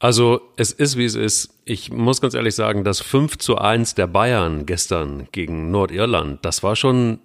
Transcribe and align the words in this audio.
Also 0.00 0.40
es 0.56 0.70
ist, 0.70 0.96
wie 0.96 1.04
es 1.04 1.16
ist. 1.16 1.50
Ich 1.64 1.90
muss 1.90 2.20
ganz 2.20 2.34
ehrlich 2.34 2.54
sagen, 2.54 2.84
das 2.84 3.00
5 3.00 3.38
zu 3.38 3.58
1 3.58 3.94
der 3.94 4.06
Bayern 4.06 4.64
gestern 4.64 5.28
gegen 5.32 5.70
Nordirland, 5.70 6.44
das 6.44 6.62
war 6.62 6.76
schon 6.76 7.18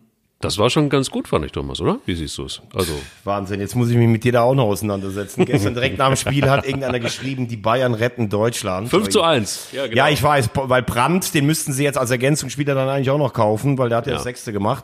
das 0.44 0.58
war 0.58 0.70
schon 0.70 0.90
ganz 0.90 1.10
gut, 1.10 1.28
fand 1.28 1.46
ich, 1.46 1.52
Thomas, 1.52 1.80
oder? 1.80 2.00
Wie 2.06 2.16
siehst 2.16 2.38
du 2.38 2.46
es? 2.46 2.62
Also 2.76 2.94
Wahnsinn, 3.24 3.62
jetzt 3.62 3.76
muss 3.76 3.90
ich 3.90 3.96
mich 3.96 4.08
mit 4.08 4.24
dir 4.24 4.34
da 4.34 4.42
auch 4.42 4.56
noch 4.56 4.66
auseinandersetzen. 4.66 5.46
Gestern 5.46 5.74
direkt 5.74 5.98
nach 5.98 6.08
dem 6.08 6.18
Spiel 6.18 6.50
hat 6.50 6.66
irgendeiner 6.66 7.00
geschrieben, 7.00 7.48
die 7.48 7.56
Bayern 7.56 7.94
retten 7.94 8.30
Deutschland. 8.30 8.90
5 8.90 9.10
zu 9.10 9.22
1. 9.22 9.70
Ja, 9.72 9.88
genau. 9.88 9.96
ja, 9.96 10.10
ich 10.10 10.22
weiß, 10.22 10.50
weil 10.54 10.84
Brandt, 10.84 11.34
den 11.34 11.46
müssten 11.46 11.72
sie 11.72 11.84
jetzt 11.84 11.98
als 11.98 12.12
Ergänzungsspieler 12.12 12.76
dann 12.76 12.90
eigentlich 12.90 13.10
auch 13.10 13.18
noch 13.18 13.34
kaufen, 13.34 13.78
weil 13.78 13.90
der 13.90 14.00
hat 14.00 14.06
ja, 14.06 14.12
ja. 14.12 14.18
das 14.18 14.24
Sechste 14.24 14.52
gemacht. 14.52 14.84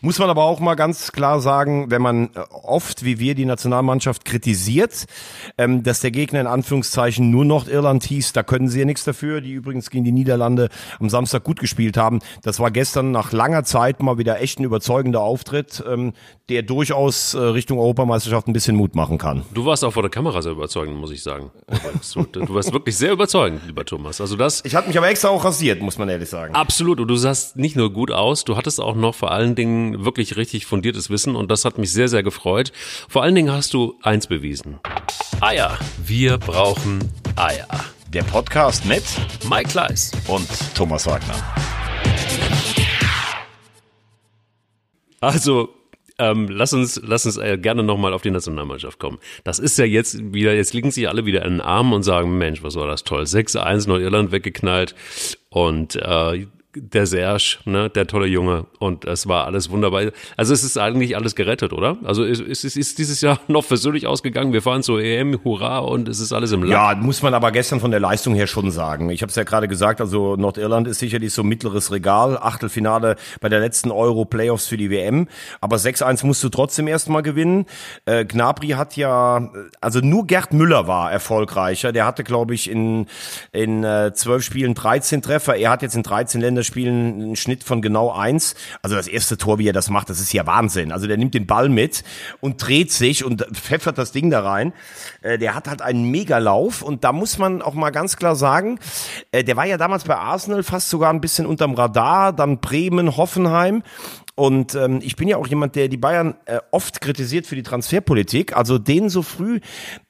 Muss 0.00 0.18
man 0.18 0.28
aber 0.28 0.44
auch 0.44 0.60
mal 0.60 0.74
ganz 0.74 1.12
klar 1.12 1.40
sagen, 1.40 1.90
wenn 1.90 2.02
man 2.02 2.30
äh, 2.34 2.40
oft, 2.50 3.04
wie 3.04 3.18
wir, 3.18 3.34
die 3.34 3.44
Nationalmannschaft 3.44 4.24
kritisiert, 4.24 5.06
ähm, 5.56 5.82
dass 5.82 6.00
der 6.00 6.10
Gegner 6.10 6.40
in 6.40 6.46
Anführungszeichen 6.46 7.30
nur 7.30 7.44
Nordirland 7.44 8.04
hieß, 8.04 8.32
da 8.32 8.42
können 8.42 8.68
sie 8.68 8.80
ja 8.80 8.84
nichts 8.84 9.04
dafür, 9.04 9.40
die 9.40 9.52
übrigens 9.52 9.90
gegen 9.90 10.04
die 10.04 10.12
Niederlande 10.12 10.68
am 11.00 11.08
Samstag 11.08 11.44
gut 11.44 11.60
gespielt 11.60 11.96
haben. 11.96 12.20
Das 12.42 12.60
war 12.60 12.70
gestern 12.70 13.10
nach 13.10 13.32
langer 13.32 13.64
Zeit 13.64 14.02
mal 14.02 14.18
wieder 14.18 14.40
echt 14.40 14.60
ein 14.60 14.64
überzeugender 14.96 15.20
Auftritt, 15.20 15.84
ähm, 15.86 16.12
der 16.48 16.62
durchaus 16.62 17.34
äh, 17.34 17.38
Richtung 17.38 17.78
Europameisterschaft 17.78 18.48
ein 18.48 18.52
bisschen 18.52 18.76
Mut 18.76 18.94
machen 18.94 19.18
kann. 19.18 19.42
Du 19.52 19.66
warst 19.66 19.84
auch 19.84 19.92
vor 19.92 20.02
der 20.02 20.10
Kamera 20.10 20.40
sehr 20.42 20.52
überzeugend, 20.52 20.96
muss 20.96 21.10
ich 21.10 21.22
sagen. 21.22 21.50
Du 22.32 22.54
warst 22.54 22.72
wirklich 22.72 22.96
sehr 22.96 23.12
überzeugend, 23.12 23.62
lieber 23.66 23.84
Thomas. 23.84 24.20
Also 24.20 24.36
das. 24.36 24.64
Ich 24.64 24.74
hatte 24.74 24.88
mich 24.88 24.96
aber 24.96 25.08
extra 25.08 25.28
auch 25.28 25.44
rasiert, 25.44 25.80
muss 25.82 25.98
man 25.98 26.08
ehrlich 26.08 26.28
sagen. 26.28 26.54
Absolut. 26.54 27.00
Und 27.00 27.08
du 27.08 27.16
sahst 27.16 27.56
nicht 27.56 27.76
nur 27.76 27.92
gut 27.92 28.10
aus, 28.10 28.44
du 28.44 28.56
hattest 28.56 28.80
auch 28.80 28.94
noch 28.94 29.14
vor 29.14 29.32
allen 29.32 29.54
Dingen 29.54 30.04
wirklich 30.04 30.36
richtig 30.36 30.66
fundiertes 30.66 31.10
Wissen 31.10 31.36
und 31.36 31.50
das 31.50 31.64
hat 31.64 31.78
mich 31.78 31.92
sehr, 31.92 32.08
sehr 32.08 32.22
gefreut. 32.22 32.72
Vor 33.08 33.22
allen 33.22 33.34
Dingen 33.34 33.52
hast 33.52 33.74
du 33.74 33.94
eins 34.02 34.26
bewiesen. 34.26 34.78
Eier. 35.40 35.78
Wir 36.02 36.38
brauchen 36.38 37.00
Eier. 37.36 37.68
Der 38.12 38.22
Podcast 38.22 38.86
mit 38.86 39.02
Mike 39.50 39.68
Kleiss 39.68 40.12
und 40.28 40.48
Thomas 40.74 41.06
Wagner. 41.06 41.34
Also, 45.20 45.74
ähm, 46.18 46.48
lass 46.48 46.72
uns, 46.72 47.00
lass 47.04 47.26
uns 47.26 47.36
äh, 47.36 47.58
gerne 47.58 47.82
nochmal 47.82 48.14
auf 48.14 48.22
die 48.22 48.30
Nationalmannschaft 48.30 48.98
kommen. 48.98 49.18
Das 49.44 49.58
ist 49.58 49.76
ja 49.78 49.84
jetzt 49.84 50.32
wieder, 50.32 50.54
jetzt 50.54 50.72
liegen 50.72 50.90
sich 50.90 51.08
alle 51.08 51.26
wieder 51.26 51.44
in 51.44 51.54
den 51.54 51.60
Armen 51.60 51.92
und 51.92 52.02
sagen, 52.02 52.38
Mensch, 52.38 52.62
was 52.62 52.76
war 52.76 52.86
das 52.86 53.04
toll. 53.04 53.22
6-1 53.22 53.88
Nordirland 53.88 54.32
weggeknallt 54.32 54.94
und 55.50 55.96
äh, 55.96 56.46
der 56.76 57.06
Serge, 57.06 57.58
ne, 57.64 57.88
der 57.88 58.06
tolle 58.06 58.26
Junge. 58.26 58.66
Und 58.78 59.04
es 59.04 59.26
war 59.26 59.46
alles 59.46 59.70
wunderbar. 59.70 60.12
Also 60.36 60.52
es 60.52 60.62
ist 60.62 60.76
eigentlich 60.76 61.16
alles 61.16 61.34
gerettet, 61.34 61.72
oder? 61.72 61.96
Also 62.04 62.24
es, 62.24 62.40
es 62.40 62.64
ist 62.76 62.98
dieses 62.98 63.20
Jahr 63.20 63.40
noch 63.48 63.64
versöhnlich 63.64 64.06
ausgegangen. 64.06 64.52
Wir 64.52 64.62
fahren 64.62 64.82
zur 64.82 65.00
EM, 65.00 65.40
hurra, 65.44 65.78
und 65.78 66.08
es 66.08 66.20
ist 66.20 66.32
alles 66.32 66.52
im 66.52 66.62
Land. 66.62 66.72
Ja, 66.72 66.94
muss 66.94 67.22
man 67.22 67.34
aber 67.34 67.50
gestern 67.50 67.80
von 67.80 67.90
der 67.90 68.00
Leistung 68.00 68.34
her 68.34 68.46
schon 68.46 68.70
sagen. 68.70 69.10
Ich 69.10 69.22
habe 69.22 69.30
es 69.30 69.36
ja 69.36 69.44
gerade 69.44 69.68
gesagt, 69.68 70.00
also 70.00 70.36
Nordirland 70.36 70.86
ist 70.86 70.98
sicherlich 70.98 71.32
so 71.32 71.42
mittleres 71.42 71.90
Regal. 71.90 72.36
Achtelfinale 72.38 73.16
bei 73.40 73.48
der 73.48 73.60
letzten 73.60 73.90
Euro-Playoffs 73.90 74.66
für 74.66 74.76
die 74.76 74.90
WM. 74.90 75.28
Aber 75.60 75.76
6-1 75.76 76.26
musst 76.26 76.44
du 76.44 76.48
trotzdem 76.48 76.88
erstmal 76.88 77.22
gewinnen. 77.22 77.66
Äh, 78.04 78.24
Gnabry 78.24 78.68
hat 78.68 78.96
ja, 78.96 79.50
also 79.80 80.00
nur 80.00 80.26
Gerd 80.26 80.52
Müller 80.52 80.86
war 80.86 81.10
erfolgreicher. 81.10 81.92
Der 81.92 82.04
hatte, 82.04 82.24
glaube 82.24 82.54
ich, 82.54 82.70
in, 82.70 83.06
in 83.52 83.82
äh, 83.82 84.12
12 84.12 84.42
Spielen 84.42 84.74
13 84.74 85.22
Treffer. 85.22 85.56
Er 85.56 85.70
hat 85.70 85.82
jetzt 85.82 85.96
in 85.96 86.02
13 86.02 86.40
Ländern 86.40 86.65
Spielen 86.66 87.22
einen 87.22 87.36
Schnitt 87.36 87.64
von 87.64 87.80
genau 87.80 88.12
eins. 88.12 88.54
Also 88.82 88.96
das 88.96 89.08
erste 89.08 89.38
Tor, 89.38 89.58
wie 89.58 89.68
er 89.68 89.72
das 89.72 89.88
macht, 89.88 90.10
das 90.10 90.20
ist 90.20 90.32
ja 90.32 90.46
Wahnsinn. 90.46 90.92
Also 90.92 91.06
der 91.06 91.16
nimmt 91.16 91.34
den 91.34 91.46
Ball 91.46 91.68
mit 91.68 92.04
und 92.40 92.66
dreht 92.66 92.92
sich 92.92 93.24
und 93.24 93.42
pfeffert 93.52 93.98
das 93.98 94.12
Ding 94.12 94.30
da 94.30 94.40
rein. 94.40 94.72
Äh, 95.22 95.38
der 95.38 95.54
hat 95.54 95.68
halt 95.68 95.82
einen 95.82 96.10
Megalauf 96.10 96.82
und 96.82 97.04
da 97.04 97.12
muss 97.12 97.38
man 97.38 97.62
auch 97.62 97.74
mal 97.74 97.90
ganz 97.90 98.16
klar 98.16 98.36
sagen, 98.36 98.78
äh, 99.32 99.44
der 99.44 99.56
war 99.56 99.66
ja 99.66 99.78
damals 99.78 100.04
bei 100.04 100.16
Arsenal 100.16 100.62
fast 100.62 100.90
sogar 100.90 101.12
ein 101.12 101.20
bisschen 101.20 101.46
unterm 101.46 101.74
Radar, 101.74 102.32
dann 102.32 102.60
Bremen, 102.60 103.16
Hoffenheim 103.16 103.82
und 104.36 104.74
ähm, 104.74 105.00
ich 105.02 105.16
bin 105.16 105.28
ja 105.28 105.38
auch 105.38 105.46
jemand, 105.46 105.76
der 105.76 105.88
die 105.88 105.96
Bayern 105.96 106.34
äh, 106.44 106.60
oft 106.70 107.00
kritisiert 107.00 107.46
für 107.46 107.56
die 107.56 107.62
Transferpolitik. 107.62 108.54
Also 108.54 108.76
den 108.76 109.08
so 109.08 109.22
früh 109.22 109.60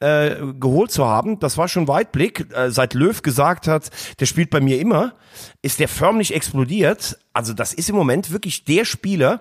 äh, 0.01 0.35
geholt 0.59 0.91
zu 0.91 1.07
haben, 1.07 1.39
das 1.39 1.57
war 1.57 1.69
schon 1.69 1.87
Weitblick. 1.87 2.53
Äh, 2.53 2.73
seit 2.73 2.95
Löw 2.95 3.23
gesagt 3.23 3.69
hat, 3.69 3.89
der 4.19 4.27
spielt 4.27 4.51
bei 4.51 4.61
mir 4.61 4.81
immer, 4.81 5.15
ist 5.63 5.79
der 5.79 5.87
förmlich 5.87 6.35
explodiert. 6.35 7.19
Also 7.33 7.53
das 7.53 7.73
ist 7.73 7.89
im 7.89 7.95
Moment 7.95 8.33
wirklich 8.33 8.65
der 8.65 8.85
Spieler, 8.85 9.41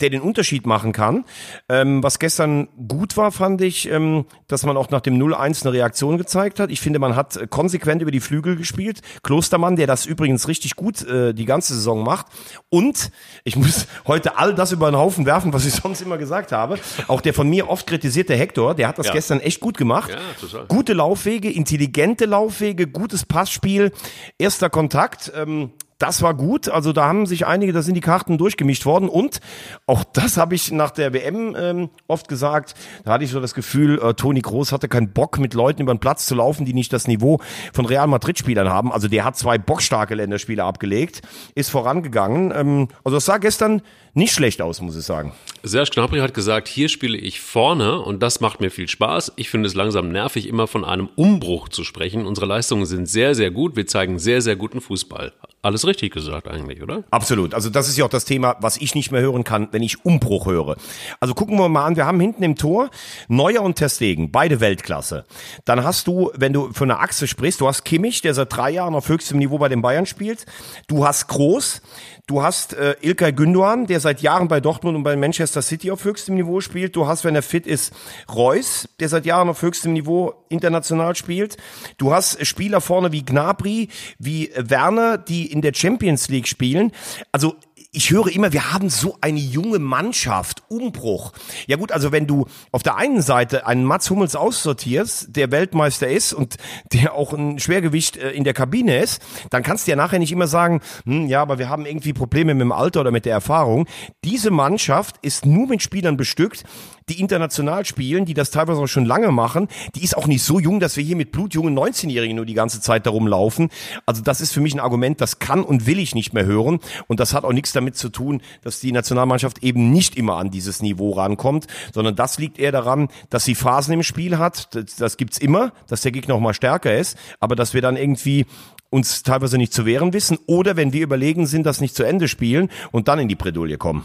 der 0.00 0.10
den 0.10 0.20
Unterschied 0.20 0.66
machen 0.66 0.92
kann. 0.92 1.24
Ähm, 1.68 2.02
was 2.02 2.18
gestern 2.18 2.68
gut 2.88 3.16
war, 3.16 3.32
fand 3.32 3.60
ich, 3.60 3.90
ähm, 3.90 4.24
dass 4.48 4.64
man 4.64 4.76
auch 4.76 4.90
nach 4.90 5.00
dem 5.00 5.18
0-1 5.18 5.62
eine 5.62 5.72
Reaktion 5.72 6.18
gezeigt 6.18 6.60
hat. 6.60 6.70
Ich 6.70 6.80
finde, 6.80 6.98
man 6.98 7.16
hat 7.16 7.50
konsequent 7.50 8.02
über 8.02 8.10
die 8.10 8.20
Flügel 8.20 8.56
gespielt. 8.56 9.00
Klostermann, 9.22 9.76
der 9.76 9.86
das 9.86 10.06
übrigens 10.06 10.48
richtig 10.48 10.76
gut 10.76 11.06
äh, 11.06 11.32
die 11.32 11.44
ganze 11.44 11.74
Saison 11.74 12.02
macht. 12.02 12.26
Und 12.68 13.10
ich 13.44 13.56
muss 13.56 13.86
heute 14.06 14.38
all 14.38 14.54
das 14.54 14.72
über 14.72 14.90
den 14.90 14.96
Haufen 14.96 15.26
werfen, 15.26 15.52
was 15.52 15.66
ich 15.66 15.74
sonst 15.82 16.00
immer 16.00 16.18
gesagt 16.18 16.52
habe. 16.52 16.78
Auch 17.08 17.20
der 17.20 17.34
von 17.34 17.48
mir 17.48 17.68
oft 17.68 17.86
kritisierte 17.86 18.34
Hector, 18.34 18.74
der 18.74 18.88
hat 18.88 18.98
das 18.98 19.08
ja. 19.08 19.12
gestern 19.12 19.40
echt 19.40 19.60
gut 19.60 19.76
gemacht. 19.76 20.10
Ja. 20.10 20.64
Gute 20.68 20.92
Laufwege, 20.92 21.50
intelligente 21.50 22.26
Laufwege, 22.26 22.86
gutes 22.86 23.24
Passspiel, 23.24 23.92
erster 24.38 24.70
Kontakt. 24.70 25.32
Ähm, 25.34 25.70
das 26.00 26.22
war 26.22 26.34
gut. 26.34 26.68
Also 26.68 26.92
da 26.92 27.06
haben 27.06 27.26
sich 27.26 27.46
einige, 27.46 27.72
da 27.72 27.82
sind 27.82 27.94
die 27.94 28.00
Karten 28.00 28.38
durchgemischt 28.38 28.86
worden. 28.86 29.08
Und 29.08 29.40
auch 29.86 30.02
das 30.02 30.38
habe 30.38 30.54
ich 30.54 30.72
nach 30.72 30.90
der 30.90 31.12
WM 31.12 31.54
ähm, 31.56 31.90
oft 32.08 32.26
gesagt. 32.26 32.74
Da 33.04 33.12
hatte 33.12 33.24
ich 33.24 33.30
so 33.30 33.38
das 33.38 33.54
Gefühl, 33.54 34.00
äh, 34.02 34.14
Toni 34.14 34.40
Groß 34.40 34.72
hatte 34.72 34.88
keinen 34.88 35.12
Bock, 35.12 35.38
mit 35.38 35.52
Leuten 35.52 35.82
über 35.82 35.94
den 35.94 36.00
Platz 36.00 36.24
zu 36.24 36.34
laufen, 36.34 36.64
die 36.64 36.72
nicht 36.72 36.92
das 36.92 37.06
Niveau 37.06 37.38
von 37.74 37.84
Real 37.84 38.06
Madrid-Spielern 38.06 38.70
haben. 38.70 38.92
Also 38.92 39.08
der 39.08 39.24
hat 39.24 39.36
zwei 39.36 39.58
bockstarke 39.58 40.14
Länderspiele 40.14 40.64
abgelegt, 40.64 41.20
ist 41.54 41.70
vorangegangen. 41.70 42.50
Ähm, 42.56 42.88
also 43.04 43.18
das 43.18 43.26
sah 43.26 43.36
gestern 43.36 43.82
nicht 44.14 44.32
schlecht 44.32 44.62
aus, 44.62 44.80
muss 44.80 44.96
ich 44.96 45.04
sagen. 45.04 45.32
Serge 45.62 45.90
Gnabry 45.94 46.20
hat 46.20 46.32
gesagt, 46.32 46.68
hier 46.68 46.88
spiele 46.88 47.18
ich 47.18 47.40
vorne 47.40 48.00
und 48.00 48.22
das 48.22 48.40
macht 48.40 48.60
mir 48.60 48.70
viel 48.70 48.88
Spaß. 48.88 49.32
Ich 49.36 49.50
finde 49.50 49.66
es 49.66 49.74
langsam 49.74 50.10
nervig, 50.10 50.48
immer 50.48 50.66
von 50.66 50.86
einem 50.86 51.08
Umbruch 51.16 51.68
zu 51.68 51.84
sprechen. 51.84 52.24
Unsere 52.24 52.46
Leistungen 52.46 52.86
sind 52.86 53.06
sehr, 53.06 53.34
sehr 53.34 53.50
gut. 53.50 53.76
Wir 53.76 53.86
zeigen 53.86 54.18
sehr, 54.18 54.40
sehr 54.40 54.56
guten 54.56 54.80
Fußball. 54.80 55.32
Alles 55.62 55.86
richtig 55.86 56.14
gesagt 56.14 56.48
eigentlich, 56.48 56.82
oder? 56.82 57.04
Absolut. 57.10 57.52
Also 57.52 57.68
das 57.68 57.88
ist 57.88 57.98
ja 57.98 58.06
auch 58.06 58.10
das 58.10 58.24
Thema, 58.24 58.56
was 58.60 58.78
ich 58.78 58.94
nicht 58.94 59.12
mehr 59.12 59.20
hören 59.20 59.44
kann, 59.44 59.68
wenn 59.72 59.82
ich 59.82 60.06
Umbruch 60.06 60.46
höre. 60.46 60.76
Also 61.20 61.34
gucken 61.34 61.58
wir 61.58 61.68
mal 61.68 61.84
an, 61.84 61.96
wir 61.96 62.06
haben 62.06 62.18
hinten 62.18 62.42
im 62.42 62.56
Tor 62.56 62.88
Neuer 63.28 63.60
und 63.60 63.74
Testegen, 63.74 64.32
beide 64.32 64.60
Weltklasse. 64.60 65.26
Dann 65.66 65.84
hast 65.84 66.06
du, 66.06 66.30
wenn 66.34 66.54
du 66.54 66.72
von 66.72 66.90
einer 66.90 67.00
Achse 67.00 67.26
sprichst, 67.26 67.60
du 67.60 67.68
hast 67.68 67.84
Kimmich, 67.84 68.22
der 68.22 68.32
seit 68.32 68.56
drei 68.56 68.70
Jahren 68.70 68.94
auf 68.94 69.10
höchstem 69.10 69.36
Niveau 69.36 69.58
bei 69.58 69.68
den 69.68 69.82
Bayern 69.82 70.06
spielt. 70.06 70.46
Du 70.88 71.04
hast 71.04 71.28
Groß, 71.28 71.82
Du 72.30 72.44
hast 72.44 72.74
äh, 72.74 72.94
Ilkay 73.00 73.32
Gündoğan, 73.32 73.88
der 73.88 73.98
seit 73.98 74.22
Jahren 74.22 74.46
bei 74.46 74.60
Dortmund 74.60 74.96
und 74.96 75.02
bei 75.02 75.16
Manchester 75.16 75.49
City 75.52 75.90
auf 75.90 76.04
höchstem 76.04 76.34
Niveau 76.34 76.60
spielt. 76.60 76.96
Du 76.96 77.06
hast, 77.06 77.24
wenn 77.24 77.34
er 77.34 77.42
fit 77.42 77.66
ist, 77.66 77.92
Reus, 78.32 78.88
der 79.00 79.08
seit 79.08 79.26
Jahren 79.26 79.48
auf 79.48 79.62
höchstem 79.62 79.92
Niveau 79.92 80.34
international 80.48 81.16
spielt. 81.16 81.56
Du 81.98 82.12
hast 82.12 82.44
Spieler 82.46 82.80
vorne 82.80 83.12
wie 83.12 83.24
Gnabry, 83.24 83.88
wie 84.18 84.50
Werner, 84.56 85.18
die 85.18 85.50
in 85.50 85.62
der 85.62 85.74
Champions 85.74 86.28
League 86.28 86.48
spielen. 86.48 86.92
Also 87.32 87.56
ich 87.92 88.12
höre 88.12 88.28
immer, 88.28 88.52
wir 88.52 88.72
haben 88.72 88.88
so 88.88 89.18
eine 89.20 89.40
junge 89.40 89.80
Mannschaft, 89.80 90.62
Umbruch. 90.68 91.32
Ja 91.66 91.76
gut, 91.76 91.90
also 91.90 92.12
wenn 92.12 92.28
du 92.28 92.46
auf 92.70 92.84
der 92.84 92.96
einen 92.96 93.20
Seite 93.20 93.66
einen 93.66 93.84
Mats 93.84 94.08
Hummels 94.10 94.36
aussortierst, 94.36 95.34
der 95.34 95.50
Weltmeister 95.50 96.08
ist 96.08 96.32
und 96.32 96.56
der 96.92 97.14
auch 97.14 97.32
ein 97.32 97.58
Schwergewicht 97.58 98.16
äh, 98.16 98.30
in 98.30 98.44
der 98.44 98.54
Kabine 98.54 98.98
ist, 99.00 99.20
dann 99.50 99.64
kannst 99.64 99.86
du 99.86 99.90
ja 99.90 99.96
nachher 99.96 100.20
nicht 100.20 100.30
immer 100.30 100.46
sagen, 100.46 100.80
hm, 101.04 101.26
ja, 101.26 101.42
aber 101.42 101.58
wir 101.58 101.68
haben 101.68 101.84
irgendwie 101.84 102.12
Probleme 102.12 102.54
mit 102.54 102.62
dem 102.62 102.72
Alter 102.72 103.00
oder 103.00 103.10
mit 103.10 103.24
der 103.24 103.32
Erfahrung. 103.32 103.86
Diese 104.24 104.52
Mannschaft 104.52 105.16
ist 105.22 105.44
nur 105.44 105.66
mit 105.66 105.82
Spielern 105.82 106.16
bestückt, 106.16 106.62
die 107.10 107.20
international 107.20 107.84
spielen, 107.84 108.24
die 108.24 108.34
das 108.34 108.50
teilweise 108.50 108.80
auch 108.80 108.86
schon 108.86 109.04
lange 109.04 109.30
machen, 109.32 109.68
die 109.94 110.04
ist 110.04 110.16
auch 110.16 110.26
nicht 110.26 110.42
so 110.42 110.58
jung, 110.58 110.80
dass 110.80 110.96
wir 110.96 111.04
hier 111.04 111.16
mit 111.16 111.32
blutjungen 111.32 111.76
19-Jährigen 111.76 112.36
nur 112.36 112.46
die 112.46 112.54
ganze 112.54 112.80
Zeit 112.80 113.06
darum 113.06 113.26
laufen. 113.26 113.68
Also 114.06 114.22
das 114.22 114.40
ist 114.40 114.52
für 114.52 114.60
mich 114.60 114.74
ein 114.74 114.80
Argument, 114.80 115.20
das 115.20 115.38
kann 115.38 115.62
und 115.62 115.86
will 115.86 115.98
ich 115.98 116.14
nicht 116.14 116.32
mehr 116.32 116.46
hören. 116.46 116.80
Und 117.08 117.20
das 117.20 117.34
hat 117.34 117.44
auch 117.44 117.52
nichts 117.52 117.72
damit 117.72 117.96
zu 117.96 118.08
tun, 118.08 118.40
dass 118.62 118.80
die 118.80 118.92
Nationalmannschaft 118.92 119.62
eben 119.62 119.90
nicht 119.90 120.16
immer 120.16 120.36
an 120.36 120.50
dieses 120.50 120.82
Niveau 120.82 121.12
rankommt, 121.12 121.66
sondern 121.92 122.16
das 122.16 122.38
liegt 122.38 122.58
eher 122.58 122.72
daran, 122.72 123.08
dass 123.28 123.44
sie 123.44 123.54
Phasen 123.54 123.92
im 123.94 124.02
Spiel 124.02 124.38
hat. 124.38 124.74
Das, 124.74 124.96
das 124.96 125.16
gibt's 125.16 125.38
immer, 125.38 125.72
dass 125.88 126.02
der 126.02 126.12
Gegner 126.12 126.34
auch 126.34 126.40
mal 126.40 126.54
stärker 126.54 126.96
ist, 126.96 127.18
aber 127.40 127.56
dass 127.56 127.74
wir 127.74 127.82
dann 127.82 127.96
irgendwie 127.96 128.46
uns 128.90 129.22
teilweise 129.22 129.56
nicht 129.56 129.72
zu 129.72 129.86
wehren 129.86 130.12
wissen 130.12 130.38
oder 130.46 130.76
wenn 130.76 130.92
wir 130.92 131.02
überlegen 131.02 131.46
sind, 131.46 131.64
das 131.64 131.80
nicht 131.80 131.94
zu 131.94 132.02
Ende 132.02 132.28
spielen 132.28 132.70
und 132.90 133.08
dann 133.08 133.18
in 133.18 133.28
die 133.28 133.36
Bredouille 133.36 133.78
kommen. 133.78 134.04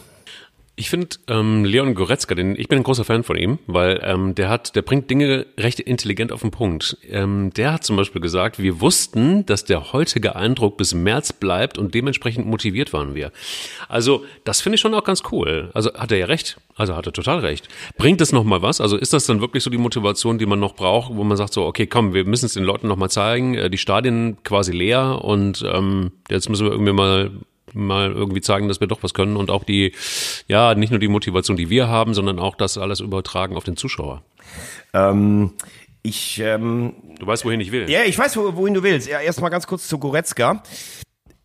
Ich 0.77 0.89
finde 0.89 1.15
ähm, 1.29 1.63
Leon 1.63 1.95
Goretzka, 1.95 2.35
den, 2.35 2.59
ich 2.59 2.67
bin 2.67 2.79
ein 2.79 2.83
großer 2.83 3.05
Fan 3.05 3.23
von 3.23 3.37
ihm, 3.37 3.59
weil 3.65 4.01
ähm, 4.03 4.35
der 4.35 4.49
hat, 4.49 4.75
der 4.75 4.81
bringt 4.81 5.09
Dinge 5.09 5.45
recht 5.57 5.79
intelligent 5.79 6.33
auf 6.33 6.41
den 6.41 6.51
Punkt. 6.51 6.97
Ähm, 7.09 7.51
der 7.55 7.71
hat 7.71 7.85
zum 7.85 7.95
Beispiel 7.95 8.19
gesagt, 8.19 8.59
wir 8.59 8.81
wussten, 8.81 9.45
dass 9.45 9.63
der 9.63 9.93
heutige 9.93 10.35
Eindruck 10.35 10.75
bis 10.75 10.93
März 10.93 11.31
bleibt 11.31 11.77
und 11.77 11.93
dementsprechend 11.93 12.45
motiviert 12.45 12.91
waren 12.91 13.15
wir. 13.15 13.31
Also 13.87 14.25
das 14.43 14.59
finde 14.59 14.75
ich 14.75 14.81
schon 14.81 14.93
auch 14.93 15.05
ganz 15.05 15.23
cool. 15.31 15.69
Also 15.73 15.93
hat 15.93 16.11
er 16.11 16.17
ja 16.17 16.25
recht. 16.25 16.57
Also 16.75 16.93
hat 16.97 17.05
er 17.05 17.13
total 17.13 17.39
recht. 17.39 17.69
Bringt 17.97 18.19
es 18.19 18.33
noch 18.33 18.43
mal 18.43 18.61
was? 18.61 18.81
Also 18.81 18.97
ist 18.97 19.13
das 19.13 19.25
dann 19.25 19.39
wirklich 19.39 19.63
so 19.63 19.69
die 19.69 19.77
Motivation, 19.77 20.37
die 20.37 20.45
man 20.45 20.59
noch 20.59 20.75
braucht, 20.75 21.15
wo 21.15 21.23
man 21.23 21.37
sagt 21.37 21.53
so, 21.53 21.65
okay, 21.65 21.87
komm, 21.87 22.13
wir 22.13 22.25
müssen 22.25 22.47
es 22.47 22.53
den 22.53 22.65
Leuten 22.65 22.89
noch 22.89 22.97
mal 22.97 23.09
zeigen, 23.09 23.53
äh, 23.53 23.69
die 23.69 23.77
Stadien 23.77 24.43
quasi 24.43 24.73
leer 24.73 25.23
und 25.23 25.63
ähm, 25.65 26.11
jetzt 26.29 26.49
müssen 26.49 26.65
wir 26.65 26.73
irgendwie 26.73 26.91
mal 26.91 27.31
mal 27.73 28.11
irgendwie 28.11 28.41
zeigen, 28.41 28.67
dass 28.67 28.79
wir 28.79 28.87
doch 28.87 29.03
was 29.03 29.13
können 29.13 29.37
und 29.37 29.49
auch 29.49 29.63
die, 29.63 29.93
ja, 30.47 30.75
nicht 30.75 30.91
nur 30.91 30.99
die 30.99 31.07
Motivation, 31.07 31.57
die 31.57 31.69
wir 31.69 31.87
haben, 31.87 32.13
sondern 32.13 32.39
auch 32.39 32.55
das 32.55 32.77
alles 32.77 32.99
übertragen 32.99 33.57
auf 33.57 33.63
den 33.63 33.77
Zuschauer. 33.77 34.23
Ähm, 34.93 35.53
ich, 36.03 36.39
ähm, 36.39 36.93
du 37.19 37.25
weißt, 37.25 37.45
wohin 37.45 37.59
ich 37.59 37.71
will. 37.71 37.89
Ja, 37.89 38.03
ich 38.03 38.17
weiß, 38.17 38.37
wohin 38.37 38.73
du 38.73 38.83
willst. 38.83 39.07
Ja, 39.07 39.19
erstmal 39.19 39.49
ganz 39.49 39.65
kurz 39.67 39.87
zu 39.87 39.97
Goretzka 39.97 40.61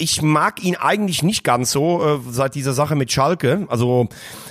ich 0.00 0.22
mag 0.22 0.64
ihn 0.64 0.76
eigentlich 0.76 1.22
nicht 1.22 1.44
ganz 1.44 1.70
so 1.70 2.02
äh, 2.02 2.18
seit 2.30 2.54
dieser 2.54 2.72
Sache 2.72 2.96
mit 2.96 3.12
Schalke. 3.12 3.66
Also 3.68 4.08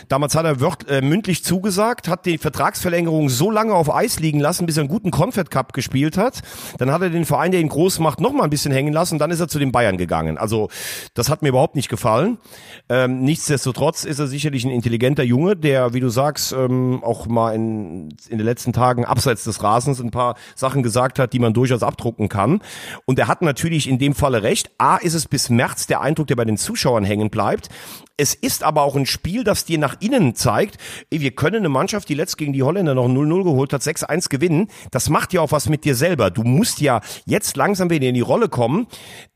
damals 0.07 0.36
hat 0.36 0.46
er 0.46 0.60
wört, 0.60 0.88
äh, 0.88 1.01
mündlich 1.01 1.44
zugesagt, 1.44 2.07
hat 2.07 2.25
die 2.25 2.38
Vertragsverlängerung 2.38 3.30
so 3.30 3.50
lange 3.50 3.74
auf 3.74 3.94
Eis 3.94 4.19
liegen 4.19 4.40
lassen, 4.40 4.68
bis 4.68 4.78
er 4.78 4.81
einen 4.81 4.90
guten 4.90 5.10
Confed 5.10 5.50
Cup 5.50 5.74
gespielt 5.74 6.18
hat. 6.18 6.42
Dann 6.78 6.92
hat 6.92 7.01
er 7.01 7.10
den 7.10 7.25
Verein, 7.25 7.51
der 7.51 7.62
ihn 7.62 7.69
groß 7.69 8.00
macht, 8.00 8.22
noch 8.22 8.31
mal 8.31 8.44
ein 8.44 8.51
bisschen 8.51 8.72
hängen 8.72 8.94
lassen. 8.94 9.18
Dann 9.18 9.31
ist 9.31 9.40
er 9.40 9.48
zu 9.48 9.57
den 9.57 9.72
Bayern 9.72 9.98
gegangen. 9.98 10.38
Also 10.38 10.69
das 11.16 11.30
hat 11.30 11.42
mir 11.42 11.50
überhaupt 11.50 11.75
nicht 11.75 11.90
gefallen. 11.90 12.38
Ähm, 12.88 13.22
nichtsdestotrotz 13.22 14.04
ist 14.04 14.19
er 14.19 14.28
sicherlich 14.28 14.66
ein 14.66 14.72
intelligenter 14.72 15.24
Junge, 15.24 15.56
der, 15.56 15.94
wie 15.94 16.00
du 16.00 16.10
sagst, 16.10 16.54
ähm, 16.54 17.04
auch 17.04 17.25
mal 17.25 17.56
in, 17.56 18.10
in 18.30 18.38
den 18.38 18.46
letzten 18.46 18.72
Tagen 18.72 19.04
abseits 19.04 19.46
des 19.46 19.63
Rasens 19.63 20.00
ein 20.00 20.12
paar 20.12 20.36
Sachen 20.56 20.84
gesagt 20.84 21.18
hat, 21.18 21.34
die 21.34 21.40
man 21.40 21.54
durchaus 21.54 21.81
abdrucken 21.81 22.30
kann. 22.30 22.62
Und 23.06 23.18
er 23.18 23.28
hat 23.28 23.42
natürlich 23.42 23.90
in 23.90 23.98
dem 23.98 24.13
Falle 24.13 24.44
recht. 24.44 24.69
A 24.78 24.98
ist 24.98 25.16
es 25.16 25.28
bis 25.28 25.38
bis 25.39 25.50
März 25.50 25.88
der 25.88 26.01
Eindruck, 26.01 26.27
der 26.27 26.36
bei 26.36 26.44
den 26.44 26.57
Zuschauern 26.57 27.06
hängen 27.06 27.30
bleibt. 27.30 27.69
Es 28.19 28.33
ist 28.33 28.63
aber 28.63 28.81
auch 28.81 28.98
ein 28.98 29.06
Spiel, 29.06 29.45
das 29.45 29.63
dir 29.63 29.77
nach 29.77 29.95
innen 30.01 30.36
zeigt, 30.36 30.77
wir 31.10 31.31
können 31.31 31.60
eine 31.60 31.69
Mannschaft, 31.69 32.10
die 32.10 32.16
letzt 32.16 32.38
gegen 32.38 32.51
die 32.51 32.63
Holländer 32.63 32.94
noch 32.94 33.07
0-0 33.07 33.44
geholt 33.45 33.71
hat, 33.71 33.81
6-1 33.81 34.27
gewinnen. 34.27 34.68
Das 34.92 35.10
macht 35.10 35.31
ja 35.31 35.39
auch 35.39 35.54
was 35.54 35.69
mit 35.69 35.86
dir 35.86 35.95
selber. 35.95 36.30
Du 36.30 36.44
musst 36.44 36.81
ja 36.81 37.00
jetzt 37.25 37.56
langsam 37.56 37.89
wieder 37.89 38.07
in 38.07 38.16
die 38.16 38.19
Rolle 38.19 38.50
kommen. 38.50 38.88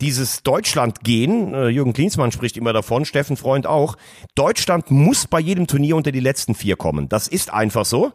Dieses 0.01 0.43
Deutschland 0.43 0.99
gehen, 0.99 1.53
äh, 1.53 1.69
Jürgen 1.69 1.93
Klinsmann 1.93 2.33
spricht 2.33 2.57
immer 2.57 2.73
davon, 2.73 3.05
Steffen 3.05 3.37
Freund 3.37 3.67
auch. 3.67 3.95
Deutschland 4.35 4.91
muss 4.91 5.27
bei 5.27 5.39
jedem 5.39 5.65
Turnier 5.65 5.95
unter 5.95 6.11
die 6.11 6.19
letzten 6.19 6.53
vier 6.53 6.75
kommen. 6.75 7.07
Das 7.07 7.29
ist 7.29 7.53
einfach 7.53 7.85
so. 7.85 8.11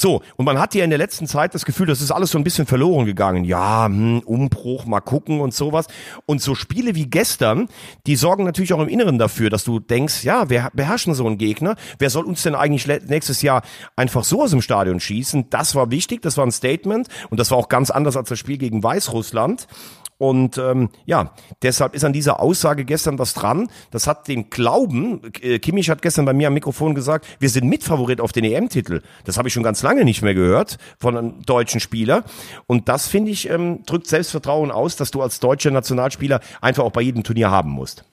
So, 0.00 0.22
und 0.36 0.46
man 0.46 0.58
hat 0.58 0.74
ja 0.74 0.82
in 0.82 0.88
der 0.88 0.98
letzten 0.98 1.26
Zeit 1.26 1.54
das 1.54 1.66
Gefühl, 1.66 1.86
das 1.86 2.00
ist 2.00 2.10
alles 2.10 2.30
so 2.30 2.38
ein 2.38 2.44
bisschen 2.44 2.64
verloren 2.64 3.04
gegangen. 3.04 3.44
Ja, 3.44 3.84
hm, 3.84 4.20
Umbruch, 4.20 4.86
mal 4.86 5.00
gucken 5.00 5.40
und 5.40 5.52
sowas. 5.52 5.88
Und 6.24 6.40
so 6.40 6.54
Spiele 6.54 6.94
wie 6.94 7.04
gestern, 7.04 7.68
die 8.06 8.16
sorgen 8.16 8.44
natürlich 8.44 8.72
auch 8.72 8.80
im 8.80 8.88
Inneren 8.88 9.18
dafür, 9.18 9.50
dass 9.50 9.62
du 9.62 9.78
denkst, 9.78 9.99
ja, 10.22 10.48
wir 10.50 10.70
beherrschen 10.72 11.14
so 11.14 11.26
einen 11.26 11.38
Gegner. 11.38 11.76
Wer 11.98 12.10
soll 12.10 12.24
uns 12.24 12.42
denn 12.42 12.54
eigentlich 12.54 12.86
nächstes 12.86 13.42
Jahr 13.42 13.62
einfach 13.96 14.24
so 14.24 14.42
aus 14.42 14.50
dem 14.50 14.62
Stadion 14.62 15.00
schießen? 15.00 15.50
Das 15.50 15.74
war 15.74 15.90
wichtig, 15.90 16.22
das 16.22 16.36
war 16.36 16.46
ein 16.46 16.52
Statement 16.52 17.08
und 17.30 17.40
das 17.40 17.50
war 17.50 17.58
auch 17.58 17.68
ganz 17.68 17.90
anders 17.90 18.16
als 18.16 18.28
das 18.28 18.38
Spiel 18.38 18.58
gegen 18.58 18.82
Weißrussland. 18.82 19.66
Und 20.20 20.58
ähm, 20.58 20.90
ja, 21.06 21.32
deshalb 21.62 21.94
ist 21.94 22.04
an 22.04 22.12
dieser 22.12 22.40
Aussage 22.40 22.84
gestern 22.84 23.18
was 23.18 23.32
dran. 23.32 23.70
Das 23.90 24.06
hat 24.06 24.28
den 24.28 24.50
Glauben, 24.50 25.22
äh, 25.40 25.58
Kimmich 25.58 25.88
hat 25.88 26.02
gestern 26.02 26.26
bei 26.26 26.34
mir 26.34 26.48
am 26.48 26.52
Mikrofon 26.52 26.94
gesagt, 26.94 27.26
wir 27.38 27.48
sind 27.48 27.66
Mitfavorit 27.66 28.20
auf 28.20 28.30
den 28.30 28.44
EM-Titel. 28.44 29.00
Das 29.24 29.38
habe 29.38 29.48
ich 29.48 29.54
schon 29.54 29.62
ganz 29.62 29.82
lange 29.82 30.04
nicht 30.04 30.20
mehr 30.20 30.34
gehört 30.34 30.76
von 30.98 31.16
einem 31.16 31.42
deutschen 31.46 31.80
Spieler. 31.80 32.24
Und 32.66 32.90
das, 32.90 33.08
finde 33.08 33.30
ich, 33.30 33.48
ähm, 33.48 33.82
drückt 33.86 34.08
Selbstvertrauen 34.08 34.70
aus, 34.70 34.96
dass 34.96 35.10
du 35.10 35.22
als 35.22 35.40
deutscher 35.40 35.70
Nationalspieler 35.70 36.40
einfach 36.60 36.84
auch 36.84 36.92
bei 36.92 37.00
jedem 37.00 37.22
Turnier 37.22 37.50
haben 37.50 37.70
musst. 37.70 38.04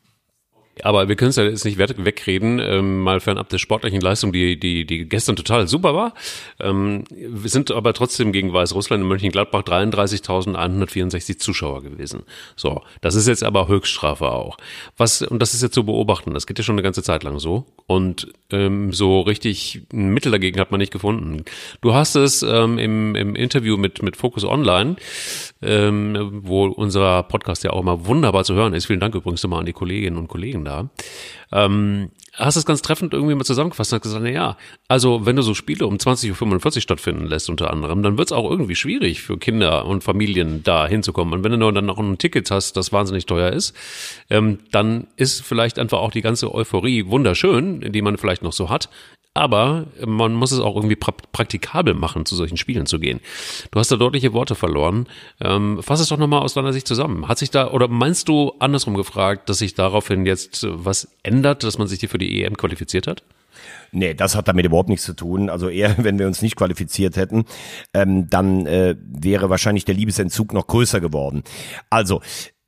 Aber 0.83 1.07
wir 1.07 1.15
können 1.15 1.29
es 1.29 1.35
ja 1.35 1.43
jetzt 1.43 1.65
nicht 1.65 1.77
wegreden, 1.77 2.59
ähm, 2.59 3.01
mal 3.01 3.19
fernab 3.19 3.49
der 3.49 3.57
sportlichen 3.57 4.01
Leistung, 4.01 4.31
die, 4.31 4.59
die, 4.59 4.85
die 4.85 5.07
gestern 5.07 5.35
total 5.35 5.67
super 5.67 5.93
war. 5.93 6.13
Ähm, 6.59 7.03
wir 7.09 7.49
sind 7.49 7.71
aber 7.71 7.93
trotzdem 7.93 8.31
gegen 8.31 8.53
Weißrussland 8.53 9.01
in 9.01 9.07
Mönchengladbach 9.07 9.63
33.164 9.63 11.37
Zuschauer 11.37 11.83
gewesen. 11.83 12.23
So, 12.55 12.81
das 13.01 13.15
ist 13.15 13.27
jetzt 13.27 13.43
aber 13.43 13.67
Höchststrafe 13.67 14.31
auch. 14.31 14.57
Was, 14.97 15.21
und 15.21 15.39
das 15.41 15.53
ist 15.53 15.61
jetzt 15.61 15.73
zu 15.73 15.83
beobachten, 15.83 16.33
das 16.33 16.47
geht 16.47 16.57
ja 16.57 16.63
schon 16.63 16.75
eine 16.75 16.83
ganze 16.83 17.03
Zeit 17.03 17.23
lang 17.23 17.39
so. 17.39 17.65
Und 17.87 18.27
ähm, 18.51 18.93
so 18.93 19.21
richtig 19.21 19.81
ein 19.93 20.09
Mittel 20.09 20.31
dagegen 20.31 20.59
hat 20.59 20.71
man 20.71 20.79
nicht 20.79 20.91
gefunden. 20.91 21.43
Du 21.81 21.93
hast 21.93 22.15
es 22.15 22.43
ähm, 22.43 22.77
im, 22.77 23.15
im 23.15 23.35
Interview 23.35 23.77
mit, 23.77 24.01
mit 24.01 24.17
Focus 24.17 24.43
Online, 24.43 24.95
ähm, 25.61 26.41
wo 26.43 26.65
unser 26.65 27.23
Podcast 27.23 27.63
ja 27.63 27.71
auch 27.71 27.83
mal 27.83 28.05
wunderbar 28.05 28.43
zu 28.43 28.53
hören 28.53 28.73
ist. 28.73 28.85
Vielen 28.87 28.99
Dank 28.99 29.15
übrigens 29.15 29.43
nochmal 29.43 29.61
an 29.61 29.65
die 29.65 29.73
Kolleginnen 29.73 30.17
und 30.17 30.27
Kollegen 30.27 30.65
da. 30.67 30.89
Ähm, 31.51 32.11
hast 32.33 32.55
es 32.55 32.65
ganz 32.65 32.81
treffend 32.81 33.13
irgendwie 33.13 33.33
mal 33.35 33.43
zusammengefasst 33.43 33.91
und 33.91 33.97
hast 33.97 34.03
gesagt, 34.03 34.23
na 34.23 34.29
ja, 34.29 34.57
also 34.87 35.25
wenn 35.25 35.35
du 35.35 35.41
so 35.41 35.53
Spiele 35.53 35.87
um 35.87 35.95
20.45 35.95 36.75
Uhr 36.75 36.81
stattfinden 36.81 37.25
lässt 37.25 37.49
unter 37.49 37.71
anderem, 37.71 38.03
dann 38.03 38.17
wird 38.17 38.29
es 38.29 38.31
auch 38.31 38.49
irgendwie 38.49 38.75
schwierig 38.75 39.21
für 39.21 39.37
Kinder 39.37 39.85
und 39.85 40.03
Familien 40.03 40.63
da 40.63 40.87
hinzukommen. 40.87 41.33
Und 41.33 41.43
wenn 41.43 41.59
du 41.59 41.71
dann 41.71 41.85
noch 41.85 41.97
ein 41.97 42.17
Ticket 42.17 42.51
hast, 42.51 42.77
das 42.77 42.91
wahnsinnig 42.91 43.25
teuer 43.25 43.51
ist, 43.51 43.75
ähm, 44.29 44.59
dann 44.71 45.07
ist 45.15 45.41
vielleicht 45.41 45.79
einfach 45.79 45.99
auch 45.99 46.11
die 46.11 46.21
ganze 46.21 46.53
Euphorie 46.53 47.07
wunderschön, 47.07 47.91
die 47.91 48.01
man 48.01 48.17
vielleicht 48.17 48.43
noch 48.43 48.53
so 48.53 48.69
hat 48.69 48.89
aber 49.37 49.87
man 50.05 50.33
muss 50.33 50.51
es 50.51 50.59
auch 50.59 50.75
irgendwie 50.75 50.95
pra 50.95 51.13
praktikabel 51.31 51.93
machen, 51.93 52.25
zu 52.25 52.35
solchen 52.35 52.57
Spielen 52.57 52.85
zu 52.85 52.99
gehen. 52.99 53.19
Du 53.71 53.79
hast 53.79 53.91
da 53.91 53.95
deutliche 53.95 54.33
Worte 54.33 54.55
verloren. 54.55 55.07
Ähm, 55.39 55.79
fass 55.81 55.99
es 55.99 56.09
doch 56.09 56.17
nochmal 56.17 56.41
aus 56.41 56.53
deiner 56.53 56.73
Sicht 56.73 56.87
zusammen. 56.87 57.27
Hat 57.27 57.37
sich 57.37 57.51
da, 57.51 57.71
oder 57.71 57.87
meinst 57.87 58.27
du 58.27 58.53
andersrum 58.59 58.95
gefragt, 58.95 59.49
dass 59.49 59.59
sich 59.59 59.75
daraufhin 59.75 60.25
jetzt 60.25 60.65
was 60.69 61.09
ändert, 61.23 61.63
dass 61.63 61.77
man 61.77 61.87
sich 61.87 61.99
hier 61.99 62.09
für 62.09 62.17
die 62.17 62.43
EM 62.43 62.57
qualifiziert 62.57 63.07
hat? 63.07 63.23
Nee, 63.91 64.13
das 64.13 64.35
hat 64.35 64.47
damit 64.47 64.65
überhaupt 64.65 64.89
nichts 64.89 65.05
zu 65.05 65.13
tun. 65.13 65.49
Also 65.49 65.69
eher, 65.69 65.95
wenn 66.03 66.19
wir 66.19 66.27
uns 66.27 66.41
nicht 66.41 66.55
qualifiziert 66.55 67.17
hätten, 67.17 67.45
ähm, 67.93 68.29
dann 68.29 68.65
äh, 68.65 68.95
wäre 68.99 69.49
wahrscheinlich 69.49 69.85
der 69.85 69.95
Liebesentzug 69.95 70.53
noch 70.53 70.67
größer 70.67 70.99
geworden. 70.99 71.43
Also, 71.89 72.21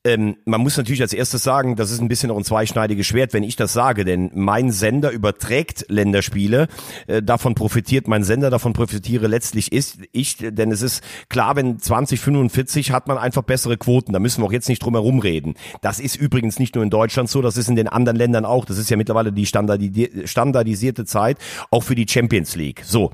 ähm, 0.05 0.37
man 0.45 0.61
muss 0.61 0.77
natürlich 0.77 1.01
als 1.01 1.11
erstes 1.11 1.43
sagen, 1.43 1.75
das 1.75 1.91
ist 1.91 1.99
ein 1.99 2.07
bisschen 2.07 2.29
noch 2.29 2.37
ein 2.37 2.45
zweischneidiges 2.45 3.05
Schwert, 3.05 3.33
wenn 3.33 3.43
ich 3.43 3.57
das 3.57 3.73
sage, 3.73 4.05
denn 4.05 4.31
mein 4.33 4.71
Sender 4.71 5.11
überträgt 5.11 5.85
Länderspiele, 5.89 6.69
äh, 7.07 7.21
davon 7.21 7.53
profitiert 7.53 8.07
mein 8.07 8.23
Sender, 8.23 8.49
davon 8.49 8.71
profitiere 8.71 9.27
letztlich 9.27 9.73
ist 9.73 9.97
ich, 10.13 10.37
denn 10.37 10.71
es 10.71 10.81
ist 10.81 11.03
klar, 11.27 11.57
wenn 11.57 11.79
2045 11.79 12.91
hat 12.91 13.07
man 13.07 13.17
einfach 13.17 13.43
bessere 13.43 13.75
Quoten, 13.75 14.13
da 14.13 14.19
müssen 14.19 14.41
wir 14.41 14.47
auch 14.47 14.53
jetzt 14.53 14.69
nicht 14.69 14.81
drum 14.83 14.93
herum 14.93 15.19
reden. 15.19 15.55
Das 15.81 15.99
ist 15.99 16.15
übrigens 16.15 16.59
nicht 16.59 16.75
nur 16.75 16.83
in 16.85 16.89
Deutschland 16.89 17.29
so, 17.29 17.41
das 17.41 17.57
ist 17.57 17.67
in 17.67 17.75
den 17.75 17.89
anderen 17.89 18.17
Ländern 18.17 18.45
auch, 18.45 18.63
das 18.63 18.77
ist 18.77 18.89
ja 18.89 18.95
mittlerweile 18.95 19.33
die 19.33 19.45
standardisierte 19.45 21.03
Zeit, 21.05 21.37
auch 21.71 21.83
für 21.83 21.95
die 21.95 22.07
Champions 22.07 22.55
League. 22.55 22.83
So. 22.85 23.11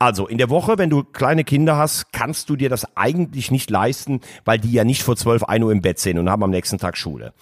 Also 0.00 0.26
in 0.26 0.38
der 0.38 0.48
Woche, 0.48 0.78
wenn 0.78 0.88
du 0.88 1.04
kleine 1.04 1.44
Kinder 1.44 1.76
hast, 1.76 2.10
kannst 2.10 2.48
du 2.48 2.56
dir 2.56 2.70
das 2.70 2.96
eigentlich 2.96 3.50
nicht 3.50 3.68
leisten, 3.68 4.22
weil 4.46 4.58
die 4.58 4.72
ja 4.72 4.82
nicht 4.82 5.02
vor 5.02 5.14
12, 5.14 5.44
1 5.44 5.62
Uhr 5.62 5.72
im 5.72 5.82
Bett 5.82 5.98
sind 5.98 6.18
und 6.18 6.30
haben 6.30 6.42
am 6.42 6.50
nächsten 6.50 6.78
Tag 6.78 6.96
Schule. 6.96 7.34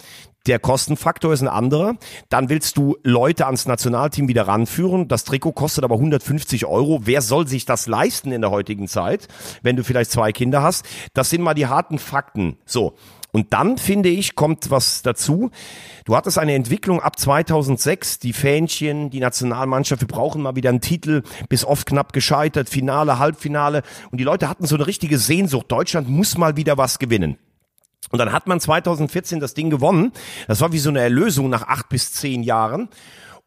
Der 0.45 0.59
Kostenfaktor 0.59 1.31
ist 1.31 1.41
ein 1.41 1.47
anderer. 1.47 1.95
Dann 2.27 2.49
willst 2.49 2.75
du 2.75 2.97
Leute 3.01 3.45
ans 3.45 3.65
Nationalteam 3.65 4.27
wieder 4.27 4.45
ranführen. 4.49 5.07
Das 5.07 5.23
Trikot 5.23 5.53
kostet 5.53 5.85
aber 5.85 5.95
150 5.95 6.65
Euro. 6.65 6.99
Wer 7.03 7.21
soll 7.21 7.47
sich 7.47 7.63
das 7.63 7.87
leisten 7.87 8.33
in 8.33 8.41
der 8.41 8.51
heutigen 8.51 8.89
Zeit, 8.89 9.29
wenn 9.61 9.77
du 9.77 9.85
vielleicht 9.85 10.11
zwei 10.11 10.33
Kinder 10.33 10.61
hast? 10.61 10.85
Das 11.13 11.29
sind 11.29 11.41
mal 11.41 11.53
die 11.53 11.67
harten 11.67 11.97
Fakten. 11.97 12.57
So. 12.65 12.95
Und 13.39 13.53
dann, 13.53 13.77
finde 13.77 14.09
ich, 14.09 14.35
kommt 14.35 14.69
was 14.69 15.01
dazu. 15.01 15.49
Du 16.03 16.17
hattest 16.17 16.37
eine 16.37 16.55
Entwicklung 16.55 16.99
ab 16.99 17.17
2006, 17.17 18.19
die 18.19 18.33
Fähnchen, 18.33 19.11
die 19.11 19.21
Nationalmannschaft, 19.21 20.01
wir 20.01 20.09
brauchen 20.09 20.41
mal 20.41 20.57
wieder 20.57 20.71
einen 20.71 20.81
Titel, 20.81 21.23
bis 21.47 21.63
oft 21.63 21.87
knapp 21.87 22.11
gescheitert, 22.11 22.67
Finale, 22.67 23.17
Halbfinale. 23.17 23.83
Und 24.11 24.17
die 24.17 24.25
Leute 24.25 24.49
hatten 24.49 24.65
so 24.65 24.75
eine 24.75 24.87
richtige 24.87 25.17
Sehnsucht. 25.17 25.71
Deutschland 25.71 26.09
muss 26.09 26.37
mal 26.37 26.57
wieder 26.57 26.77
was 26.77 26.99
gewinnen. 26.99 27.37
Und 28.11 28.19
dann 28.19 28.33
hat 28.33 28.45
man 28.45 28.59
2014 28.59 29.39
das 29.39 29.53
Ding 29.53 29.69
gewonnen. 29.69 30.11
Das 30.49 30.59
war 30.59 30.73
wie 30.73 30.79
so 30.79 30.89
eine 30.89 30.99
Erlösung 30.99 31.49
nach 31.49 31.63
acht 31.63 31.87
bis 31.87 32.11
zehn 32.11 32.43
Jahren 32.43 32.89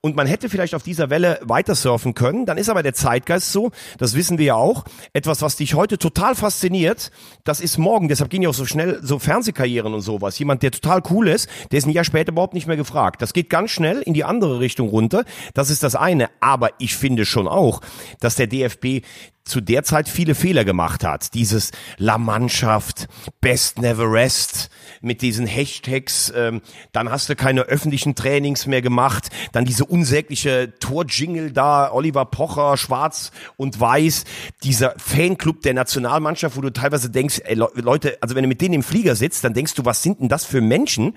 und 0.03 0.17
man 0.17 0.27
hätte 0.27 0.49
vielleicht 0.49 0.75
auf 0.75 0.83
dieser 0.83 1.11
Welle 1.11 1.39
weiter 1.43 1.77
surfen 1.77 2.15
können. 2.15 2.45
Dann 2.45 2.59
ist 2.59 2.69
aber 2.69 2.83
der 2.83 2.93
Zeitgeist 2.93 3.53
so, 3.53 3.71
das 3.99 4.15
wissen 4.15 4.37
wir 4.37 4.47
ja 4.47 4.55
auch, 4.57 4.85
etwas, 5.13 5.43
was 5.43 5.57
dich 5.57 5.75
heute 5.75 5.97
total 5.97 6.35
fasziniert, 6.35 7.13
das 7.45 7.61
ist 7.61 7.79
morgen. 7.79 8.09
Deshalb 8.09 8.29
gehen 8.29 8.43
ja 8.43 8.49
auch 8.49 8.55
so 8.55 8.67
schnell 8.67 8.99
so 9.03 9.21
Fernsehkarrieren 9.21 9.95
und 9.95 10.01
sowas. 10.01 10.39
Jemand, 10.39 10.65
der 10.65 10.73
total 10.73 11.03
cool 11.11 11.29
ist, 11.29 11.49
der 11.71 11.79
ist 11.79 11.87
ein 11.87 11.91
Jahr 11.91 12.05
später 12.05 12.33
überhaupt 12.33 12.55
nicht 12.55 12.67
mehr 12.67 12.77
gefragt. 12.77 13.23
Das 13.23 13.33
geht 13.33 13.49
ganz 13.49 13.71
schnell 13.71 14.03
in 14.03 14.13
die 14.13 14.25
andere 14.25 14.59
Richtung 14.59 14.89
runter. 14.89 15.25
Das 15.55 15.71
ist 15.71 15.85
das 15.85 15.95
eine. 15.95 16.29
Aber 16.41 16.71
ich 16.79 16.97
finde 16.97 17.25
schon 17.25 17.47
auch, 17.47 17.81
dass 18.19 18.35
der 18.35 18.49
DFB 18.49 19.05
zu 19.45 19.61
der 19.61 19.83
Zeit 19.83 20.09
viele 20.09 20.35
Fehler 20.35 20.65
gemacht 20.65 21.05
hat. 21.05 21.35
Dieses 21.35 21.71
La 21.99 22.19
Mannschaft, 22.19 23.09
Best 23.41 23.79
Never 23.81 24.11
Rest 24.11 24.71
mit 25.01 25.23
diesen 25.23 25.47
Hashtags. 25.47 26.33
Ähm, 26.35 26.61
dann 26.93 27.11
hast 27.11 27.29
du 27.29 27.37
keine 27.37 27.63
öffentlichen 27.63 28.15
Trainings 28.15 28.67
mehr 28.67 28.83
gemacht. 28.83 29.31
Dann 29.53 29.65
diese 29.65 29.85
unsägliche 29.85 30.73
Torjingle 30.79 31.53
da, 31.53 31.93
Oliver 31.93 32.25
Pocher, 32.27 32.77
schwarz 32.77 33.33
und 33.57 33.79
weiß. 33.79 34.25
Dieser 34.63 34.95
Fanclub 34.97 35.63
der 35.63 35.75
Nationalmannschaft, 35.75 36.57
wo 36.57 36.61
du 36.61 36.73
teilweise 36.73 37.11
denkst, 37.11 37.41
ey, 37.45 37.55
Leute, 37.55 38.19
also 38.21 38.35
wenn 38.35 38.43
du 38.43 38.49
mit 38.49 38.61
denen 38.61 38.75
im 38.75 38.83
Flieger 38.83 39.17
sitzt, 39.17 39.45
dann 39.45 39.55
denkst 39.55 39.75
du, 39.75 39.85
was 39.85 40.03
sind 40.03 40.21
denn 40.21 40.29
das 40.29 40.45
für 40.45 40.61
Menschen? 40.61 41.15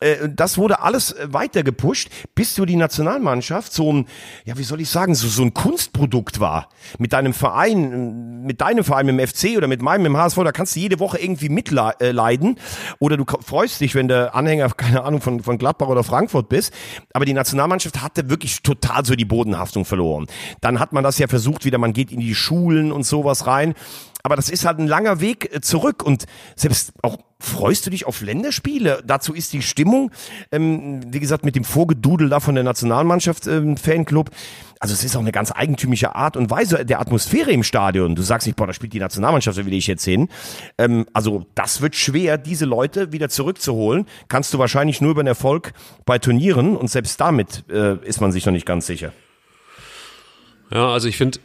Äh, 0.00 0.28
das 0.28 0.58
wurde 0.58 0.80
alles 0.80 1.12
äh, 1.12 1.32
weiter 1.32 1.62
gepusht, 1.62 2.10
bis 2.34 2.54
du 2.54 2.64
die 2.64 2.76
Nationalmannschaft 2.76 3.72
so 3.72 3.92
ein, 3.92 4.06
ja, 4.44 4.56
wie 4.56 4.62
soll 4.62 4.80
ich 4.80 4.90
sagen, 4.90 5.14
so, 5.14 5.28
so 5.28 5.42
ein 5.42 5.54
Kunstprodukt 5.54 6.40
war. 6.40 6.68
Mit 6.98 7.12
deinem 7.12 7.32
Verein, 7.32 8.42
mit 8.42 8.60
deinem 8.60 8.84
Verein, 8.84 9.06
dem 9.06 9.18
FC 9.18 9.56
oder 9.56 9.66
mit 9.66 9.82
meinem, 9.82 10.04
dem 10.04 10.16
HSV, 10.16 10.36
da 10.44 10.52
kannst 10.52 10.76
du 10.76 10.80
jede 10.80 11.00
Woche 11.00 11.18
irgendwie 11.18 11.48
mitleiden. 11.48 12.56
Oder 13.00 13.16
du 13.16 13.24
freust 13.44 13.80
dich, 13.80 13.94
wenn 13.94 14.08
der 14.08 14.34
Anhänger, 14.34 14.68
keine 14.76 15.02
Ahnung, 15.02 15.20
von, 15.20 15.42
von 15.42 15.58
Gladbach 15.58 15.88
oder 15.88 16.04
Frankfurt 16.04 16.48
bist. 16.48 16.72
Aber 17.12 17.24
die 17.24 17.34
Nationalmannschaft 17.34 18.02
hatte 18.02 18.30
wirklich 18.30 18.62
total 18.62 19.04
so 19.04 19.16
die 19.16 19.24
Bodenhaftung 19.24 19.84
verloren. 19.84 20.26
Dann 20.60 20.78
hat 20.78 20.92
man 20.92 21.02
das 21.02 21.18
ja 21.18 21.26
versucht 21.26 21.64
wieder, 21.64 21.78
man 21.78 21.92
geht 21.92 22.12
in 22.12 22.20
die 22.20 22.34
Schulen 22.34 22.92
und 22.92 23.04
sowas 23.04 23.46
rein 23.46 23.74
aber 24.28 24.36
das 24.36 24.50
ist 24.50 24.66
halt 24.66 24.78
ein 24.78 24.86
langer 24.86 25.20
Weg 25.20 25.54
äh, 25.54 25.62
zurück 25.62 26.02
und 26.02 26.26
selbst 26.54 26.92
auch 27.02 27.16
freust 27.40 27.86
du 27.86 27.90
dich 27.90 28.04
auf 28.04 28.20
Länderspiele? 28.20 29.02
Dazu 29.06 29.32
ist 29.32 29.54
die 29.54 29.62
Stimmung, 29.62 30.10
ähm, 30.52 31.00
wie 31.10 31.18
gesagt, 31.18 31.46
mit 31.46 31.56
dem 31.56 31.64
Vorgedudel 31.64 32.28
da 32.28 32.38
von 32.40 32.54
der 32.54 32.64
Nationalmannschaft 32.64 33.46
ähm, 33.46 33.78
Fanclub. 33.78 34.30
Also 34.80 34.92
es 34.92 35.02
ist 35.02 35.16
auch 35.16 35.20
eine 35.20 35.32
ganz 35.32 35.50
eigentümliche 35.50 36.14
Art 36.14 36.36
und 36.36 36.50
Weise 36.50 36.84
der 36.84 37.00
Atmosphäre 37.00 37.50
im 37.50 37.62
Stadion. 37.62 38.14
Du 38.14 38.22
sagst 38.22 38.46
nicht, 38.46 38.56
boah, 38.56 38.66
da 38.66 38.74
spielt 38.74 38.92
die 38.92 39.00
Nationalmannschaft, 39.00 39.56
da 39.56 39.64
will 39.64 39.72
ich 39.72 39.86
jetzt 39.86 40.04
hin. 40.04 40.28
Ähm, 40.76 41.06
also 41.14 41.46
das 41.54 41.80
wird 41.80 41.96
schwer, 41.96 42.36
diese 42.36 42.66
Leute 42.66 43.12
wieder 43.12 43.30
zurückzuholen. 43.30 44.04
Kannst 44.28 44.52
du 44.52 44.58
wahrscheinlich 44.58 45.00
nur 45.00 45.12
über 45.12 45.22
den 45.22 45.28
Erfolg 45.28 45.72
bei 46.04 46.18
Turnieren 46.18 46.76
und 46.76 46.90
selbst 46.90 47.18
damit 47.18 47.64
äh, 47.70 47.96
ist 48.04 48.20
man 48.20 48.30
sich 48.30 48.44
noch 48.44 48.52
nicht 48.52 48.66
ganz 48.66 48.86
sicher. 48.86 49.12
Ja, 50.70 50.92
also 50.92 51.08
ich 51.08 51.16
finde 51.16 51.38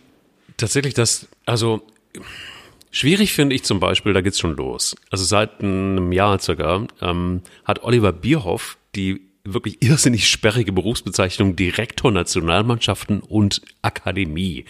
tatsächlich, 0.57 0.93
dass, 0.93 1.27
also 1.45 1.81
Schwierig 2.95 3.33
finde 3.33 3.55
ich 3.55 3.63
zum 3.63 3.79
Beispiel, 3.79 4.13
da 4.13 4.21
geht's 4.21 4.37
schon 4.39 4.55
los. 4.55 4.95
Also 5.09 5.25
seit 5.25 5.61
einem 5.61 6.11
Jahr 6.11 6.39
circa 6.39 6.85
ähm, 7.01 7.41
hat 7.65 7.83
Oliver 7.83 8.11
Bierhoff 8.13 8.77
die 8.95 9.21
wirklich 9.43 9.81
irrsinnig 9.81 10.29
sperrige 10.29 10.71
Berufsbezeichnung 10.71 11.55
Direktor 11.55 12.11
Nationalmannschaften 12.11 13.19
und 13.19 13.61
Akademie. 13.81 14.65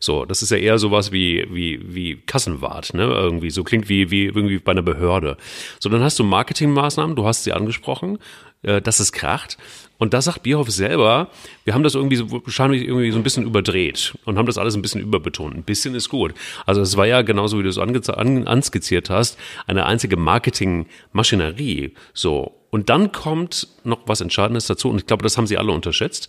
So, 0.00 0.24
das 0.24 0.42
ist 0.42 0.50
ja 0.50 0.58
eher 0.58 0.78
sowas 0.78 1.12
wie, 1.12 1.46
wie, 1.50 1.80
wie 1.82 2.16
Kassenwart, 2.16 2.94
ne? 2.94 3.04
Irgendwie. 3.04 3.50
So 3.50 3.62
klingt 3.62 3.88
wie, 3.88 4.10
wie 4.10 4.26
irgendwie 4.26 4.58
bei 4.58 4.72
einer 4.72 4.82
Behörde. 4.82 5.36
So, 5.78 5.88
dann 5.88 6.02
hast 6.02 6.18
du 6.18 6.24
Marketingmaßnahmen, 6.24 7.14
du 7.14 7.26
hast 7.26 7.44
sie 7.44 7.52
angesprochen, 7.52 8.18
äh, 8.62 8.80
dass 8.80 9.00
es 9.00 9.12
kracht. 9.12 9.56
Und 9.98 10.14
da 10.14 10.22
sagt 10.22 10.44
Bierhoff 10.44 10.70
selber, 10.70 11.28
wir 11.64 11.74
haben 11.74 11.82
das 11.82 11.94
irgendwie 11.94 12.16
so, 12.16 12.30
wahrscheinlich 12.30 12.82
irgendwie 12.82 13.10
so 13.10 13.18
ein 13.18 13.24
bisschen 13.24 13.44
überdreht 13.44 14.16
und 14.24 14.38
haben 14.38 14.46
das 14.46 14.58
alles 14.58 14.76
ein 14.76 14.82
bisschen 14.82 15.00
überbetont. 15.00 15.56
Ein 15.56 15.64
bisschen 15.64 15.94
ist 15.94 16.08
gut. 16.08 16.34
Also 16.66 16.80
es 16.80 16.96
war 16.96 17.06
ja 17.06 17.22
genauso, 17.22 17.58
wie 17.58 17.64
du 17.64 17.68
es 17.68 17.78
an, 17.78 18.46
anskizziert 18.46 19.10
hast, 19.10 19.38
eine 19.66 19.86
einzige 19.86 20.16
Marketingmaschinerie. 20.16 21.94
So. 22.14 22.54
Und 22.70 22.90
dann 22.90 23.12
kommt 23.12 23.68
noch 23.82 24.00
was 24.06 24.20
Entscheidendes 24.20 24.66
dazu 24.66 24.90
und 24.90 24.98
ich 24.98 25.06
glaube, 25.06 25.22
das 25.22 25.36
haben 25.36 25.46
sie 25.46 25.58
alle 25.58 25.72
unterschätzt 25.72 26.28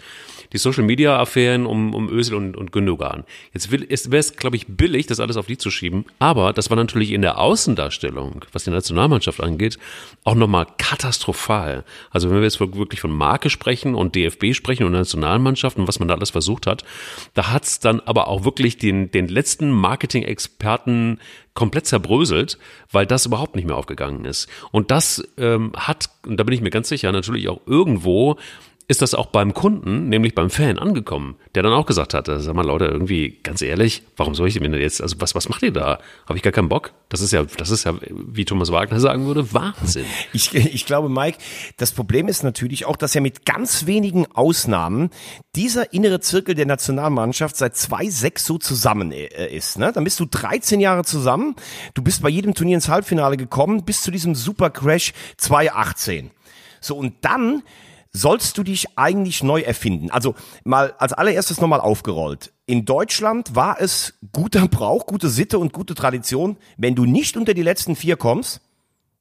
die 0.53 0.57
Social 0.57 0.83
Media 0.83 1.19
Affären 1.19 1.65
um, 1.65 1.93
um 1.93 2.09
Özil 2.09 2.35
und, 2.35 2.57
und 2.57 2.71
Gündogan. 2.71 3.23
Jetzt 3.53 3.71
wäre 3.71 3.85
es, 3.89 4.35
glaube 4.35 4.55
ich, 4.55 4.67
billig, 4.67 5.07
das 5.07 5.19
alles 5.19 5.37
auf 5.37 5.47
die 5.47 5.57
zu 5.57 5.71
schieben. 5.71 6.05
Aber 6.19 6.53
das 6.53 6.69
war 6.69 6.77
natürlich 6.77 7.11
in 7.11 7.21
der 7.21 7.39
Außendarstellung, 7.39 8.45
was 8.51 8.63
die 8.63 8.71
Nationalmannschaft 8.71 9.41
angeht, 9.41 9.77
auch 10.23 10.35
nochmal 10.35 10.67
katastrophal. 10.77 11.83
Also 12.11 12.29
wenn 12.29 12.37
wir 12.37 12.43
jetzt 12.43 12.59
wirklich 12.59 13.01
von 13.01 13.11
Marke 13.11 13.49
sprechen 13.49 13.95
und 13.95 14.15
DFB 14.15 14.53
sprechen 14.53 14.85
und 14.85 14.93
Nationalmannschaft 14.93 15.77
und 15.77 15.87
was 15.87 15.99
man 15.99 16.07
da 16.07 16.15
alles 16.15 16.31
versucht 16.31 16.67
hat, 16.67 16.83
da 17.33 17.51
hat's 17.51 17.79
dann 17.79 17.99
aber 17.99 18.27
auch 18.27 18.43
wirklich 18.43 18.77
den, 18.77 19.11
den 19.11 19.27
letzten 19.27 19.71
Marketing-Experten 19.71 21.19
komplett 21.53 21.87
zerbröselt, 21.87 22.57
weil 22.91 23.05
das 23.05 23.25
überhaupt 23.25 23.55
nicht 23.55 23.65
mehr 23.65 23.75
aufgegangen 23.75 24.25
ist. 24.25 24.47
Und 24.71 24.91
das 24.91 25.27
ähm, 25.37 25.73
hat, 25.75 26.09
und 26.25 26.37
da 26.37 26.43
bin 26.43 26.53
ich 26.53 26.61
mir 26.61 26.69
ganz 26.69 26.87
sicher, 26.87 27.11
natürlich 27.11 27.49
auch 27.49 27.59
irgendwo 27.65 28.37
ist 28.89 29.03
das 29.03 29.13
auch 29.13 29.27
beim 29.27 29.53
Kunden, 29.53 30.09
nämlich 30.09 30.33
beim 30.33 30.49
Fan, 30.49 30.79
angekommen, 30.79 31.35
der 31.53 31.61
dann 31.61 31.73
auch 31.73 31.85
gesagt 31.85 32.15
hat, 32.15 32.25
sag 32.25 32.55
mal 32.55 32.65
Leute, 32.65 32.85
irgendwie 32.85 33.37
ganz 33.43 33.61
ehrlich, 33.61 34.01
warum 34.17 34.33
soll 34.33 34.47
ich 34.47 34.55
denn 34.55 34.73
jetzt, 34.73 34.99
also 34.99 35.17
was, 35.19 35.35
was 35.35 35.47
macht 35.47 35.61
ihr 35.61 35.71
da? 35.71 35.99
Habe 36.25 36.37
ich 36.37 36.41
gar 36.41 36.51
keinen 36.51 36.69
Bock? 36.69 36.91
Das 37.07 37.21
ist 37.21 37.31
ja, 37.31 37.43
das 37.43 37.69
ist 37.69 37.83
ja, 37.83 37.93
wie 38.09 38.45
Thomas 38.45 38.71
Wagner 38.71 38.99
sagen 38.99 39.27
würde, 39.27 39.53
Wahnsinn. 39.53 40.05
Ich, 40.33 40.55
ich 40.55 40.87
glaube, 40.87 41.07
Mike, 41.07 41.37
das 41.77 41.91
Problem 41.91 42.27
ist 42.27 42.41
natürlich 42.41 42.85
auch, 42.85 42.95
dass 42.95 43.13
ja 43.13 43.21
mit 43.21 43.45
ganz 43.45 43.85
wenigen 43.85 44.25
Ausnahmen 44.33 45.11
dieser 45.55 45.93
innere 45.93 46.19
Zirkel 46.19 46.55
der 46.55 46.65
Nationalmannschaft 46.65 47.57
seit 47.57 47.75
2-6 47.75 48.39
so 48.39 48.57
zusammen 48.57 49.11
äh, 49.11 49.55
ist. 49.55 49.77
Ne? 49.77 49.91
Dann 49.93 50.03
bist 50.03 50.19
du 50.19 50.25
13 50.25 50.79
Jahre 50.79 51.03
zusammen, 51.03 51.55
du 51.93 52.01
bist 52.01 52.23
bei 52.23 52.29
jedem 52.29 52.55
Turnier 52.55 52.75
ins 52.75 52.89
Halbfinale 52.89 53.37
gekommen, 53.37 53.85
bis 53.85 54.01
zu 54.01 54.09
diesem 54.09 54.33
Super 54.33 54.71
Crash 54.71 55.13
2018. 55.37 56.31
So, 56.81 56.95
und 56.95 57.13
dann 57.21 57.61
sollst 58.11 58.57
du 58.57 58.63
dich 58.63 58.97
eigentlich 58.97 59.43
neu 59.43 59.61
erfinden? 59.61 60.11
Also 60.11 60.35
mal 60.63 60.93
als 60.97 61.13
allererstes 61.13 61.61
nochmal 61.61 61.81
aufgerollt. 61.81 62.53
In 62.65 62.85
Deutschland 62.85 63.55
war 63.55 63.79
es 63.79 64.15
guter 64.31 64.67
Brauch, 64.67 65.05
gute 65.05 65.29
Sitte 65.29 65.59
und 65.59 65.73
gute 65.73 65.95
Tradition, 65.95 66.57
wenn 66.77 66.95
du 66.95 67.05
nicht 67.05 67.37
unter 67.37 67.53
die 67.53 67.63
letzten 67.63 67.95
vier 67.95 68.17
kommst, 68.17 68.61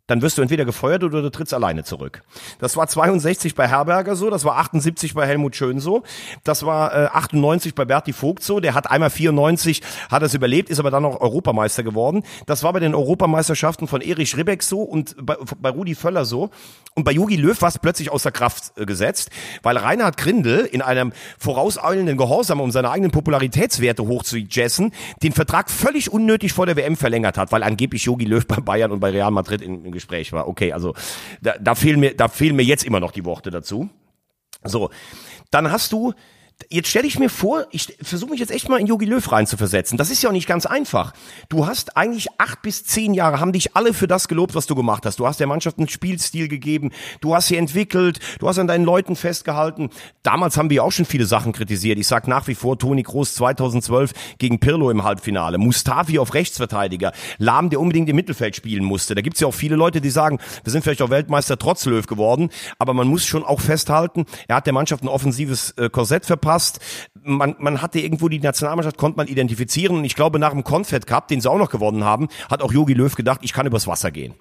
dann 0.09 0.23
wirst 0.23 0.37
du 0.37 0.43
entweder 0.43 0.65
gefeuert 0.65 1.05
oder 1.05 1.23
du 1.23 1.31
trittst 1.31 1.55
alleine 1.55 1.85
zurück. 1.85 2.23
Das 2.59 2.77
war 2.77 2.89
62 2.89 3.55
bei 3.55 3.69
Herberger 3.69 4.17
so, 4.17 4.31
das 4.31 4.45
war 4.45 4.57
78 4.57 5.15
bei 5.15 5.27
Helmut 5.27 5.55
Schön 5.55 5.79
so, 5.79 6.03
das 6.43 6.67
war 6.67 6.93
äh, 6.93 7.07
98 7.13 7.77
bei 7.77 7.85
Berti 7.85 8.13
Vogt 8.13 8.43
so, 8.43 8.59
der 8.59 8.75
hat 8.75 8.91
einmal 8.91 9.11
94, 9.11 9.83
hat 10.11 10.23
es 10.23 10.35
überlebt, 10.35 10.71
ist 10.71 10.81
aber 10.81 10.91
dann 10.91 11.05
noch 11.05 11.21
Europameister 11.21 11.85
geworden. 11.85 12.25
Das 12.47 12.65
war 12.65 12.73
bei 12.73 12.81
den 12.81 12.95
Europameisterschaften 12.95 13.87
von 13.87 14.01
Erich 14.01 14.37
Ribbeck 14.37 14.63
so 14.63 14.83
und 14.83 15.15
bei, 15.25 15.37
bei 15.61 15.71
Rudi 15.71 15.95
Völler 15.95 16.25
so. 16.25 16.51
Und 16.95 17.05
bei 17.05 17.13
Jogi 17.13 17.37
Löw 17.37 17.61
war 17.63 17.69
es 17.69 17.79
plötzlich 17.79 18.11
außer 18.11 18.33
Kraft 18.33 18.73
äh, 18.77 18.85
gesetzt, 18.85 19.31
weil 19.63 19.77
Reinhard 19.77 20.17
Grindel 20.17 20.65
in 20.65 20.83
einem 20.83 21.13
vorauseilenden 21.39 22.17
Gehorsam, 22.17 22.61
um 22.61 22.73
seine 22.73 22.91
eigenen 22.91 23.13
Popularitätswerte 23.13 24.05
hochzujessen, 24.05 24.93
den 25.23 25.33
Vertrag 25.33 25.71
völlig 25.71 26.11
unnötig 26.11 26.53
vor 26.53 26.67
der 26.67 26.75
WM 26.75 26.97
verlängert 26.97 27.39
hat, 27.39 27.53
weil 27.53 27.63
angeblich 27.63 28.05
Jogi 28.05 28.25
Löw 28.25 28.45
bei 28.45 28.57
Bayern 28.57 28.91
und 28.91 28.99
bei 28.99 29.11
Real 29.11 29.31
Madrid 29.31 29.63
in, 29.63 29.85
in 29.85 29.93
Gespräch 29.99 30.33
war. 30.33 30.49
Okay, 30.49 30.73
also 30.73 30.95
da, 31.41 31.57
da 31.59 31.75
fehlen 31.75 32.01
mir, 32.01 32.17
da 32.17 32.29
fehlen 32.29 32.57
mir 32.57 32.65
jetzt 32.65 32.85
immer 32.85 33.01
noch 33.01 33.13
die 33.13 33.25
Worte 33.25 33.51
dazu. 33.51 33.91
So, 34.65 34.91
dann 35.51 35.71
hast 35.71 35.93
du 35.93 36.15
Jetzt 36.71 36.89
stelle 36.89 37.07
ich 37.07 37.21
mir 37.21 37.31
vor, 37.31 37.67
ich 37.71 37.97
versuche 38.03 38.33
mich 38.33 38.41
jetzt 38.41 38.51
echt 38.51 38.69
mal 38.69 38.81
in 38.81 38.87
Yogi 38.87 39.07
Löw 39.07 39.31
reinzuversetzen. 39.31 39.97
Das 39.97 40.11
ist 40.11 40.23
ja 40.23 40.29
auch 40.29 40.35
nicht 40.35 40.49
ganz 40.49 40.67
einfach. 40.67 41.15
Du 41.49 41.67
hast 41.67 41.97
eigentlich 41.97 42.27
acht 42.37 42.63
bis 42.63 42.85
zehn 42.85 43.15
Jahre, 43.15 43.39
haben 43.39 43.53
dich 43.53 43.77
alle 43.77 43.95
für 43.95 44.09
das 44.09 44.27
gelobt, 44.27 44.57
was 44.57 44.67
du 44.67 44.75
gemacht 44.75 45.07
hast. 45.07 45.21
Du 45.21 45.27
hast 45.27 45.39
der 45.39 45.47
Mannschaft 45.47 45.79
einen 45.79 45.89
Spielstil 45.89 46.49
gegeben, 46.49 46.91
du 47.21 47.35
hast 47.35 47.47
sie 47.47 47.57
entwickelt, 47.57 48.19
du 48.41 48.49
hast 48.49 48.59
an 48.59 48.67
deinen 48.67 48.85
Leuten 48.85 49.15
festgehalten. 49.15 49.91
Damals 50.25 50.57
haben 50.57 50.69
wir 50.69 50.83
auch 50.83 50.91
schon 50.91 51.05
viele 51.05 51.27
Sachen 51.27 51.53
kritisiert. 51.53 51.97
Ich 51.97 52.09
sag 52.09 52.27
nach 52.27 52.49
wie 52.49 52.57
vor, 52.57 52.77
Toni 52.77 53.05
Groß 53.05 53.35
2012 53.35 54.13
gegen 54.39 54.59
Pirlo 54.59 54.91
im 54.91 55.05
Halbfinale, 55.05 55.59
Mustafi 55.59 56.19
auf 56.19 56.35
Rechtsverteidiger, 56.35 57.13
Lahm, 57.39 57.71
der 57.71 57.81
unbedingt 57.81 58.09
im 58.09 58.17
Mittelfeld 58.17 58.57
spielen 58.57 58.85
musste. 58.85 59.15
Da 59.15 59.21
gibt's 59.21 59.39
ja 59.39 59.47
auch 59.47 59.55
viele 59.55 59.77
Leute, 59.77 60.01
die 60.01 60.11
sagen, 60.11 60.41
wir 60.65 60.73
sind 60.73 60.83
vielleicht 60.83 61.03
auch 61.03 61.11
Weltmeister 61.11 61.57
trotz 61.57 61.87
Löw 61.87 62.05
geworden, 62.05 62.51
aber 62.81 62.95
man 62.95 63.07
muss 63.07 63.25
schon 63.25 63.45
auch 63.45 63.61
festhalten, 63.61 64.27
er 64.49 64.57
hat 64.57 64.67
der 64.67 64.73
Mannschaft 64.73 65.05
ein 65.05 65.09
offensives 65.09 65.71
äh, 65.79 65.89
Korsett 65.89 66.27
verpasst 66.27 66.48
passt. 66.49 66.81
Man, 67.23 67.57
man 67.59 67.83
hatte 67.83 68.01
irgendwo 68.01 68.31
die 68.31 68.41
Nationalmannschaft, 68.41 68.97
konnte 68.97 69.19
man 69.19 69.27
identifizieren. 69.27 69.99
Und 69.99 70.05
ich 70.05 70.15
glaube, 70.15 70.39
nach 70.39 70.53
dem 70.53 70.65
Confed 70.65 71.07
Cup, 71.07 71.29
den 71.29 71.43
sie 71.43 71.51
auch 71.51 71.59
noch 71.59 71.69
gewonnen 71.69 72.05
haben, 72.05 72.29
hat 72.51 72.63
auch 72.63 72.73
Jogi 72.73 72.95
Löw 72.95 73.15
gedacht, 73.15 73.41
ich 73.43 73.53
kann 73.53 73.67
übers 73.67 73.87
Wasser 73.87 74.11
gehen 74.11 74.35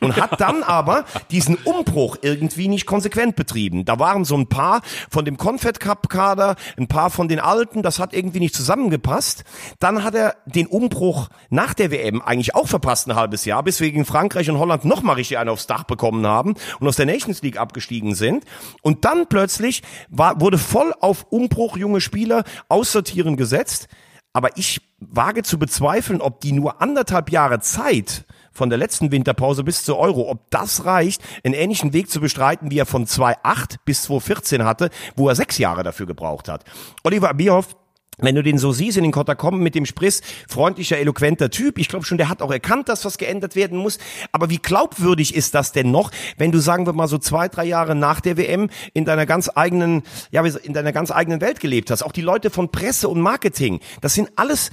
und 0.00 0.16
hat 0.20 0.40
dann 0.40 0.62
aber 0.64 1.04
diesen 1.30 1.56
Umbruch 1.56 2.16
irgendwie 2.22 2.68
nicht 2.68 2.86
konsequent 2.86 3.36
betrieben. 3.36 3.84
Da 3.84 3.98
waren 3.98 4.24
so 4.24 4.36
ein 4.36 4.48
paar 4.48 4.82
von 5.10 5.24
dem 5.24 5.36
Confed 5.36 5.80
Cup 5.80 6.08
Kader, 6.08 6.56
ein 6.76 6.88
paar 6.88 7.10
von 7.10 7.28
den 7.28 7.40
Alten, 7.40 7.82
das 7.82 7.98
hat 7.98 8.12
irgendwie 8.12 8.40
nicht 8.40 8.54
zusammengepasst. 8.54 9.44
Dann 9.78 10.04
hat 10.04 10.14
er 10.14 10.36
den 10.46 10.66
Umbruch 10.66 11.28
nach 11.50 11.74
der 11.74 11.90
WM 11.90 12.22
eigentlich 12.22 12.54
auch 12.54 12.68
verpasst 12.68 13.08
ein 13.08 13.16
halbes 13.16 13.44
Jahr, 13.44 13.62
bis 13.62 13.80
wir 13.80 13.90
gegen 13.90 14.04
Frankreich 14.04 14.50
und 14.50 14.58
Holland 14.58 14.84
nochmal 14.84 15.16
richtig 15.16 15.38
einen 15.38 15.50
aufs 15.50 15.66
Dach 15.66 15.84
bekommen 15.84 16.26
haben 16.26 16.54
und 16.80 16.88
aus 16.88 16.96
der 16.96 17.06
Nations 17.06 17.42
League 17.42 17.58
abgestiegen 17.58 18.14
sind. 18.14 18.44
Und 18.82 19.04
dann 19.04 19.26
plötzlich 19.28 19.82
war, 20.08 20.40
wurde 20.40 20.58
voll 20.58 20.92
auf 21.00 21.26
Umbruch 21.30 21.43
junge 21.76 22.00
Spieler 22.00 22.44
aussortieren 22.68 23.36
gesetzt. 23.36 23.88
Aber 24.32 24.56
ich 24.56 24.80
wage 24.98 25.42
zu 25.42 25.58
bezweifeln, 25.58 26.20
ob 26.20 26.40
die 26.40 26.52
nur 26.52 26.82
anderthalb 26.82 27.30
Jahre 27.30 27.60
Zeit 27.60 28.24
von 28.52 28.68
der 28.68 28.78
letzten 28.78 29.12
Winterpause 29.12 29.64
bis 29.64 29.84
zur 29.84 29.98
Euro, 29.98 30.30
ob 30.30 30.50
das 30.50 30.84
reicht, 30.84 31.22
einen 31.44 31.54
ähnlichen 31.54 31.92
Weg 31.92 32.10
zu 32.10 32.20
bestreiten, 32.20 32.70
wie 32.70 32.78
er 32.78 32.86
von 32.86 33.06
2008 33.06 33.84
bis 33.84 34.02
2014 34.02 34.64
hatte, 34.64 34.90
wo 35.16 35.28
er 35.28 35.34
sechs 35.34 35.58
Jahre 35.58 35.82
dafür 35.82 36.06
gebraucht 36.06 36.48
hat. 36.48 36.64
Oliver 37.02 37.34
Bierhoff 37.34 37.76
wenn 38.18 38.34
du 38.34 38.42
den 38.42 38.58
so 38.58 38.72
siehst 38.72 38.96
in 38.96 39.02
den 39.02 39.12
Katakomben 39.12 39.62
mit 39.62 39.74
dem 39.74 39.86
Spriss, 39.86 40.22
freundlicher, 40.48 40.98
eloquenter 40.98 41.50
Typ, 41.50 41.78
ich 41.78 41.88
glaube 41.88 42.04
schon, 42.04 42.18
der 42.18 42.28
hat 42.28 42.42
auch 42.42 42.52
erkannt, 42.52 42.88
dass 42.88 43.04
was 43.04 43.18
geändert 43.18 43.56
werden 43.56 43.78
muss. 43.78 43.98
Aber 44.32 44.50
wie 44.50 44.58
glaubwürdig 44.58 45.34
ist 45.34 45.54
das 45.54 45.72
denn 45.72 45.90
noch, 45.90 46.10
wenn 46.36 46.52
du, 46.52 46.58
sagen 46.58 46.86
wir 46.86 46.92
mal, 46.92 47.08
so 47.08 47.18
zwei, 47.18 47.48
drei 47.48 47.64
Jahre 47.64 47.94
nach 47.94 48.20
der 48.20 48.36
WM 48.36 48.70
in 48.92 49.04
deiner 49.04 49.26
ganz 49.26 49.50
eigenen, 49.54 50.02
ja, 50.30 50.44
in 50.44 50.72
deiner 50.72 50.92
ganz 50.92 51.10
eigenen 51.10 51.40
Welt 51.40 51.60
gelebt 51.60 51.90
hast? 51.90 52.02
Auch 52.02 52.12
die 52.12 52.22
Leute 52.22 52.50
von 52.50 52.70
Presse 52.70 53.08
und 53.08 53.20
Marketing, 53.20 53.80
das 54.00 54.14
sind 54.14 54.30
alles 54.36 54.70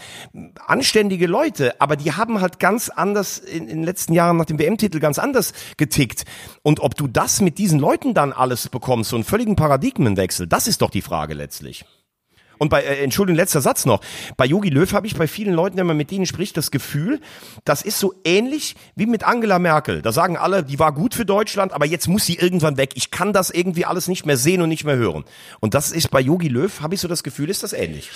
anständige 0.66 1.28
Leute, 1.28 1.80
aber 1.80 1.96
die 1.96 2.12
haben 2.14 2.42
halt 2.42 2.60
ganz 2.60 2.90
anders 2.90 3.38
in, 3.40 3.64
in 3.64 3.78
den 3.78 3.84
letzten 3.84 4.14
Jahren 4.14 4.38
nach 4.38 4.46
dem 4.46 4.60
WM-Titel 4.60 5.00
ganz 5.00 5.20
anders 5.20 5.54
getickt. 5.78 6.26
Und 6.64 6.80
ob 6.80 6.96
du 6.96 7.08
das 7.08 7.42
mit 7.42 7.58
diesen 7.58 7.80
Leuten 7.80 8.14
dann 8.14 8.34
alles 8.34 8.70
bekommst, 8.70 9.10
so 9.10 9.16
einen 9.16 9.26
völligen 9.26 9.56
Paradigmenwechsel, 9.56 10.48
das 10.48 10.68
ist 10.68 10.82
doch 10.82 10.90
die 10.90 11.02
Frage 11.02 11.34
letztlich. 11.34 11.86
Und 12.62 12.70
bei, 12.70 12.84
äh, 12.84 13.04
Entschuldigung, 13.04 13.38
letzter 13.38 13.60
Satz 13.60 13.88
noch. 13.88 14.02
Bei 14.38 14.46
Yogi 14.46 14.70
Löw 14.70 14.94
habe 14.94 15.08
ich 15.08 15.16
bei 15.16 15.26
vielen 15.26 15.56
Leuten, 15.56 15.78
wenn 15.78 15.88
man 15.88 15.98
mit 15.98 16.12
denen 16.12 16.28
spricht, 16.28 16.56
das 16.58 16.70
Gefühl, 16.70 17.20
das 17.66 17.82
ist 17.82 17.98
so 17.98 18.14
ähnlich 18.24 18.76
wie 18.96 19.08
mit 19.08 19.24
Angela 19.24 19.58
Merkel. 19.58 20.04
Da 20.04 20.12
sagen 20.12 20.38
alle, 20.38 20.64
die 20.64 20.78
war 20.78 20.92
gut 20.92 21.16
für 21.16 21.26
Deutschland, 21.26 21.74
aber 21.74 21.88
jetzt 21.88 22.08
muss 22.08 22.28
sie 22.28 22.36
irgendwann 22.36 22.78
weg. 22.78 22.92
Ich 22.94 23.10
kann 23.10 23.34
das 23.34 23.50
irgendwie 23.50 23.86
alles 23.86 24.08
nicht 24.08 24.28
mehr 24.28 24.38
sehen 24.38 24.62
und 24.62 24.70
nicht 24.70 24.84
mehr 24.84 24.96
hören. 24.96 25.24
Und 25.60 25.74
das 25.74 25.92
ist 25.92 26.12
bei 26.12 26.22
Yogi 26.22 26.50
Löw, 26.50 26.82
habe 26.82 26.94
ich 26.94 27.02
so 27.02 27.08
das 27.08 27.24
Gefühl, 27.24 27.50
ist 27.50 27.64
das 27.64 27.74
ähnlich. 27.74 28.12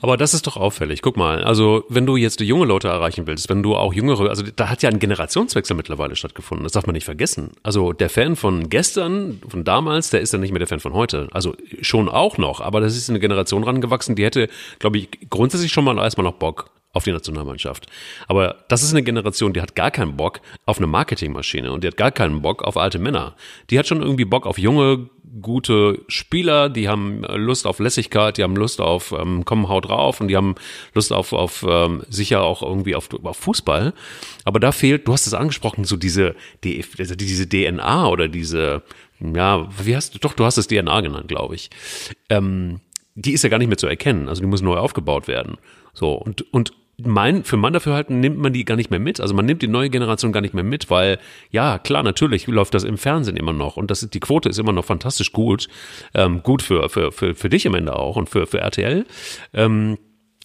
Aber 0.00 0.16
das 0.16 0.32
ist 0.32 0.46
doch 0.46 0.56
auffällig. 0.56 1.02
Guck 1.02 1.16
mal, 1.16 1.42
also 1.42 1.82
wenn 1.88 2.06
du 2.06 2.14
jetzt 2.14 2.38
junge 2.38 2.66
Leute 2.66 2.86
erreichen 2.86 3.26
willst, 3.26 3.48
wenn 3.48 3.64
du 3.64 3.74
auch 3.74 3.92
jüngere, 3.92 4.30
also 4.30 4.44
da 4.54 4.68
hat 4.68 4.80
ja 4.84 4.90
ein 4.90 5.00
Generationswechsel 5.00 5.74
mittlerweile 5.74 6.14
stattgefunden. 6.14 6.62
Das 6.62 6.70
darf 6.70 6.86
man 6.86 6.92
nicht 6.92 7.04
vergessen. 7.04 7.50
Also 7.64 7.92
der 7.92 8.10
Fan 8.10 8.36
von 8.36 8.68
gestern, 8.68 9.42
von 9.48 9.64
damals, 9.64 10.10
der 10.10 10.20
ist 10.20 10.32
dann 10.32 10.40
nicht 10.40 10.52
mehr 10.52 10.60
der 10.60 10.68
Fan 10.68 10.78
von 10.78 10.92
heute. 10.92 11.26
Also 11.32 11.56
schon 11.82 12.08
auch 12.08 12.38
noch, 12.38 12.60
aber 12.60 12.80
das 12.80 12.96
ist 12.96 13.10
eine 13.10 13.18
Generation 13.18 13.64
rangegangen 13.64 13.87
gewachsen, 13.88 14.14
die 14.16 14.24
hätte, 14.24 14.48
glaube 14.78 14.98
ich, 14.98 15.08
grundsätzlich 15.30 15.72
schon 15.72 15.84
mal 15.84 15.98
erstmal 15.98 16.24
noch 16.24 16.34
Bock 16.34 16.70
auf 16.92 17.04
die 17.04 17.12
Nationalmannschaft. 17.12 17.86
Aber 18.26 18.64
das 18.68 18.82
ist 18.82 18.92
eine 18.92 19.02
Generation, 19.02 19.52
die 19.52 19.60
hat 19.60 19.74
gar 19.74 19.90
keinen 19.90 20.16
Bock 20.16 20.40
auf 20.64 20.78
eine 20.78 20.86
Marketingmaschine 20.86 21.70
und 21.70 21.84
die 21.84 21.88
hat 21.88 21.96
gar 21.96 22.10
keinen 22.10 22.42
Bock 22.42 22.62
auf 22.62 22.76
alte 22.76 22.98
Männer. 22.98 23.36
Die 23.70 23.78
hat 23.78 23.86
schon 23.86 24.02
irgendwie 24.02 24.24
Bock 24.24 24.46
auf 24.46 24.58
junge, 24.58 25.10
gute 25.42 26.00
Spieler, 26.08 26.70
die 26.70 26.88
haben 26.88 27.22
Lust 27.22 27.66
auf 27.66 27.78
Lässigkeit, 27.78 28.38
die 28.38 28.42
haben 28.42 28.56
Lust 28.56 28.80
auf 28.80 29.12
ähm, 29.12 29.44
komm, 29.44 29.68
haut 29.68 29.88
drauf 29.88 30.20
und 30.20 30.28
die 30.28 30.36
haben 30.36 30.54
Lust 30.94 31.12
auf, 31.12 31.32
auf 31.32 31.64
ähm, 31.68 32.02
sicher 32.08 32.42
auch 32.42 32.62
irgendwie 32.62 32.94
auf, 32.94 33.08
auf 33.22 33.36
Fußball. 33.36 33.92
Aber 34.44 34.58
da 34.58 34.72
fehlt, 34.72 35.06
du 35.06 35.12
hast 35.12 35.26
es 35.26 35.34
angesprochen, 35.34 35.84
so 35.84 35.96
diese, 35.96 36.34
die, 36.64 36.82
also 36.98 37.14
diese 37.14 37.48
DNA 37.48 38.08
oder 38.08 38.28
diese, 38.28 38.82
ja, 39.20 39.68
wie 39.82 39.94
hast 39.94 40.14
du, 40.14 40.18
doch, 40.18 40.32
du 40.32 40.44
hast 40.44 40.56
es 40.56 40.68
DNA 40.68 41.02
genannt, 41.02 41.28
glaube 41.28 41.54
ich. 41.54 41.70
Ähm, 42.30 42.80
die 43.18 43.32
ist 43.32 43.42
ja 43.42 43.50
gar 43.50 43.58
nicht 43.58 43.68
mehr 43.68 43.76
zu 43.76 43.88
erkennen. 43.88 44.28
Also 44.28 44.40
die 44.40 44.46
muss 44.46 44.62
neu 44.62 44.76
aufgebaut 44.76 45.26
werden. 45.26 45.56
So, 45.92 46.12
und, 46.12 46.42
und 46.52 46.72
mein, 47.04 47.44
für 47.44 47.56
mein 47.56 47.72
Dafürhalten 47.72 48.20
nimmt 48.20 48.38
man 48.38 48.52
die 48.52 48.64
gar 48.64 48.76
nicht 48.76 48.90
mehr 48.90 49.00
mit. 49.00 49.20
Also 49.20 49.34
man 49.34 49.44
nimmt 49.44 49.62
die 49.62 49.68
neue 49.68 49.90
Generation 49.90 50.32
gar 50.32 50.40
nicht 50.40 50.54
mehr 50.54 50.64
mit, 50.64 50.88
weil, 50.88 51.18
ja, 51.50 51.78
klar, 51.78 52.02
natürlich 52.02 52.46
läuft 52.46 52.74
das 52.74 52.84
im 52.84 52.96
Fernsehen 52.96 53.36
immer 53.36 53.52
noch 53.52 53.76
und 53.76 53.90
das, 53.90 54.08
die 54.08 54.20
Quote 54.20 54.48
ist 54.48 54.58
immer 54.58 54.72
noch 54.72 54.84
fantastisch 54.84 55.32
gut. 55.32 55.68
Ähm, 56.14 56.42
gut 56.42 56.62
für, 56.62 56.88
für, 56.88 57.10
für, 57.12 57.34
für 57.34 57.48
dich 57.48 57.66
am 57.66 57.74
Ende 57.74 57.96
auch 57.96 58.16
und 58.16 58.28
für, 58.28 58.46
für 58.46 58.60
RTL. 58.60 59.04
Ähm, 59.52 59.98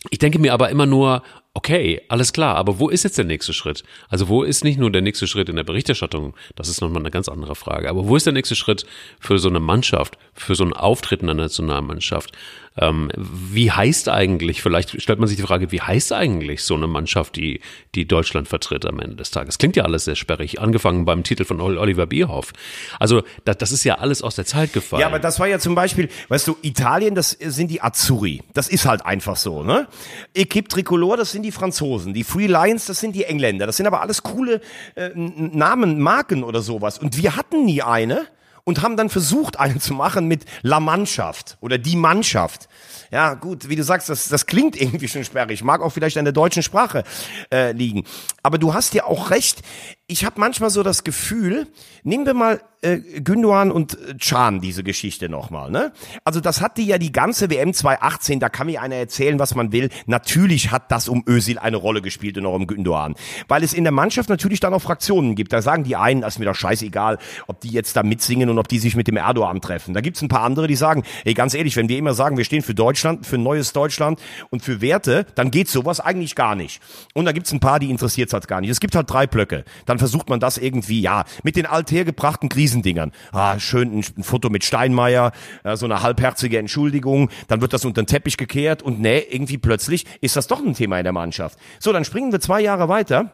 ich 0.10 0.20
denke 0.20 0.40
mir 0.40 0.54
aber 0.54 0.70
immer 0.70 0.86
nur, 0.86 1.24
okay, 1.54 2.02
alles 2.08 2.34
klar, 2.34 2.56
aber 2.56 2.80
wo 2.80 2.90
ist 2.90 3.04
jetzt 3.04 3.18
der 3.18 3.26
nächste 3.26 3.54
Schritt? 3.54 3.84
Also 4.10 4.28
wo 4.28 4.44
ist 4.44 4.64
nicht 4.64 4.80
nur 4.80 4.92
der 4.92 5.02
nächste 5.02 5.28
Schritt 5.28 5.50
in 5.50 5.56
der 5.56 5.64
Berichterstattung, 5.64 6.36
das 6.56 6.68
ist 6.68 6.82
nochmal 6.82 7.02
eine 7.02 7.12
ganz 7.12 7.30
andere 7.30 7.56
Frage, 7.56 7.90
aber 7.90 8.08
wo 8.08 8.16
ist 8.16 8.26
der 8.26 8.34
nächste 8.34 8.56
Schritt 8.56 8.86
für 9.20 9.38
so 9.38 9.50
eine 9.50 9.60
Mannschaft, 9.60 10.18
für 10.34 10.56
so 10.56 10.64
ein 10.64 10.74
Auftreten 10.74 11.28
der 11.28 11.36
Nationalmannschaft? 11.36 12.32
Ähm, 12.76 13.12
wie 13.16 13.72
heißt 13.72 14.10
eigentlich, 14.10 14.62
vielleicht 14.62 15.00
stellt 15.00 15.20
man 15.20 15.28
sich 15.28 15.38
die 15.38 15.44
Frage, 15.44 15.72
wie 15.72 15.82
heißt 15.82 16.12
eigentlich 16.12 16.64
so 16.64 16.74
eine 16.74 16.88
Mannschaft, 16.88 17.36
die, 17.36 17.62
die 17.94 18.08
Deutschland 18.08 18.48
vertritt 18.48 18.86
am 18.86 19.00
Ende 19.00 19.16
des 19.16 19.30
Tages? 19.30 19.60
Klingt 19.60 19.76
ja 19.76 19.84
alles 19.84 20.06
sehr 20.06 20.16
sperrig, 20.16 20.60
angefangen 20.60 21.06
beim 21.06 21.24
Titel 21.24 21.46
von 21.46 21.62
Oliver 21.62 22.08
Bierhoff. 22.08 22.52
Also 23.00 23.22
das, 23.46 23.58
das 23.60 23.72
ist 23.72 23.84
ja 23.84 24.00
alles 24.00 24.24
aus 24.24 24.36
der 24.36 24.46
Zeit 24.46 24.74
gefallen. 24.74 25.02
Ja, 25.02 25.08
aber 25.08 25.20
das 25.20 25.40
war 25.40 25.48
ja 25.48 25.60
zum 25.60 25.76
Beispiel, 25.76 26.10
weißt 26.30 26.48
du, 26.48 26.58
Italien, 26.64 27.14
das 27.14 27.32
sind 27.32 27.70
die 27.70 27.82
Azzurri. 27.82 28.42
Das 28.54 28.68
ist 28.68 28.88
halt 28.88 29.06
einfach 29.06 29.36
so, 29.36 29.62
ne? 29.62 29.88
Equipe 30.34 30.68
Tricolore, 30.68 31.18
das 31.18 31.32
sind 31.32 31.43
sind 31.44 31.54
die 31.54 31.60
Franzosen, 31.60 32.14
die 32.14 32.24
Free 32.24 32.48
Lions, 32.48 32.86
das 32.86 33.00
sind 33.00 33.16
die 33.16 33.26
Engländer. 33.26 33.66
Das 33.66 33.76
sind 33.76 33.86
aber 33.86 34.02
alles 34.02 34.24
coole 34.24 34.62
äh, 34.96 35.10
Namen, 35.14 36.00
Marken 36.00 36.44
oder 36.44 36.62
sowas. 36.62 37.00
Und 37.00 37.18
wir 37.18 37.36
hatten 37.36 37.66
nie 37.66 37.82
eine 37.82 38.28
und 38.64 38.82
haben 38.82 38.96
dann 38.96 39.10
versucht, 39.10 39.60
eine 39.60 39.78
zu 39.78 39.94
machen 39.94 40.28
mit 40.28 40.46
La 40.62 40.80
Mannschaft 40.80 41.58
oder 41.60 41.78
die 41.78 41.98
Mannschaft. 41.98 42.70
Ja, 43.12 43.34
gut, 43.34 43.68
wie 43.68 43.76
du 43.76 43.84
sagst, 43.84 44.08
das, 44.08 44.30
das 44.30 44.46
klingt 44.46 44.80
irgendwie 44.80 45.10
schon 45.10 45.26
sperrig. 45.26 45.64
Mag 45.64 45.82
auch 45.82 45.90
vielleicht 45.90 46.18
an 46.18 46.24
der 46.24 46.32
deutschen 46.32 46.64
Sprache 46.64 47.04
äh, 47.52 47.74
liegen. 47.74 48.06
Aber 48.42 48.58
du 48.58 48.74
hast 48.74 48.94
ja 48.94 49.04
auch 49.04 49.30
recht. 49.30 49.64
Ich 50.08 50.26
habe 50.26 50.40
manchmal 50.40 50.70
so 50.70 50.84
das 50.84 51.06
Gefühl, 51.06 51.68
nehmen 52.04 52.26
wir 52.26 52.34
mal 52.34 52.62
äh, 52.84 52.98
Gündogan 53.22 53.72
und 53.72 53.94
äh, 53.94 54.16
Can, 54.20 54.60
diese 54.60 54.84
Geschichte 54.84 55.30
nochmal. 55.30 55.72
Ne? 55.72 55.94
Also 56.24 56.42
das 56.42 56.62
hatte 56.62 56.82
ja 56.82 56.98
die 56.98 57.12
ganze 57.12 57.50
WM 57.50 57.74
2018, 57.74 58.40
da 58.40 58.50
kann 58.50 58.68
mir 58.68 58.82
einer 58.82 58.96
erzählen, 58.96 59.40
was 59.40 59.56
man 59.56 59.72
will. 59.72 59.90
Natürlich 60.06 60.72
hat 60.72 60.92
das 60.92 61.08
um 61.08 61.24
Özil 61.28 61.58
eine 61.58 61.78
Rolle 61.78 62.02
gespielt 62.02 62.38
und 62.38 62.46
auch 62.46 62.54
um 62.54 62.68
Gündogan. 62.68 63.16
Weil 63.48 63.64
es 63.64 63.74
in 63.74 63.86
der 63.86 63.94
Mannschaft 63.94 64.30
natürlich 64.30 64.60
dann 64.60 64.74
auch 64.74 64.82
Fraktionen 64.82 65.36
gibt. 65.36 65.54
Da 65.54 65.62
sagen 65.62 65.86
die 65.86 65.96
einen, 65.96 66.24
ist 66.24 66.40
mir 66.40 66.46
doch 66.46 66.56
scheißegal, 66.56 67.18
ob 67.48 67.62
die 67.62 67.70
jetzt 67.70 67.96
da 67.96 68.04
mitsingen 68.04 68.50
und 68.50 68.60
ob 68.60 68.68
die 68.68 68.80
sich 68.80 68.96
mit 68.96 69.08
dem 69.08 69.18
Erdogan 69.18 69.62
treffen. 69.62 69.94
Da 69.94 70.02
gibt's 70.02 70.22
ein 70.22 70.28
paar 70.28 70.42
andere, 70.42 70.68
die 70.68 70.76
sagen, 70.76 71.04
ey, 71.24 71.34
ganz 71.34 71.54
ehrlich, 71.54 71.78
wenn 71.78 71.88
wir 71.88 71.98
immer 71.98 72.14
sagen, 72.14 72.38
wir 72.38 72.44
stehen 72.44 72.62
für 72.62 72.76
Deutschland, 72.76 73.26
für 73.26 73.38
neues 73.38 73.72
Deutschland 73.72 74.20
und 74.50 74.62
für 74.62 74.82
Werte, 74.82 75.26
dann 75.36 75.52
geht 75.52 75.70
sowas 75.70 76.02
eigentlich 76.02 76.36
gar 76.36 76.56
nicht. 76.56 76.82
Und 77.14 77.26
da 77.26 77.32
gibt's 77.32 77.54
ein 77.54 77.62
paar, 77.62 77.80
die 77.80 77.90
interessiert 77.90 78.34
halt 78.34 78.48
gar 78.48 78.60
nicht. 78.60 78.70
Es 78.70 78.80
gibt 78.80 78.96
halt 78.96 79.10
drei 79.10 79.26
Blöcke. 79.26 79.64
Dann 79.86 80.00
versucht 80.04 80.28
man 80.28 80.42
das 80.42 80.58
irgendwie, 80.58 81.00
ja, 81.00 81.24
mit 81.44 81.56
den 81.56 81.66
althergebrachten 81.66 82.50
Krisendingern. 82.50 83.14
Ah, 83.32 83.58
schön 83.58 84.00
ein, 84.00 84.06
ein 84.18 84.24
Foto 84.24 84.50
mit 84.50 84.66
Steinmeier, 84.66 85.32
äh, 85.64 85.78
so 85.78 85.86
eine 85.86 86.04
halbherzige 86.04 86.58
Entschuldigung, 86.58 87.30
dann 87.48 87.62
wird 87.62 87.72
das 87.72 87.86
unter 87.86 88.02
den 88.02 88.08
Teppich 88.08 88.36
gekehrt 88.36 88.84
und 88.84 89.00
nee, 89.00 89.20
irgendwie 89.20 89.58
plötzlich 89.58 90.06
ist 90.20 90.36
das 90.36 90.48
doch 90.48 90.60
ein 90.60 90.74
Thema 90.74 90.98
in 90.98 91.06
der 91.06 91.14
Mannschaft. 91.14 91.58
So, 91.80 91.94
dann 91.94 92.04
springen 92.04 92.34
wir 92.34 92.42
zwei 92.42 92.60
Jahre 92.60 92.90
weiter 92.90 93.32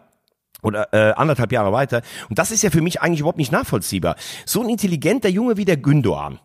oder 0.61 0.93
äh, 0.93 1.13
anderthalb 1.13 1.51
Jahre 1.51 1.73
weiter. 1.73 2.03
Und 2.29 2.37
das 2.37 2.51
ist 2.51 2.61
ja 2.61 2.69
für 2.69 2.81
mich 2.81 3.01
eigentlich 3.01 3.21
überhaupt 3.21 3.39
nicht 3.39 3.51
nachvollziehbar. 3.51 4.15
So 4.45 4.61
ein 4.61 4.69
intelligenter 4.69 5.29
Junge 5.29 5.57
wie 5.57 5.65
der 5.65 5.81
Gündoğan, 5.81 6.37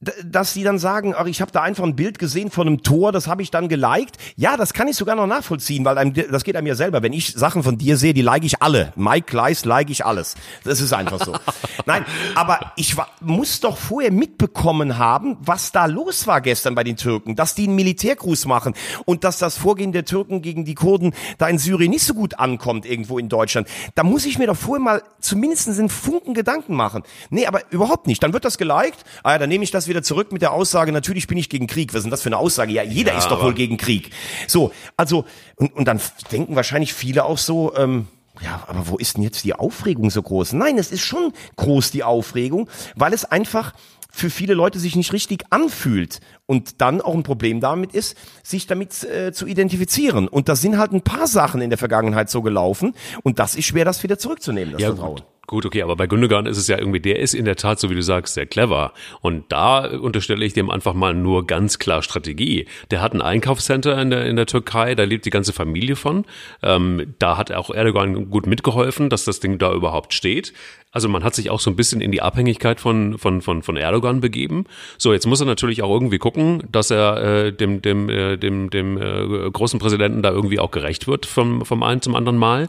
dass 0.00 0.52
sie 0.52 0.62
dann 0.62 0.78
sagen, 0.78 1.14
ach, 1.16 1.24
ich 1.24 1.40
habe 1.40 1.50
da 1.52 1.62
einfach 1.62 1.82
ein 1.82 1.96
Bild 1.96 2.18
gesehen 2.18 2.50
von 2.50 2.66
einem 2.66 2.82
Tor, 2.82 3.12
das 3.12 3.28
habe 3.28 3.40
ich 3.40 3.50
dann 3.50 3.68
geliked. 3.68 4.18
Ja, 4.36 4.58
das 4.58 4.74
kann 4.74 4.88
ich 4.88 4.96
sogar 4.96 5.16
noch 5.16 5.26
nachvollziehen, 5.26 5.86
weil 5.86 5.96
einem, 5.96 6.12
das 6.12 6.44
geht 6.44 6.54
einem 6.54 6.66
ja 6.66 6.74
selber. 6.74 7.02
Wenn 7.02 7.14
ich 7.14 7.32
Sachen 7.32 7.62
von 7.62 7.78
dir 7.78 7.96
sehe, 7.96 8.12
die 8.12 8.20
like 8.20 8.44
ich 8.44 8.60
alle. 8.60 8.92
Mike 8.94 9.26
Kleiss 9.26 9.64
like 9.64 9.88
ich 9.88 10.04
alles. 10.04 10.34
Das 10.64 10.82
ist 10.82 10.92
einfach 10.92 11.24
so. 11.24 11.34
Nein, 11.86 12.04
aber 12.34 12.72
ich 12.76 12.98
war, 12.98 13.08
muss 13.22 13.60
doch 13.60 13.78
vorher 13.78 14.12
mitbekommen 14.12 14.98
haben, 14.98 15.38
was 15.40 15.72
da 15.72 15.86
los 15.86 16.26
war 16.26 16.42
gestern 16.42 16.74
bei 16.74 16.84
den 16.84 16.98
Türken, 16.98 17.34
dass 17.34 17.54
die 17.54 17.64
einen 17.64 17.76
Militärgruß 17.76 18.44
machen 18.44 18.74
und 19.06 19.24
dass 19.24 19.38
das 19.38 19.56
Vorgehen 19.56 19.92
der 19.92 20.04
Türken 20.04 20.42
gegen 20.42 20.66
die 20.66 20.74
Kurden 20.74 21.14
da 21.38 21.48
in 21.48 21.56
Syrien 21.56 21.90
nicht 21.90 22.04
so 22.04 22.12
gut 22.12 22.38
ankommt 22.38 22.84
irgendwo 22.84 23.18
in 23.18 23.30
Deutschland. 23.30 23.66
Da 23.94 24.02
muss 24.02 24.26
ich 24.26 24.38
mir 24.38 24.46
doch 24.46 24.56
vorher 24.56 24.84
mal 24.84 25.02
zumindest 25.20 25.68
einen 25.68 25.88
Funken 25.88 26.34
Gedanken 26.34 26.74
machen. 26.74 27.02
Nee, 27.30 27.46
aber 27.46 27.62
überhaupt 27.70 28.06
nicht. 28.06 28.22
Dann 28.22 28.34
wird 28.34 28.44
das 28.44 28.58
geliked. 28.58 29.04
Ah 29.22 29.32
ja, 29.32 29.38
dann 29.38 29.48
nehme 29.48 29.64
ich 29.64 29.70
das 29.70 29.85
wieder 29.88 30.02
zurück 30.02 30.32
mit 30.32 30.42
der 30.42 30.52
Aussage, 30.52 30.92
natürlich 30.92 31.26
bin 31.26 31.38
ich 31.38 31.48
gegen 31.48 31.66
Krieg. 31.66 31.92
Was 31.92 31.98
ist 31.98 32.04
denn 32.04 32.10
das 32.10 32.22
für 32.22 32.28
eine 32.28 32.38
Aussage? 32.38 32.72
Ja, 32.72 32.82
jeder 32.82 33.12
ja, 33.12 33.18
ist 33.18 33.28
doch 33.28 33.42
wohl 33.42 33.54
gegen 33.54 33.76
Krieg. 33.76 34.10
So, 34.46 34.72
also, 34.96 35.24
und, 35.56 35.74
und 35.74 35.86
dann 35.86 36.00
denken 36.32 36.56
wahrscheinlich 36.56 36.94
viele 36.94 37.24
auch 37.24 37.38
so, 37.38 37.74
ähm, 37.76 38.08
ja, 38.42 38.64
aber 38.66 38.88
wo 38.88 38.98
ist 38.98 39.16
denn 39.16 39.22
jetzt 39.22 39.44
die 39.44 39.54
Aufregung 39.54 40.10
so 40.10 40.22
groß? 40.22 40.52
Nein, 40.52 40.78
es 40.78 40.92
ist 40.92 41.02
schon 41.02 41.32
groß, 41.56 41.90
die 41.90 42.04
Aufregung, 42.04 42.68
weil 42.94 43.12
es 43.12 43.24
einfach 43.24 43.72
für 44.10 44.30
viele 44.30 44.54
Leute 44.54 44.78
sich 44.78 44.96
nicht 44.96 45.12
richtig 45.12 45.44
anfühlt 45.50 46.20
und 46.46 46.80
dann 46.80 47.02
auch 47.02 47.14
ein 47.14 47.22
Problem 47.22 47.60
damit 47.60 47.92
ist, 47.92 48.16
sich 48.42 48.66
damit 48.66 49.04
äh, 49.04 49.32
zu 49.32 49.46
identifizieren. 49.46 50.26
Und 50.26 50.48
da 50.48 50.56
sind 50.56 50.78
halt 50.78 50.92
ein 50.92 51.02
paar 51.02 51.26
Sachen 51.26 51.60
in 51.60 51.70
der 51.70 51.78
Vergangenheit 51.78 52.30
so 52.30 52.40
gelaufen 52.40 52.94
und 53.22 53.38
das 53.38 53.56
ist 53.56 53.66
schwer, 53.66 53.84
das 53.84 54.02
wieder 54.02 54.18
zurückzunehmen, 54.18 54.72
das 54.72 54.80
ja, 54.80 54.88
Vertrauen. 54.88 55.16
Gut. 55.16 55.35
Gut, 55.46 55.64
okay, 55.64 55.82
aber 55.82 55.94
bei 55.94 56.08
Gündogan 56.08 56.46
ist 56.46 56.58
es 56.58 56.66
ja 56.66 56.76
irgendwie, 56.76 56.98
der 56.98 57.20
ist 57.20 57.32
in 57.32 57.44
der 57.44 57.54
Tat, 57.54 57.78
so 57.78 57.88
wie 57.88 57.94
du 57.94 58.02
sagst, 58.02 58.34
sehr 58.34 58.46
clever. 58.46 58.92
Und 59.20 59.44
da 59.52 59.86
unterstelle 59.86 60.44
ich 60.44 60.54
dem 60.54 60.70
einfach 60.70 60.92
mal 60.92 61.14
nur 61.14 61.46
ganz 61.46 61.78
klar 61.78 62.02
Strategie. 62.02 62.66
Der 62.90 63.00
hat 63.00 63.14
ein 63.14 63.22
Einkaufscenter 63.22 64.00
in 64.00 64.10
der, 64.10 64.26
in 64.26 64.34
der 64.34 64.46
Türkei, 64.46 64.96
da 64.96 65.04
lebt 65.04 65.24
die 65.24 65.30
ganze 65.30 65.52
Familie 65.52 65.94
von. 65.94 66.24
Ähm, 66.64 67.14
da 67.20 67.36
hat 67.36 67.52
auch 67.52 67.70
Erdogan 67.70 68.28
gut 68.28 68.48
mitgeholfen, 68.48 69.08
dass 69.08 69.24
das 69.24 69.38
Ding 69.38 69.58
da 69.58 69.72
überhaupt 69.72 70.14
steht. 70.14 70.52
Also 70.90 71.08
man 71.08 71.22
hat 71.22 71.34
sich 71.34 71.50
auch 71.50 71.60
so 71.60 71.70
ein 71.70 71.76
bisschen 71.76 72.00
in 72.00 72.10
die 72.10 72.22
Abhängigkeit 72.22 72.80
von, 72.80 73.16
von, 73.18 73.40
von, 73.40 73.62
von 73.62 73.76
Erdogan 73.76 74.20
begeben. 74.20 74.64
So, 74.98 75.12
jetzt 75.12 75.26
muss 75.26 75.40
er 75.40 75.46
natürlich 75.46 75.82
auch 75.82 75.92
irgendwie 75.92 76.18
gucken, 76.18 76.64
dass 76.72 76.90
er 76.90 77.22
äh, 77.22 77.52
dem, 77.52 77.82
dem, 77.82 78.08
äh, 78.08 78.36
dem, 78.36 78.70
dem 78.70 78.96
äh, 78.96 79.50
großen 79.50 79.78
Präsidenten 79.78 80.22
da 80.22 80.30
irgendwie 80.30 80.58
auch 80.58 80.70
gerecht 80.72 81.06
wird 81.06 81.26
vom, 81.26 81.64
vom 81.64 81.84
einen 81.84 82.02
zum 82.02 82.16
anderen 82.16 82.38
Mal. 82.38 82.68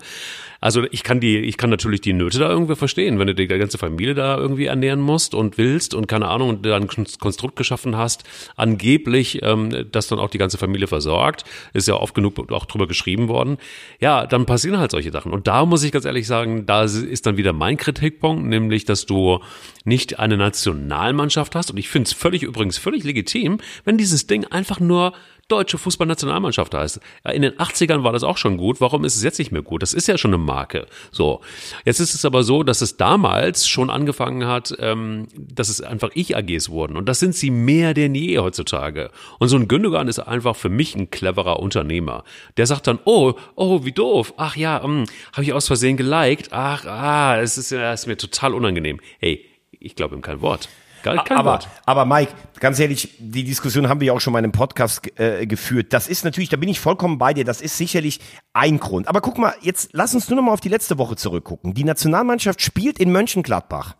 Also 0.60 0.84
ich 0.92 1.04
kann 1.04 1.20
die, 1.20 1.38
ich 1.38 1.58
kann 1.58 1.70
natürlich 1.70 2.02
die 2.02 2.14
Nöte 2.14 2.40
da 2.40 2.50
irgendwie 2.50 2.76
verstehen, 2.76 3.20
wenn 3.20 3.28
du 3.28 3.36
die 3.36 3.48
ganze 3.48 3.78
Familie 3.78 4.14
da 4.14 4.38
irgendwie 4.38 4.66
ernähren 4.66 5.00
musst 5.00 5.36
und 5.36 5.58
willst 5.58 5.94
und 5.94 6.08
keine 6.08 6.28
Ahnung 6.28 6.50
und 6.50 6.66
dann 6.66 6.84
ein 6.84 7.08
Konstrukt 7.20 7.56
geschaffen 7.56 7.96
hast, 7.96 8.24
angeblich, 8.56 9.42
ähm, 9.44 9.88
das 9.92 10.08
dann 10.08 10.20
auch 10.20 10.30
die 10.30 10.38
ganze 10.38 10.58
Familie 10.58 10.88
versorgt, 10.88 11.44
ist 11.74 11.88
ja 11.88 11.96
oft 11.96 12.16
genug 12.16 12.52
auch 12.52 12.66
drüber 12.66 12.88
geschrieben 12.88 13.28
worden. 13.28 13.58
Ja, 14.00 14.26
dann 14.26 14.46
passieren 14.46 14.80
halt 14.80 14.92
solche 14.92 15.12
Sachen. 15.12 15.32
Und 15.32 15.48
da 15.48 15.66
muss 15.66 15.84
ich 15.84 15.92
ganz 15.92 16.06
ehrlich 16.06 16.28
sagen, 16.28 16.66
da 16.66 16.84
ist 16.84 17.26
dann 17.26 17.38
wieder 17.38 17.54
mein 17.54 17.78
Kritikpunkt, 17.78 18.46
nämlich, 18.46 18.86
dass 18.86 19.06
du 19.06 19.40
nicht 19.86 20.20
eine 20.20 20.38
Nationalmannschaft 20.38 21.56
hast. 21.56 21.72
Und 21.72 21.78
ich 21.78 21.90
finde 21.90 22.08
es 22.08 22.14
völlig 22.14 22.44
übrigens 22.44 22.78
völlig 22.78 23.04
legitim, 23.04 23.60
wenn 23.86 23.98
dieses 23.98 24.28
Ding 24.28 24.46
einfach 24.46 24.80
nur 24.80 25.14
deutsche 25.48 25.78
Fußballnationalmannschaft 25.78 26.74
heißt. 26.74 27.00
In 27.34 27.42
den 27.42 27.54
80ern 27.54 28.04
war 28.04 28.12
das 28.12 28.24
auch 28.24 28.38
schon 28.38 28.58
gut. 28.58 28.82
Warum 28.82 29.06
ist 29.06 29.16
es 29.16 29.24
jetzt 29.24 29.40
nicht 29.40 29.52
mehr 29.52 29.62
gut? 29.62 29.82
Das 29.82 29.94
ist 29.94 30.08
ja 30.08 30.18
schon 30.18 30.34
eine 30.34 30.44
Marke. 30.44 30.88
So. 31.12 31.42
Jetzt 31.86 32.00
ist 32.00 32.14
es 32.14 32.26
aber 32.26 32.44
so, 32.44 32.64
dass 32.64 32.82
es 32.82 32.98
damals 32.98 33.68
schon 33.68 33.90
angefangen 33.90 34.46
hat, 34.46 34.76
ähm, 34.80 35.28
dass 35.38 35.70
es 35.70 35.82
einfach 35.82 36.10
Ich-AGs 36.14 36.70
wurden. 36.70 36.98
Und 36.98 37.08
das 37.08 37.20
sind 37.20 37.36
sie 37.36 37.50
mehr 37.50 37.94
denn 37.94 38.14
je 38.14 38.40
heutzutage. 38.40 39.10
Und 39.40 39.48
so 39.48 39.56
ein 39.56 39.68
Gündogan 39.68 40.08
ist 40.08 40.20
einfach 40.20 40.56
für 40.56 40.70
mich 40.70 40.96
ein 40.96 41.10
cleverer 41.12 41.60
Unternehmer. 41.60 42.24
Der 42.58 42.66
sagt 42.66 42.88
dann, 42.88 43.00
oh, 43.06 43.34
oh, 43.56 43.86
wie 43.86 43.94
doof. 43.94 44.34
Ach 44.38 44.56
ja, 44.56 44.84
hm, 44.84 45.06
habe 45.32 45.44
ich 45.44 45.54
aus 45.54 45.68
Versehen 45.68 45.98
geliked. 45.98 46.50
Ach, 46.52 46.86
ah, 46.86 47.40
es 47.40 47.58
ist, 47.58 47.72
ist 47.72 48.08
mir 48.08 48.18
total 48.18 48.54
unangenehm. 48.54 49.00
Hey, 49.20 49.46
ich 49.72 49.96
glaube 49.96 50.16
ihm 50.16 50.22
kein 50.22 50.42
Wort. 50.42 50.68
Kein 51.04 51.20
aber, 51.38 51.52
Wort. 51.52 51.70
aber 51.86 52.06
Mike, 52.06 52.32
ganz 52.60 52.80
ehrlich, 52.80 53.16
die 53.20 53.44
Diskussion 53.44 53.90
haben 53.90 54.00
wir 54.00 54.08
ja 54.08 54.14
auch 54.14 54.22
schon 54.22 54.34
mal 54.34 54.40
in 54.40 54.46
einem 54.46 54.52
Podcast 54.52 55.02
äh, 55.20 55.46
geführt. 55.46 55.94
Das 55.94 56.08
ist 56.08 56.26
natürlich, 56.26 56.50
da 56.50 56.58
bin 56.58 56.70
ich 56.70 56.80
vollkommen 56.80 57.18
bei 57.18 57.34
dir, 57.34 57.46
das 57.46 57.62
ist 57.62 57.78
sicherlich 57.78 58.20
ein 58.54 58.80
Grund. 58.80 59.08
Aber 59.08 59.22
guck 59.22 59.38
mal, 59.38 59.54
jetzt 59.62 59.90
lass 59.94 60.14
uns 60.14 60.30
nur 60.30 60.38
noch 60.38 60.44
mal 60.44 60.54
auf 60.54 60.62
die 60.62 60.70
letzte 60.70 60.98
Woche 60.98 61.16
zurückgucken. 61.16 61.74
Die 61.74 61.84
Nationalmannschaft 61.84 62.62
spielt 62.62 63.00
in 63.00 63.12
Mönchengladbach. 63.12 63.96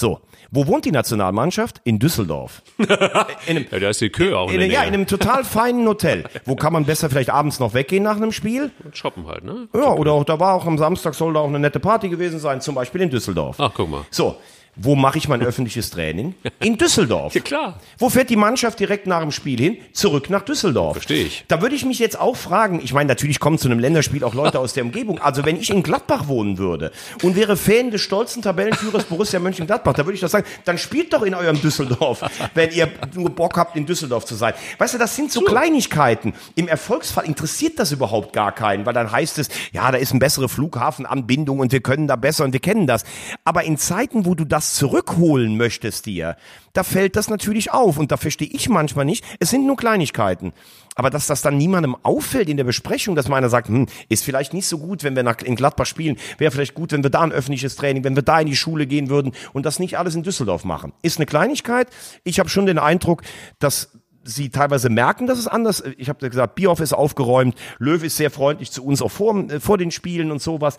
So, 0.00 0.20
wo 0.50 0.66
wohnt 0.66 0.86
die 0.86 0.92
Nationalmannschaft? 0.92 1.82
In 1.84 1.98
Düsseldorf. 1.98 2.62
in 2.78 2.88
einem, 2.88 3.66
ja, 3.70 3.78
da 3.78 3.90
ist 3.90 4.00
die 4.00 4.08
Kö 4.08 4.34
auch 4.34 4.50
in, 4.50 4.60
in 4.60 4.70
Ja, 4.70 4.82
in 4.82 4.94
einem 4.94 5.06
total 5.06 5.44
feinen 5.44 5.86
Hotel. 5.86 6.24
Wo 6.46 6.56
kann 6.56 6.72
man 6.72 6.86
besser 6.86 7.10
vielleicht 7.10 7.28
abends 7.28 7.60
noch 7.60 7.74
weggehen 7.74 8.02
nach 8.02 8.16
einem 8.16 8.32
Spiel? 8.32 8.70
Und 8.82 8.96
shoppen 8.96 9.26
halt, 9.26 9.44
ne? 9.44 9.68
Ja, 9.74 9.92
oder 9.92 10.12
auch, 10.12 10.24
da 10.24 10.40
war 10.40 10.54
auch 10.54 10.66
am 10.66 10.78
Samstag 10.78 11.14
soll 11.14 11.34
da 11.34 11.40
auch 11.40 11.48
eine 11.48 11.58
nette 11.58 11.80
Party 11.80 12.08
gewesen 12.08 12.38
sein, 12.38 12.62
zum 12.62 12.74
Beispiel 12.76 13.02
in 13.02 13.10
Düsseldorf. 13.10 13.56
Ach, 13.60 13.72
guck 13.74 13.90
mal. 13.90 14.06
So, 14.10 14.36
wo 14.76 14.94
mache 14.94 15.18
ich 15.18 15.28
mein 15.28 15.42
öffentliches 15.42 15.90
Training? 15.90 16.34
In 16.60 16.78
Düsseldorf. 16.78 17.34
Ja, 17.34 17.40
klar. 17.40 17.80
Wo 17.98 18.08
fährt 18.08 18.30
die 18.30 18.36
Mannschaft 18.36 18.80
direkt 18.80 19.06
nach 19.06 19.20
dem 19.20 19.32
Spiel 19.32 19.58
hin? 19.58 19.78
Zurück 19.92 20.30
nach 20.30 20.42
Düsseldorf. 20.42 20.94
Verstehe 20.94 21.24
ich. 21.24 21.44
Da 21.48 21.60
würde 21.60 21.74
ich 21.74 21.84
mich 21.84 21.98
jetzt 21.98 22.18
auch 22.18 22.36
fragen, 22.36 22.80
ich 22.82 22.92
meine, 22.92 23.08
natürlich 23.08 23.40
kommen 23.40 23.58
zu 23.58 23.68
einem 23.68 23.78
Länderspiel 23.78 24.24
auch 24.24 24.34
Leute 24.34 24.58
aus 24.58 24.72
der 24.72 24.84
Umgebung. 24.84 25.18
Also 25.18 25.44
wenn 25.44 25.56
ich 25.56 25.70
in 25.70 25.82
Gladbach 25.82 26.28
wohnen 26.28 26.58
würde 26.58 26.92
und 27.22 27.36
wäre 27.36 27.56
Fan 27.56 27.90
des 27.90 28.00
stolzen 28.00 28.42
Tabellenführers 28.42 29.04
Borussia 29.04 29.38
Mönchengladbach, 29.40 29.94
da 29.94 30.06
würde 30.06 30.14
ich 30.14 30.20
doch 30.20 30.28
sagen, 30.28 30.46
dann 30.64 30.78
spielt 30.78 31.12
doch 31.12 31.22
in 31.22 31.34
eurem 31.34 31.60
Düsseldorf, 31.60 32.24
wenn 32.54 32.70
ihr 32.70 32.88
nur 33.14 33.30
Bock 33.30 33.56
habt, 33.56 33.76
in 33.76 33.86
Düsseldorf 33.86 34.24
zu 34.24 34.34
sein. 34.34 34.54
Weißt 34.78 34.94
du, 34.94 34.98
das 34.98 35.16
sind 35.16 35.32
so, 35.32 35.40
so. 35.40 35.46
Kleinigkeiten. 35.46 36.34
Im 36.54 36.68
Erfolgsfall 36.68 37.24
interessiert 37.24 37.78
das 37.78 37.92
überhaupt 37.92 38.32
gar 38.32 38.52
keinen, 38.52 38.86
weil 38.86 38.94
dann 38.94 39.10
heißt 39.10 39.38
es, 39.38 39.48
ja, 39.72 39.90
da 39.90 39.98
ist 39.98 40.12
eine 40.12 40.20
bessere 40.20 40.48
Flughafenanbindung 40.48 41.58
und 41.58 41.72
wir 41.72 41.80
können 41.80 42.06
da 42.06 42.16
besser 42.16 42.44
und 42.44 42.52
wir 42.52 42.60
kennen 42.60 42.86
das. 42.86 43.04
Aber 43.44 43.64
in 43.64 43.76
Zeiten, 43.76 44.26
wo 44.26 44.34
du 44.34 44.44
das 44.44 44.59
zurückholst, 44.60 45.30
holen 45.30 45.56
möchtest 45.56 46.06
dir, 46.06 46.36
da 46.72 46.82
fällt 46.82 47.14
das 47.14 47.28
natürlich 47.28 47.72
auf 47.72 47.98
und 47.98 48.10
da 48.10 48.16
verstehe 48.16 48.48
ich 48.48 48.68
manchmal 48.68 49.04
nicht. 49.04 49.24
Es 49.38 49.50
sind 49.50 49.66
nur 49.66 49.76
Kleinigkeiten. 49.76 50.52
Aber 50.96 51.08
dass 51.08 51.28
das 51.28 51.40
dann 51.40 51.56
niemandem 51.56 51.96
auffällt 52.02 52.48
in 52.48 52.56
der 52.56 52.64
Besprechung, 52.64 53.14
dass 53.14 53.28
meiner 53.28 53.48
sagt, 53.48 53.68
hm, 53.68 53.86
ist 54.08 54.24
vielleicht 54.24 54.52
nicht 54.52 54.66
so 54.66 54.78
gut, 54.78 55.04
wenn 55.04 55.14
wir 55.14 55.22
nach, 55.22 55.38
in 55.38 55.54
Gladbach 55.54 55.86
spielen, 55.86 56.16
wäre 56.38 56.50
vielleicht 56.50 56.74
gut, 56.74 56.92
wenn 56.92 57.02
wir 57.02 57.10
da 57.10 57.20
ein 57.20 57.32
öffentliches 57.32 57.76
Training, 57.76 58.02
wenn 58.02 58.16
wir 58.16 58.22
da 58.22 58.40
in 58.40 58.48
die 58.48 58.56
Schule 58.56 58.86
gehen 58.86 59.08
würden 59.08 59.32
und 59.52 59.66
das 59.66 59.78
nicht 59.78 59.98
alles 59.98 60.14
in 60.14 60.24
Düsseldorf 60.24 60.64
machen. 60.64 60.92
Ist 61.02 61.18
eine 61.18 61.26
Kleinigkeit. 61.26 61.88
Ich 62.24 62.40
habe 62.40 62.48
schon 62.48 62.66
den 62.66 62.78
Eindruck, 62.78 63.22
dass 63.60 63.90
sie 64.24 64.50
teilweise 64.50 64.90
merken, 64.90 65.26
dass 65.26 65.38
es 65.38 65.46
anders. 65.46 65.82
Ich 65.96 66.08
habe 66.08 66.28
gesagt, 66.28 66.54
Bierhoff 66.54 66.80
ist 66.80 66.92
aufgeräumt, 66.92 67.56
Löw 67.78 68.02
ist 68.02 68.16
sehr 68.16 68.30
freundlich 68.30 68.70
zu 68.70 68.84
uns 68.84 69.00
auch 69.00 69.10
vor, 69.10 69.44
vor 69.60 69.78
den 69.78 69.90
Spielen 69.90 70.30
und 70.30 70.42
sowas. 70.42 70.76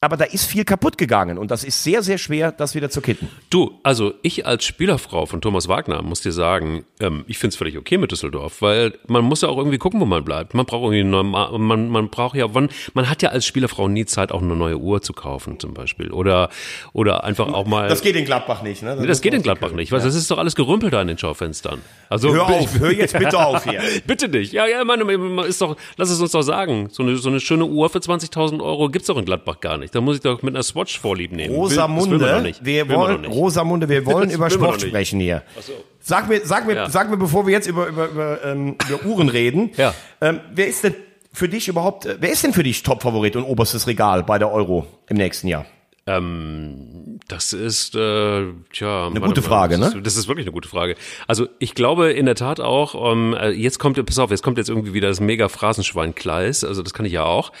Aber 0.00 0.16
da 0.16 0.26
ist 0.26 0.44
viel 0.44 0.64
kaputt 0.64 0.96
gegangen 0.96 1.38
und 1.38 1.50
das 1.50 1.64
ist 1.64 1.82
sehr, 1.82 2.04
sehr 2.04 2.18
schwer, 2.18 2.52
das 2.52 2.76
wieder 2.76 2.88
zu 2.88 3.00
kitten. 3.00 3.28
Du, 3.50 3.80
also 3.82 4.14
ich 4.22 4.46
als 4.46 4.64
Spielerfrau 4.64 5.26
von 5.26 5.40
Thomas 5.40 5.66
Wagner 5.66 6.02
muss 6.02 6.20
dir 6.20 6.30
sagen, 6.30 6.84
ähm, 7.00 7.24
ich 7.26 7.38
finde 7.38 7.54
es 7.54 7.56
völlig 7.56 7.76
okay 7.76 7.98
mit 7.98 8.12
Düsseldorf, 8.12 8.62
weil 8.62 8.96
man 9.08 9.24
muss 9.24 9.42
ja 9.42 9.48
auch 9.48 9.58
irgendwie 9.58 9.78
gucken, 9.78 9.98
wo 9.98 10.04
man 10.04 10.22
bleibt. 10.22 10.54
Man 10.54 10.66
braucht 10.66 10.84
irgendwie 10.84 11.02
normal, 11.02 11.58
man, 11.58 11.88
man 11.88 12.10
braucht 12.10 12.36
ja, 12.36 12.54
wann, 12.54 12.68
man 12.94 13.10
hat 13.10 13.22
ja 13.22 13.30
als 13.30 13.44
Spielerfrau 13.44 13.88
nie 13.88 14.04
Zeit, 14.04 14.30
auch 14.30 14.40
eine 14.40 14.54
neue 14.54 14.76
Uhr 14.76 15.02
zu 15.02 15.12
kaufen 15.12 15.58
zum 15.58 15.74
Beispiel 15.74 16.12
oder 16.12 16.48
oder 16.92 17.24
einfach 17.24 17.52
auch 17.52 17.66
mal. 17.66 17.88
Das 17.88 18.00
geht 18.00 18.14
in 18.14 18.24
Gladbach 18.24 18.62
nicht, 18.62 18.84
ne? 18.84 18.94
Das, 18.94 19.04
das 19.04 19.20
geht 19.20 19.34
in 19.34 19.42
Gladbach 19.42 19.72
nicht, 19.72 19.90
weil 19.90 19.98
ja. 19.98 20.06
das 20.06 20.14
ist 20.14 20.30
doch 20.30 20.38
alles 20.38 20.54
gerümpelt 20.54 20.92
da 20.92 21.02
in 21.02 21.08
den 21.08 21.18
Schaufenstern. 21.18 21.82
Also 22.08 22.32
hör 22.32 22.46
auf, 22.46 22.78
hör 22.78 22.92
jetzt 22.92 23.18
bitte 23.18 23.44
auf 23.44 23.64
hier. 23.64 23.82
bitte 24.06 24.28
nicht. 24.28 24.52
Ja, 24.52 24.68
ja, 24.68 24.84
man, 24.84 25.00
ist 25.40 25.60
doch, 25.60 25.76
lass 25.96 26.10
es 26.10 26.20
uns 26.20 26.30
doch 26.30 26.42
sagen, 26.42 26.88
so 26.92 27.02
eine 27.02 27.16
so 27.16 27.30
eine 27.30 27.40
schöne 27.40 27.64
Uhr 27.64 27.90
für 27.90 27.98
20.000 27.98 28.62
Euro 28.62 28.88
gibt's 28.90 29.08
doch 29.08 29.18
in 29.18 29.24
Gladbach 29.24 29.58
gar 29.58 29.76
nicht. 29.76 29.87
Da 29.90 30.00
muss 30.00 30.16
ich 30.16 30.22
doch 30.22 30.42
mit 30.42 30.54
einer 30.54 30.62
Swatch 30.62 30.98
vorlieb 30.98 31.32
nehmen. 31.32 31.54
Rosamunde, 31.54 32.20
wir, 32.62 32.88
wir 32.88 32.88
wollen, 32.96 33.22
wir 33.22 33.28
Rosamunde, 33.28 33.88
wir 33.88 34.06
wollen 34.06 34.30
über 34.30 34.50
Sport 34.50 34.82
sprechen 34.82 35.20
hier. 35.20 35.42
So. 35.60 35.72
Sag 36.00 36.28
mir, 36.28 36.40
sag 36.44 36.66
mir, 36.66 36.74
ja. 36.74 36.90
sag 36.90 37.10
mir, 37.10 37.16
bevor 37.16 37.46
wir 37.46 37.52
jetzt 37.52 37.66
über, 37.66 37.86
über, 37.88 38.08
über, 38.08 38.44
ähm, 38.44 38.76
über 38.88 39.04
Uhren 39.04 39.28
reden, 39.28 39.70
ja. 39.76 39.94
ähm, 40.20 40.40
wer 40.52 40.68
ist 40.68 40.84
denn 40.84 40.94
für 41.32 41.48
dich 41.48 41.68
überhaupt, 41.68 42.06
äh, 42.06 42.16
wer 42.20 42.30
ist 42.30 42.42
denn 42.44 42.52
für 42.52 42.62
dich 42.62 42.82
Topfavorit 42.82 43.36
und 43.36 43.44
oberstes 43.44 43.86
Regal 43.86 44.22
bei 44.22 44.38
der 44.38 44.50
Euro 44.50 44.86
im 45.08 45.16
nächsten 45.16 45.48
Jahr? 45.48 45.66
Ähm, 46.08 47.20
das 47.28 47.52
ist 47.52 47.94
äh, 47.94 48.46
tja, 48.72 49.08
eine 49.08 49.20
gute 49.20 49.42
Frage, 49.42 49.76
das 49.76 49.92
ne? 49.92 49.98
Ist, 49.98 50.06
das 50.06 50.16
ist 50.16 50.26
wirklich 50.26 50.46
eine 50.46 50.52
gute 50.52 50.68
Frage. 50.68 50.96
Also 51.26 51.48
ich 51.58 51.74
glaube 51.74 52.12
in 52.12 52.24
der 52.24 52.34
Tat 52.34 52.60
auch. 52.60 52.94
Um, 52.94 53.34
ähm, 53.34 53.38
äh, 53.38 53.50
jetzt 53.50 53.78
kommt, 53.78 54.04
pass 54.04 54.18
auf, 54.18 54.30
jetzt 54.30 54.42
kommt 54.42 54.56
jetzt 54.56 54.70
irgendwie 54.70 54.94
wieder 54.94 55.08
das 55.08 55.20
mega 55.20 55.48
Phrasenschwein 55.50 56.14
Kleis. 56.14 56.64
Also 56.64 56.82
das 56.82 56.94
kann 56.94 57.04
ich 57.04 57.12
ja 57.12 57.24
auch. 57.24 57.52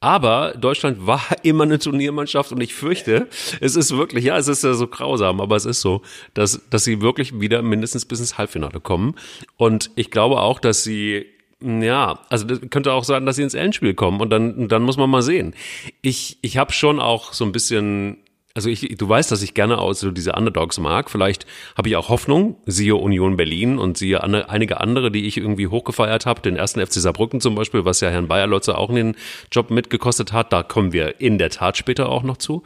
Aber 0.00 0.54
Deutschland 0.58 1.06
war 1.06 1.22
immer 1.42 1.64
eine 1.64 1.78
Turniermannschaft 1.78 2.52
und 2.52 2.60
ich 2.60 2.74
fürchte, 2.74 3.28
es 3.60 3.76
ist 3.76 3.96
wirklich, 3.96 4.24
ja, 4.24 4.36
es 4.36 4.48
ist 4.48 4.64
ja 4.64 4.74
so 4.74 4.86
grausam, 4.86 5.40
aber 5.40 5.56
es 5.56 5.64
ist 5.64 5.80
so, 5.80 6.02
dass, 6.34 6.68
dass 6.70 6.84
sie 6.84 7.00
wirklich 7.00 7.40
wieder 7.40 7.62
mindestens 7.62 8.04
bis 8.04 8.20
ins 8.20 8.38
Halbfinale 8.38 8.80
kommen. 8.80 9.14
Und 9.56 9.90
ich 9.96 10.10
glaube 10.10 10.40
auch, 10.40 10.60
dass 10.60 10.82
sie 10.84 11.26
ja, 11.60 12.20
also 12.28 12.44
das 12.44 12.60
könnte 12.68 12.92
auch 12.92 13.04
sein, 13.04 13.24
dass 13.24 13.36
sie 13.36 13.42
ins 13.42 13.54
Endspiel 13.54 13.94
kommen 13.94 14.20
und 14.20 14.28
dann, 14.28 14.68
dann 14.68 14.82
muss 14.82 14.98
man 14.98 15.08
mal 15.08 15.22
sehen. 15.22 15.54
Ich, 16.02 16.38
ich 16.42 16.58
habe 16.58 16.70
schon 16.72 17.00
auch 17.00 17.32
so 17.32 17.46
ein 17.46 17.52
bisschen 17.52 18.18
also 18.56 18.70
ich, 18.70 18.96
du 18.96 19.06
weißt, 19.06 19.30
dass 19.30 19.42
ich 19.42 19.52
gerne 19.52 19.76
auch 19.76 19.92
so 19.92 20.10
diese 20.10 20.32
Underdogs 20.32 20.80
mag. 20.80 21.10
Vielleicht 21.10 21.44
habe 21.76 21.90
ich 21.90 21.96
auch 21.96 22.08
Hoffnung, 22.08 22.56
siehe 22.64 22.96
Union 22.96 23.36
Berlin 23.36 23.78
und 23.78 23.98
siehe 23.98 24.22
an, 24.22 24.34
einige 24.34 24.80
andere, 24.80 25.10
die 25.10 25.26
ich 25.26 25.36
irgendwie 25.36 25.66
hochgefeiert 25.66 26.24
habe, 26.24 26.40
den 26.40 26.56
ersten 26.56 26.84
FC 26.84 26.94
Saarbrücken 26.94 27.42
zum 27.42 27.54
Beispiel, 27.54 27.84
was 27.84 28.00
ja 28.00 28.08
Herrn 28.08 28.28
Bayerlotze 28.28 28.78
auch 28.78 28.88
in 28.88 28.96
den 28.96 29.16
Job 29.52 29.70
mitgekostet 29.70 30.32
hat. 30.32 30.54
Da 30.54 30.62
kommen 30.62 30.94
wir 30.94 31.20
in 31.20 31.36
der 31.36 31.50
Tat 31.50 31.76
später 31.76 32.08
auch 32.08 32.22
noch 32.22 32.38
zu. 32.38 32.62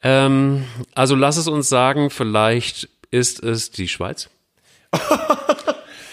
Ähm, 0.00 0.64
also 0.94 1.16
lass 1.16 1.38
es 1.38 1.48
uns 1.48 1.68
sagen, 1.68 2.08
vielleicht 2.08 2.88
ist 3.10 3.42
es 3.42 3.72
die 3.72 3.88
Schweiz. 3.88 4.30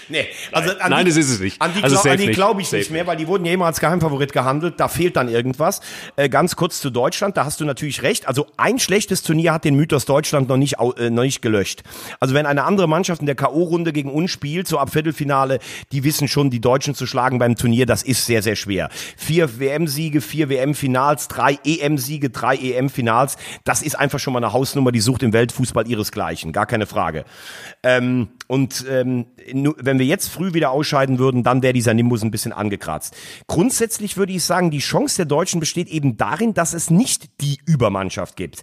Nee, 0.10 0.28
also 0.52 0.72
an 0.80 0.92
Nein, 0.92 1.06
die, 1.06 1.12
das 1.12 1.18
ist 1.18 1.32
es 1.32 1.40
nicht. 1.40 1.62
An 1.62 1.72
die, 1.76 1.84
also 1.84 1.98
die 2.16 2.28
glaube 2.28 2.62
ich 2.62 2.72
nicht 2.72 2.92
mehr, 2.92 3.08
weil 3.08 3.18
die 3.18 3.28
wurden 3.28 3.46
ja 3.46 3.54
immer 3.54 3.66
als 3.66 3.80
Geheimfavorit 3.80 4.34
gehandelt. 4.34 4.80
Da 4.80 4.88
fehlt 4.88 5.16
dann 5.16 5.30
irgendwas. 5.30 5.82
Äh, 6.16 6.30
ganz 6.30 6.56
kurz 6.56 6.80
zu 6.80 6.90
Deutschland, 6.90 7.38
da 7.38 7.46
hast 7.46 7.60
du 7.60 7.66
natürlich 7.66 8.04
recht. 8.04 8.28
Also 8.28 8.48
ein 8.58 8.80
schlechtes 8.80 9.24
Turnier 9.24 9.54
hat 9.54 9.66
den 9.66 9.76
Mythos 9.76 10.06
Deutschland 10.06 10.50
noch 10.50 10.58
nicht, 10.58 10.76
äh, 10.80 11.10
noch 11.10 11.24
nicht 11.24 11.42
gelöscht. 11.42 11.84
Also 12.20 12.34
wenn 12.34 12.46
eine 12.46 12.64
andere 12.64 12.88
Mannschaft 12.88 13.22
in 13.22 13.26
der 13.26 13.36
K.O.-Runde 13.36 13.92
gegen 13.92 14.12
uns 14.12 14.32
spielt, 14.32 14.68
so 14.68 14.78
ab 14.80 14.92
Viertelfinale, 14.92 15.60
die 15.92 16.04
wissen 16.04 16.28
schon, 16.28 16.50
die 16.50 16.62
Deutschen 16.62 16.96
zu 16.96 17.08
schlagen 17.08 17.40
beim 17.40 17.56
Turnier, 17.56 17.86
das 17.86 18.04
ist 18.04 18.26
sehr, 18.26 18.42
sehr 18.42 18.56
schwer. 18.56 18.90
Vier 19.18 19.60
WM-Siege, 19.60 20.22
vier 20.22 20.50
WM-Finals, 20.50 21.28
drei 21.28 21.58
EM-Siege, 21.64 22.30
drei 22.30 22.56
EM-Finals. 22.56 23.38
Das 23.64 23.82
ist 23.82 23.98
einfach 23.98 24.20
schon 24.20 24.34
mal 24.34 24.44
eine 24.44 24.54
Hausnummer, 24.54 24.92
die 24.92 25.02
sucht 25.02 25.24
im 25.24 25.34
Weltfußball 25.34 25.88
ihresgleichen. 25.88 26.52
Gar 26.52 26.66
keine 26.66 26.86
Frage. 26.86 27.26
Ähm, 27.84 28.30
und 28.48 28.86
ähm, 28.90 29.26
wenn 29.78 30.00
wir 30.00 30.06
jetzt 30.06 30.28
früh 30.30 30.54
wieder 30.54 30.72
ausscheiden 30.72 31.20
würden, 31.20 31.44
dann 31.44 31.64
wäre 31.64 31.74
dieser 31.74 31.94
Nimbus 31.94 32.24
ein 32.24 32.32
bisschen 32.32 32.54
angekratzt. 32.54 33.16
Grundsätzlich 33.48 34.18
würde 34.18 34.34
ich 34.34 34.44
sagen, 34.44 34.70
die 34.70 34.80
Chance 34.80 35.18
der 35.18 35.26
Deutschen 35.26 35.60
besteht 35.60 35.88
eben 35.88 36.18
darin, 36.18 36.54
dass 36.54 36.74
es 36.74 36.90
nicht 36.90 37.42
die 37.42 37.60
Übermannschaft 37.66 38.36
gibt. 38.36 38.62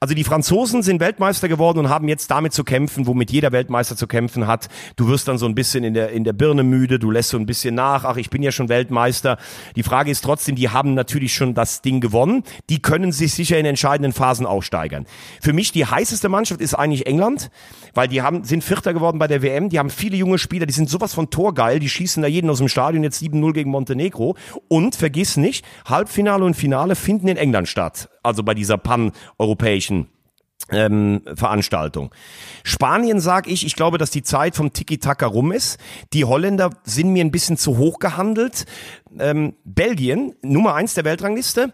Also 0.00 0.14
die 0.14 0.24
Franzosen 0.24 0.82
sind 0.82 1.00
Weltmeister 1.00 1.48
geworden 1.48 1.78
und 1.78 1.88
haben 1.88 2.08
jetzt 2.08 2.30
damit 2.30 2.52
zu 2.52 2.64
kämpfen, 2.64 3.06
womit 3.06 3.30
jeder 3.30 3.52
Weltmeister 3.52 3.96
zu 3.96 4.06
kämpfen 4.06 4.46
hat. 4.46 4.68
Du 4.96 5.08
wirst 5.08 5.26
dann 5.26 5.38
so 5.38 5.46
ein 5.46 5.54
bisschen 5.54 5.84
in 5.84 5.94
der, 5.94 6.10
in 6.10 6.24
der 6.24 6.34
Birne 6.34 6.62
müde, 6.62 6.98
du 6.98 7.10
lässt 7.10 7.30
so 7.30 7.38
ein 7.38 7.46
bisschen 7.46 7.74
nach, 7.74 8.04
ach, 8.04 8.16
ich 8.16 8.28
bin 8.28 8.42
ja 8.42 8.52
schon 8.52 8.68
Weltmeister. 8.68 9.38
Die 9.76 9.82
Frage 9.82 10.10
ist 10.10 10.22
trotzdem, 10.22 10.56
die 10.56 10.68
haben 10.68 10.94
natürlich 10.94 11.34
schon 11.34 11.54
das 11.54 11.80
Ding 11.80 12.00
gewonnen. 12.00 12.42
Die 12.68 12.82
können 12.82 13.12
sich 13.12 13.32
sicher 13.32 13.58
in 13.58 13.64
entscheidenden 13.64 14.12
Phasen 14.12 14.44
auch 14.44 14.62
steigern. 14.62 15.06
Für 15.40 15.52
mich 15.52 15.72
die 15.72 15.86
heißeste 15.86 16.28
Mannschaft 16.28 16.60
ist 16.60 16.74
eigentlich 16.74 17.06
England, 17.06 17.50
weil 17.94 18.08
die 18.08 18.20
haben, 18.20 18.44
sind 18.44 18.62
Vierter 18.62 18.92
geworden 18.92 19.13
geworden 19.14 19.18
bei 19.18 19.26
der 19.26 19.42
WM. 19.42 19.68
Die 19.68 19.78
haben 19.78 19.90
viele 19.90 20.16
junge 20.16 20.38
Spieler, 20.38 20.66
die 20.66 20.72
sind 20.72 20.90
sowas 20.90 21.14
von 21.14 21.30
torgeil, 21.30 21.78
die 21.78 21.88
schießen 21.88 22.22
da 22.22 22.28
jeden 22.28 22.50
aus 22.50 22.58
dem 22.58 22.68
Stadion, 22.68 23.02
jetzt 23.02 23.22
7-0 23.22 23.52
gegen 23.52 23.70
Montenegro. 23.70 24.36
Und 24.68 24.94
vergiss 24.94 25.36
nicht, 25.36 25.64
Halbfinale 25.86 26.44
und 26.44 26.54
Finale 26.54 26.96
finden 26.96 27.28
in 27.28 27.36
England 27.36 27.68
statt. 27.68 28.08
Also 28.22 28.42
bei 28.42 28.54
dieser 28.54 28.78
pan-europäischen 28.78 30.08
ähm, 30.70 31.22
Veranstaltung. 31.34 32.10
Spanien 32.62 33.20
sag 33.20 33.48
ich, 33.48 33.66
ich 33.66 33.76
glaube, 33.76 33.98
dass 33.98 34.10
die 34.10 34.22
Zeit 34.22 34.56
vom 34.56 34.72
Tiki-Taka 34.72 35.26
rum 35.26 35.52
ist. 35.52 35.78
Die 36.12 36.24
Holländer 36.24 36.70
sind 36.84 37.12
mir 37.12 37.24
ein 37.24 37.30
bisschen 37.30 37.56
zu 37.58 37.76
hoch 37.76 37.98
gehandelt. 37.98 38.64
Ähm, 39.18 39.54
Belgien, 39.64 40.34
Nummer 40.42 40.74
eins 40.74 40.94
der 40.94 41.04
Weltrangliste 41.04 41.72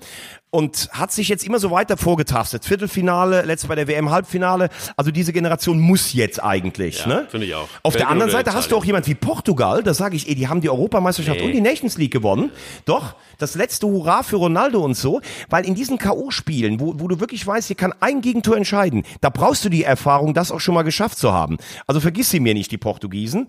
und 0.50 0.88
hat 0.92 1.12
sich 1.12 1.29
jetzt 1.29 1.46
immer 1.46 1.61
so 1.61 1.70
weiter 1.70 1.96
vorgetastet. 1.96 2.64
Viertelfinale, 2.64 3.42
letztes 3.42 3.68
bei 3.68 3.76
der 3.76 3.87
WM 3.87 4.11
Halbfinale. 4.11 4.68
Also 4.96 5.12
diese 5.12 5.33
Generation 5.33 5.79
muss 5.79 6.12
jetzt 6.12 6.42
eigentlich. 6.42 7.00
Ja, 7.00 7.07
ne? 7.07 7.26
finde 7.31 7.46
ich 7.46 7.55
auch. 7.55 7.68
Auf 7.83 7.92
der 7.94 8.00
Belgien 8.00 8.09
anderen 8.09 8.31
oder 8.31 8.38
Seite 8.38 8.55
hast 8.55 8.72
du 8.72 8.76
auch 8.76 8.85
jemand 8.85 9.07
wie 9.07 9.14
Portugal, 9.14 9.83
da 9.85 9.94
sage 9.94 10.16
ich, 10.16 10.29
ey, 10.29 10.35
die 10.35 10.48
haben 10.48 10.61
die 10.61 10.68
Europameisterschaft 10.68 11.38
Nee. 11.38 11.46
und 11.46 11.53
die 11.53 11.61
Nations 11.61 11.96
League 11.98 12.12
gewonnen. 12.12 12.50
Doch, 12.85 13.14
das 13.38 13.55
letzte 13.55 13.87
Hurra 13.87 14.24
für 14.24 14.37
Ronaldo 14.37 14.81
und 14.81 14.96
so, 14.96 15.20
weil 15.48 15.64
in 15.64 15.76
diesen 15.76 15.98
K.O.-Spielen, 15.98 16.81
wo, 16.81 16.94
wo 16.98 17.07
du 17.07 17.20
wirklich 17.20 17.46
weißt, 17.46 17.68
hier 17.68 17.76
kann 17.76 17.94
ein 18.00 18.20
Gegentor 18.20 18.57
entscheiden, 18.57 19.05
da 19.20 19.31
brauchst 19.31 19.64
du 19.64 19.68
die 19.68 19.85
Erfahrung, 19.85 20.35
das 20.35 20.50
auch 20.50 20.61
schon 20.61 20.74
mal 20.74 20.83
geschafft 20.83 21.18
zu 21.18 21.33
haben. 21.33 21.59
Also 21.87 22.00
vergiss 22.00 22.29
sie 22.31 22.40
mir 22.40 22.55
nicht, 22.55 22.72
die 22.72 22.79
Portugiesen. 22.79 23.46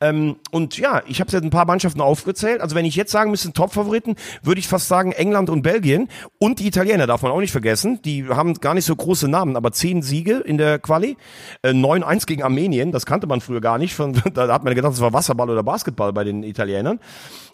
Ähm, 0.00 0.36
und 0.50 0.78
ja, 0.78 1.02
ich 1.06 1.20
habe 1.20 1.30
jetzt 1.30 1.44
ein 1.44 1.50
paar 1.50 1.66
Mannschaften 1.66 2.00
aufgezählt. 2.00 2.62
Also 2.62 2.74
wenn 2.74 2.86
ich 2.86 2.96
jetzt 2.96 3.12
sagen 3.12 3.27
müsste, 3.30 3.52
Top-Favoriten, 3.52 4.16
würde 4.42 4.58
ich 4.58 4.68
fast 4.68 4.88
sagen 4.88 5.12
England 5.12 5.50
und 5.50 5.62
Belgien. 5.62 6.08
Und 6.38 6.58
die 6.60 6.66
Italiener 6.66 7.06
darf 7.06 7.22
man 7.22 7.32
auch 7.32 7.40
nicht 7.40 7.52
vergessen. 7.52 8.00
Die 8.02 8.28
haben 8.28 8.54
gar 8.54 8.74
nicht 8.74 8.84
so 8.84 8.94
große 8.94 9.28
Namen, 9.28 9.56
aber 9.56 9.72
zehn 9.72 10.02
Siege 10.02 10.38
in 10.38 10.58
der 10.58 10.78
Quali. 10.78 11.16
Äh, 11.62 11.70
9-1 11.70 12.26
gegen 12.26 12.42
Armenien, 12.42 12.92
das 12.92 13.06
kannte 13.06 13.26
man 13.26 13.40
früher 13.40 13.60
gar 13.60 13.78
nicht. 13.78 13.94
Von, 13.94 14.12
da 14.34 14.52
hat 14.52 14.64
man 14.64 14.74
gedacht, 14.74 14.92
das 14.92 15.00
war 15.00 15.12
Wasserball 15.12 15.50
oder 15.50 15.62
Basketball 15.62 16.12
bei 16.12 16.24
den 16.24 16.42
Italienern. 16.42 17.00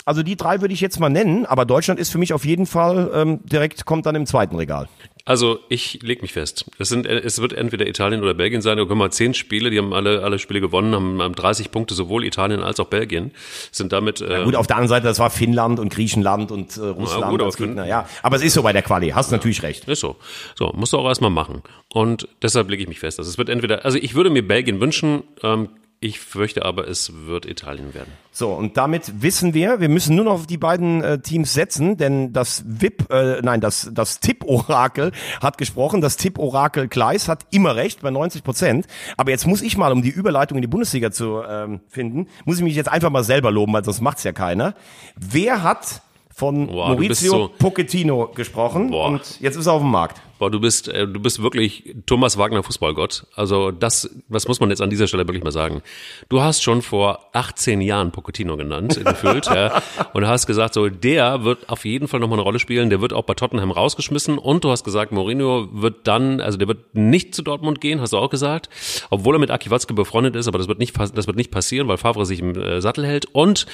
Also 0.05 0.23
die 0.23 0.37
drei 0.37 0.61
würde 0.61 0.75
ich 0.75 0.81
jetzt 0.81 1.01
mal 1.01 1.09
nennen, 1.09 1.47
aber 1.47 1.65
Deutschland 1.65 1.99
ist 1.99 2.11
für 2.11 2.19
mich 2.19 2.33
auf 2.33 2.45
jeden 2.45 2.67
Fall 2.67 3.11
ähm, 3.15 3.41
direkt, 3.45 3.87
kommt 3.87 4.05
dann 4.05 4.15
im 4.15 4.27
zweiten 4.27 4.57
Regal. 4.57 4.89
Also 5.27 5.61
ich 5.71 6.01
leg 6.03 6.21
mich 6.21 6.35
fest. 6.35 6.67
Es, 6.79 6.91
sind, 6.91 7.07
es 7.07 7.41
wird 7.41 7.55
entweder 7.55 7.87
Italien 7.87 8.23
oder 8.23 8.35
Belgien 8.35 8.61
sein. 8.61 8.77
Da 8.77 8.85
können 8.85 8.99
wir 9.01 9.11
zehn 9.11 9.33
Spiele, 9.33 9.71
die 9.71 9.79
haben 9.79 9.95
alle, 9.95 10.23
alle 10.23 10.39
Spiele 10.39 10.61
gewonnen, 10.61 10.95
haben, 10.95 11.23
haben 11.23 11.35
30 11.35 11.71
Punkte, 11.71 11.95
sowohl 11.95 12.25
Italien 12.27 12.63
als 12.63 12.79
auch 12.79 12.89
Belgien. 12.89 13.31
Sind 13.73 13.95
damit. 13.95 14.21
Äh, 14.21 14.45
Gut, 14.45 14.55
auf 14.55 14.67
der 14.67 14.77
anderen 14.77 14.91
Seite, 14.91 15.07
das 15.07 15.19
war 15.19 15.31
Finnland 15.31 15.81
und 15.81 15.89
Griechenland 15.91 16.53
und 16.53 16.77
äh, 16.77 16.81
Russland 16.83 17.31
gut, 17.31 17.41
aber 17.41 17.47
als 17.47 17.57
Gegner. 17.57 17.87
Ja, 17.87 18.07
aber 18.23 18.37
es 18.37 18.43
ist 18.43 18.53
so 18.53 18.63
bei 18.63 18.75
der 18.75 18.83
Quali. 18.83 19.11
Hast 19.11 19.33
natürlich 19.33 19.63
recht. 19.63 19.89
Ist 19.89 20.01
so. 20.01 20.17
So, 20.57 20.73
musst 20.77 20.93
du 20.93 20.99
auch 20.99 21.07
erstmal 21.07 21.31
machen. 21.31 21.63
Und 21.89 22.29
deshalb 22.43 22.69
lege 22.69 22.83
ich 22.83 22.89
mich 22.89 23.01
fest. 23.01 23.19
Also 23.19 23.31
es 23.31 23.39
wird 23.39 23.49
entweder, 23.49 23.87
also 23.87 23.97
ich 23.97 24.15
würde 24.15 24.29
mir 24.29 24.47
Belgien 24.47 24.79
wünschen, 24.83 25.23
ähm, 25.43 25.71
ich 26.05 26.21
fürchte 26.21 26.67
aber, 26.67 26.87
es 26.87 27.13
wird 27.27 27.47
Italien 27.47 27.95
werden. 27.95 28.13
So, 28.31 28.51
und 28.53 28.77
damit 28.77 29.23
wissen 29.23 29.55
wir, 29.55 29.81
wir 29.81 29.89
müssen 29.89 30.15
nur 30.15 30.27
noch 30.27 30.33
auf 30.35 30.47
die 30.47 30.59
beiden 30.59 31.03
äh, 31.03 31.19
Teams 31.21 31.55
setzen, 31.55 31.97
denn 31.97 32.35
das 32.35 32.63
VIP, 32.67 33.11
äh, 33.11 33.41
nein, 33.41 33.63
das, 33.63 33.89
das 33.91 34.21
Tipp-Orakel 34.21 35.13
hat 35.41 35.57
gesprochen. 35.57 36.03
Das 36.03 36.19
Tipp-Orakel 36.19 36.89
Gleis 36.89 37.27
hat 37.27 37.47
immer 37.53 37.75
recht 37.75 38.03
bei 38.03 38.11
90 38.11 38.45
Prozent. 38.45 38.87
Aber 39.17 39.31
jetzt 39.31 39.47
muss 39.47 39.63
ich 39.63 39.79
mal, 39.79 39.93
um 39.93 40.03
die 40.03 40.11
Überleitung 40.11 40.59
in 40.59 40.63
die 40.63 40.69
Bundesliga 40.69 41.11
zu 41.11 41.43
ähm, 41.43 41.81
finden, 41.89 42.27
muss 42.45 42.59
ich 42.59 42.65
mich 42.65 42.77
jetzt 42.77 42.91
einfach 42.91 43.09
mal 43.09 43.25
selber 43.25 43.51
loben, 43.51 43.73
weil 43.73 43.85
sonst 43.85 44.03
macht's 44.03 44.25
ja 44.25 44.33
keiner. 44.33 44.75
Wer 45.17 45.63
hat 45.63 46.03
von 46.35 46.67
Boah, 46.67 46.89
Maurizio 46.89 47.31
so- 47.31 47.51
Pochettino 47.59 48.29
gesprochen 48.35 48.91
Boah. 48.91 49.07
und 49.07 49.41
jetzt 49.41 49.57
ist 49.57 49.67
er 49.67 49.73
auf 49.73 49.81
dem 49.81 49.91
Markt. 49.91 50.21
Boah, 50.45 50.51
du 50.51 50.61
bist, 50.61 50.89
äh, 50.89 51.09
du 51.09 51.21
bist 51.21 51.43
wirklich 51.43 51.95
Thomas 52.05 52.37
Wagner 52.37 52.63
Fußballgott. 52.63 53.27
Also 53.35 53.71
das, 53.71 54.11
was 54.29 54.47
muss 54.47 54.61
man 54.61 54.69
jetzt 54.69 54.83
an 54.83 54.91
dieser 54.91 55.07
Stelle 55.07 55.27
wirklich 55.27 55.43
mal 55.43 55.53
sagen? 55.53 55.81
Du 56.29 56.43
hast 56.43 56.63
schon 56.63 56.83
vor 56.83 57.31
18 57.33 57.81
Jahren 57.81 58.13
Pochettino 58.13 58.59
genannt, 58.59 59.03
gefühlt, 59.03 59.47
ja, 59.47 59.81
und 60.13 60.27
hast 60.27 60.47
gesagt, 60.47 60.75
so 60.75 60.91
der 60.91 61.45
wird 61.45 61.71
auf 61.71 61.87
jeden 61.87 62.09
Fall 62.09 62.21
nochmal 62.21 62.37
eine 62.39 62.43
Rolle 62.43 62.59
spielen. 62.59 62.91
Der 62.91 63.01
wird 63.01 63.15
auch 63.15 63.25
bei 63.25 63.33
Tottenham 63.33 63.71
rausgeschmissen. 63.71 64.37
Und 64.37 64.65
du 64.65 64.71
hast 64.71 64.85
gesagt, 64.85 65.13
Mourinho 65.13 65.67
wird 65.73 66.07
dann, 66.07 66.43
also 66.43 66.59
der 66.59 66.69
wird 66.69 66.95
nicht 66.95 67.35
zu 67.35 67.41
Dortmund 67.41 67.81
gehen, 67.81 68.03
hast 68.03 68.13
du 68.13 68.19
auch 68.19 68.29
gesagt, 68.29 68.69
obwohl 69.09 69.37
er 69.37 69.39
mit 69.39 69.51
Aki 69.51 69.71
Watzke 69.71 69.95
befreundet 69.95 70.37
ist, 70.37 70.47
aber 70.47 70.59
das 70.59 70.69
wird 70.69 70.79
nicht, 70.79 70.95
das 70.99 71.27
wird 71.27 71.39
nicht 71.39 71.53
passieren, 71.53 71.89
weil 71.89 71.97
Favre 71.97 72.27
sich 72.27 72.41
im 72.41 72.55
äh, 72.55 72.83
Sattel 72.83 73.07
hält. 73.07 73.25
Und 73.33 73.65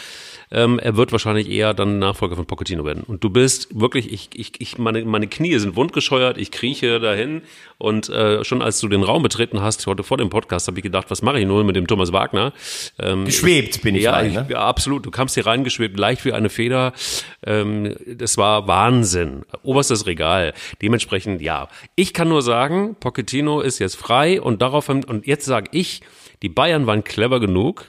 ähm, 0.52 0.78
er 0.78 0.96
wird 0.96 1.12
wahrscheinlich 1.12 1.48
eher 1.48 1.74
dann 1.74 1.98
Nachfolger 1.98 2.36
von 2.36 2.46
Pochettino 2.46 2.84
werden. 2.84 3.04
Und 3.04 3.22
du 3.22 3.30
bist 3.30 3.80
wirklich, 3.80 4.12
ich, 4.12 4.30
ich, 4.34 4.60
ich 4.60 4.78
meine, 4.78 5.04
meine 5.04 5.28
Knie 5.28 5.58
sind 5.58 5.76
wundgescheuert, 5.76 6.38
ich 6.38 6.50
krieche 6.60 7.00
dahin 7.00 7.42
und 7.78 8.10
äh, 8.10 8.44
schon 8.44 8.60
als 8.60 8.80
du 8.80 8.88
den 8.88 9.02
Raum 9.02 9.22
betreten 9.22 9.62
hast, 9.62 9.86
heute 9.86 10.02
vor 10.02 10.18
dem 10.18 10.28
Podcast, 10.28 10.68
habe 10.68 10.78
ich 10.78 10.82
gedacht, 10.82 11.10
was 11.10 11.22
mache 11.22 11.40
ich 11.40 11.46
nur 11.46 11.64
mit 11.64 11.74
dem 11.74 11.86
Thomas 11.86 12.12
Wagner? 12.12 12.52
Ähm, 12.98 13.24
Geschwebt 13.24 13.80
bin 13.80 13.94
ich 13.94 14.02
ja, 14.02 14.12
rein, 14.12 14.26
ich, 14.26 14.34
ne? 14.34 14.46
ja, 14.50 14.58
absolut. 14.58 15.06
Du 15.06 15.10
kamst 15.10 15.34
hier 15.34 15.46
reingeschwebt, 15.46 15.98
leicht 15.98 16.26
wie 16.26 16.34
eine 16.34 16.50
Feder. 16.50 16.92
Ähm, 17.46 17.96
das 18.06 18.36
war 18.36 18.68
Wahnsinn. 18.68 19.46
Oberstes 19.62 20.06
Regal. 20.06 20.52
Dementsprechend, 20.82 21.40
ja. 21.40 21.68
Ich 21.96 22.12
kann 22.12 22.28
nur 22.28 22.42
sagen, 22.42 22.96
Pochettino 23.00 23.62
ist 23.62 23.78
jetzt 23.78 23.96
frei 23.96 24.40
und 24.42 24.60
daraufhin, 24.60 25.02
und 25.04 25.26
jetzt 25.26 25.46
sage 25.46 25.70
ich, 25.72 26.02
die 26.42 26.50
Bayern 26.50 26.86
waren 26.86 27.04
clever 27.04 27.40
genug, 27.40 27.88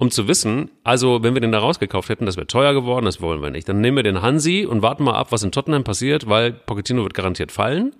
um 0.00 0.10
zu 0.10 0.26
wissen, 0.28 0.70
also 0.82 1.22
wenn 1.22 1.34
wir 1.34 1.42
den 1.42 1.52
da 1.52 1.58
rausgekauft 1.58 2.08
hätten, 2.08 2.24
das 2.24 2.36
wäre 2.36 2.46
teuer 2.46 2.72
geworden, 2.72 3.04
das 3.04 3.20
wollen 3.20 3.42
wir 3.42 3.50
nicht. 3.50 3.68
Dann 3.68 3.82
nehmen 3.82 3.98
wir 3.98 4.02
den 4.02 4.22
Hansi 4.22 4.64
und 4.64 4.80
warten 4.80 5.04
mal 5.04 5.14
ab, 5.14 5.30
was 5.30 5.42
in 5.42 5.52
Tottenham 5.52 5.84
passiert, 5.84 6.26
weil 6.26 6.52
Pochettino 6.52 7.02
wird 7.02 7.12
garantiert 7.12 7.52
fallen. 7.52 7.94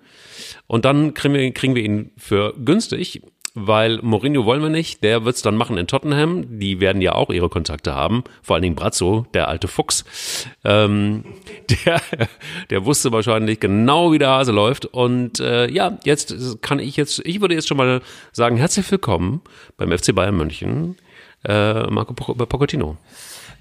Und 0.65 0.83
dann 0.83 1.13
kriegen 1.13 1.35
wir, 1.35 1.51
kriegen 1.53 1.75
wir 1.75 1.83
ihn 1.83 2.09
für 2.17 2.55
günstig, 2.57 3.21
weil 3.53 3.99
Mourinho 4.01 4.45
wollen 4.45 4.63
wir 4.63 4.69
nicht. 4.69 5.03
Der 5.03 5.25
wird's 5.25 5.43
dann 5.43 5.55
machen 5.55 5.77
in 5.77 5.85
Tottenham. 5.85 6.59
Die 6.59 6.79
werden 6.79 7.03
ja 7.03 7.13
auch 7.13 7.29
ihre 7.29 7.49
Kontakte 7.49 7.93
haben. 7.93 8.23
Vor 8.41 8.55
allen 8.55 8.63
Dingen 8.63 8.75
Brazzo, 8.75 9.27
der 9.35 9.47
alte 9.47 9.67
Fuchs. 9.67 10.03
Ähm, 10.63 11.23
der, 11.85 12.01
der 12.71 12.83
wusste 12.83 13.11
wahrscheinlich 13.11 13.59
genau, 13.59 14.11
wie 14.11 14.17
der 14.17 14.29
Hase 14.29 14.51
läuft. 14.51 14.87
Und 14.87 15.39
äh, 15.39 15.69
ja, 15.69 15.99
jetzt 16.03 16.63
kann 16.63 16.79
ich 16.79 16.97
jetzt, 16.97 17.21
ich 17.25 17.41
würde 17.41 17.53
jetzt 17.53 17.67
schon 17.67 17.77
mal 17.77 18.01
sagen, 18.31 18.57
herzlich 18.57 18.89
willkommen 18.89 19.41
beim 19.77 19.95
FC 19.95 20.15
Bayern 20.15 20.35
München. 20.35 20.95
Äh, 21.43 21.87
Marco 21.89 22.13
Poch- 22.13 22.45
Pochettino. 22.45 22.97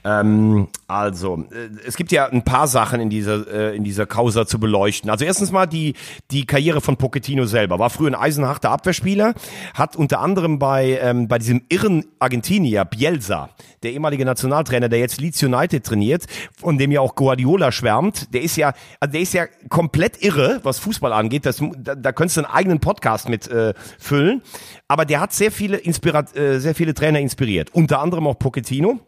Ähm, 0.05 0.69
also, 0.87 1.45
äh, 1.51 1.69
es 1.87 1.97
gibt 1.97 2.12
ja 2.12 2.27
ein 2.27 2.43
paar 2.43 2.66
Sachen 2.66 3.01
in 3.01 3.11
dieser, 3.11 3.47
äh, 3.47 3.77
in 3.77 3.85
dieser 3.85 4.07
Causa 4.07 4.47
zu 4.47 4.59
beleuchten. 4.59 5.11
Also 5.11 5.25
erstens 5.25 5.53
mal 5.53 5.66
die, 5.66 5.95
die 6.31 6.47
Karriere 6.47 6.81
von 6.81 6.97
Pochettino 6.97 7.45
selber. 7.47 7.79
War 7.79 7.90
früher 7.90 8.09
ein 8.09 8.14
eisenharter 8.14 8.71
Abwehrspieler, 8.71 9.35
hat 9.75 9.97
unter 9.97 10.21
anderem 10.21 10.59
bei, 10.59 10.99
ähm, 11.03 11.29
bei 11.29 11.38
diesem 11.38 11.62
irren 11.69 12.05
Argentinier 12.19 12.85
Bielsa, 12.85 13.51
der 13.83 13.93
ehemalige 13.93 14.25
Nationaltrainer, 14.25 14.88
der 14.88 14.99
jetzt 14.99 15.21
Leeds 15.21 15.43
United 15.43 15.85
trainiert, 15.85 16.25
von 16.57 16.79
dem 16.79 16.90
ja 16.90 17.01
auch 17.01 17.14
Guardiola 17.14 17.73
schwärmt, 17.73 18.33
der 18.35 18.43
ist 18.43 18.57
ja, 18.57 18.73
also 19.01 19.12
der 19.12 19.21
ist 19.21 19.35
ja 19.35 19.47
komplett 19.69 20.23
irre, 20.23 20.61
was 20.62 20.79
Fußball 20.79 21.12
angeht. 21.12 21.47
Das, 21.47 21.62
da, 21.79 21.95
da 21.95 22.12
könntest 22.12 22.37
du 22.37 22.45
einen 22.45 22.53
eigenen 22.53 22.81
Podcast 22.81 23.29
mit 23.29 23.49
äh, 23.49 23.75
füllen. 23.99 24.43
Aber 24.88 25.05
der 25.05 25.21
hat 25.21 25.33
sehr 25.33 25.53
viele, 25.53 25.77
Inspirat 25.77 26.37
äh, 26.37 26.59
sehr 26.59 26.75
viele 26.75 26.95
Trainer 26.95 27.21
inspiriert. 27.21 27.71
Unter 27.73 28.01
anderem 28.01 28.27
auch 28.27 28.38
Pochettino 28.38 29.01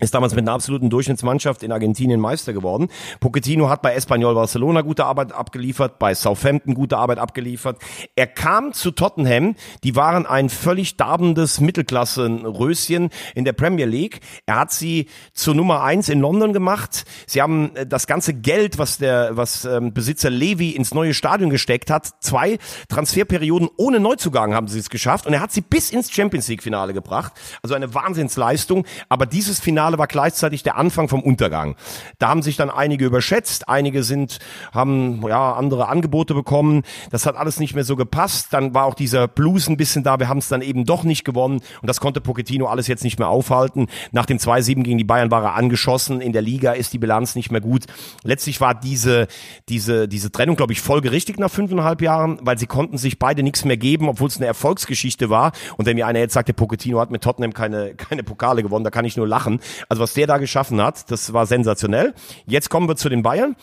ist 0.00 0.12
damals 0.12 0.34
mit 0.34 0.42
einer 0.44 0.52
absoluten 0.52 0.90
Durchschnittsmannschaft 0.90 1.62
in 1.62 1.70
Argentinien 1.70 2.20
Meister 2.20 2.52
geworden. 2.52 2.88
Pochettino 3.20 3.68
hat 3.68 3.80
bei 3.80 3.94
Espanyol 3.94 4.34
Barcelona 4.34 4.80
gute 4.80 5.04
Arbeit 5.04 5.32
abgeliefert, 5.32 5.98
bei 5.98 6.14
Southampton 6.14 6.74
gute 6.74 6.98
Arbeit 6.98 7.18
abgeliefert. 7.18 7.78
Er 8.16 8.26
kam 8.26 8.72
zu 8.72 8.90
Tottenham, 8.90 9.54
die 9.84 9.94
waren 9.94 10.26
ein 10.26 10.48
völlig 10.48 10.96
darbendes 10.96 11.60
Mittelklasse-Röschen 11.60 13.10
in 13.34 13.44
der 13.44 13.52
Premier 13.52 13.86
League. 13.86 14.20
Er 14.46 14.56
hat 14.56 14.72
sie 14.72 15.06
zur 15.32 15.54
Nummer 15.54 15.84
eins 15.84 16.08
in 16.08 16.20
London 16.20 16.52
gemacht. 16.52 17.04
Sie 17.26 17.40
haben 17.40 17.74
äh, 17.76 17.86
das 17.86 18.06
ganze 18.06 18.34
Geld, 18.34 18.78
was 18.78 18.98
der, 18.98 19.36
was 19.36 19.64
ähm, 19.64 19.92
Besitzer 19.94 20.30
Levy 20.30 20.70
ins 20.70 20.92
neue 20.92 21.14
Stadion 21.14 21.50
gesteckt 21.50 21.90
hat, 21.90 22.10
zwei 22.20 22.58
Transferperioden 22.88 23.68
ohne 23.76 24.00
Neuzugang 24.00 24.54
haben 24.54 24.68
sie 24.68 24.80
es 24.80 24.90
geschafft 24.90 25.26
und 25.26 25.34
er 25.34 25.40
hat 25.40 25.52
sie 25.52 25.60
bis 25.60 25.90
ins 25.90 26.10
Champions 26.10 26.48
League 26.48 26.62
Finale 26.62 26.92
gebracht. 26.92 27.32
Also 27.62 27.74
eine 27.74 27.94
Wahnsinnsleistung. 27.94 28.84
Aber 29.08 29.26
dieses 29.26 29.60
Finale 29.60 29.83
war 29.98 30.06
gleichzeitig 30.06 30.62
der 30.62 30.76
Anfang 30.76 31.08
vom 31.08 31.22
Untergang. 31.22 31.76
Da 32.18 32.28
haben 32.28 32.42
sich 32.42 32.56
dann 32.56 32.70
einige 32.70 33.04
überschätzt, 33.04 33.68
einige 33.68 34.02
sind, 34.02 34.38
haben 34.72 35.22
ja 35.26 35.52
andere 35.52 35.88
Angebote 35.88 36.34
bekommen. 36.34 36.82
Das 37.10 37.26
hat 37.26 37.36
alles 37.36 37.60
nicht 37.60 37.74
mehr 37.74 37.84
so 37.84 37.96
gepasst. 37.96 38.48
Dann 38.52 38.74
war 38.74 38.86
auch 38.86 38.94
dieser 38.94 39.28
Blues 39.28 39.68
ein 39.68 39.76
bisschen 39.76 40.02
da. 40.02 40.18
Wir 40.18 40.28
haben 40.28 40.38
es 40.38 40.48
dann 40.48 40.62
eben 40.62 40.84
doch 40.84 41.04
nicht 41.04 41.24
gewonnen 41.24 41.60
und 41.82 41.86
das 41.88 42.00
konnte 42.00 42.20
Pochettino 42.20 42.66
alles 42.66 42.86
jetzt 42.88 43.04
nicht 43.04 43.18
mehr 43.18 43.28
aufhalten. 43.28 43.86
Nach 44.12 44.26
dem 44.26 44.38
2-7 44.38 44.82
gegen 44.82 44.98
die 44.98 45.04
Bayern 45.04 45.30
war 45.30 45.42
er 45.42 45.54
angeschossen. 45.54 46.20
In 46.20 46.32
der 46.32 46.42
Liga 46.42 46.72
ist 46.72 46.92
die 46.92 46.98
Bilanz 46.98 47.34
nicht 47.34 47.50
mehr 47.50 47.60
gut. 47.60 47.84
Letztlich 48.22 48.60
war 48.60 48.74
diese 48.74 49.26
diese 49.68 50.08
diese 50.08 50.32
Trennung, 50.32 50.56
glaube 50.56 50.72
ich, 50.72 50.80
folgerichtig 50.80 51.38
nach 51.38 51.50
fünfeinhalb 51.50 52.02
Jahren, 52.02 52.38
weil 52.42 52.58
sie 52.58 52.66
konnten 52.66 52.98
sich 52.98 53.18
beide 53.18 53.42
nichts 53.42 53.64
mehr 53.64 53.76
geben, 53.76 54.08
obwohl 54.08 54.28
es 54.28 54.36
eine 54.36 54.46
Erfolgsgeschichte 54.46 55.30
war. 55.30 55.52
Und 55.76 55.86
wenn 55.86 55.96
mir 55.96 56.06
einer 56.06 56.18
jetzt 56.18 56.34
sagt, 56.34 56.48
der 56.48 56.54
Pochettino 56.54 57.00
hat 57.00 57.10
mit 57.10 57.22
Tottenham 57.22 57.52
keine 57.52 57.94
keine 57.94 58.22
Pokale 58.22 58.62
gewonnen, 58.62 58.84
da 58.84 58.90
kann 58.90 59.04
ich 59.04 59.16
nur 59.16 59.26
lachen. 59.26 59.60
Also 59.88 60.02
was 60.02 60.14
der 60.14 60.26
da 60.26 60.38
geschaffen 60.38 60.80
hat, 60.82 61.10
das 61.10 61.32
war 61.32 61.46
sensationell. 61.46 62.14
Jetzt 62.46 62.70
kommen 62.70 62.88
wir 62.88 62.96
zu 62.96 63.08
den 63.08 63.22
Bayern. 63.22 63.56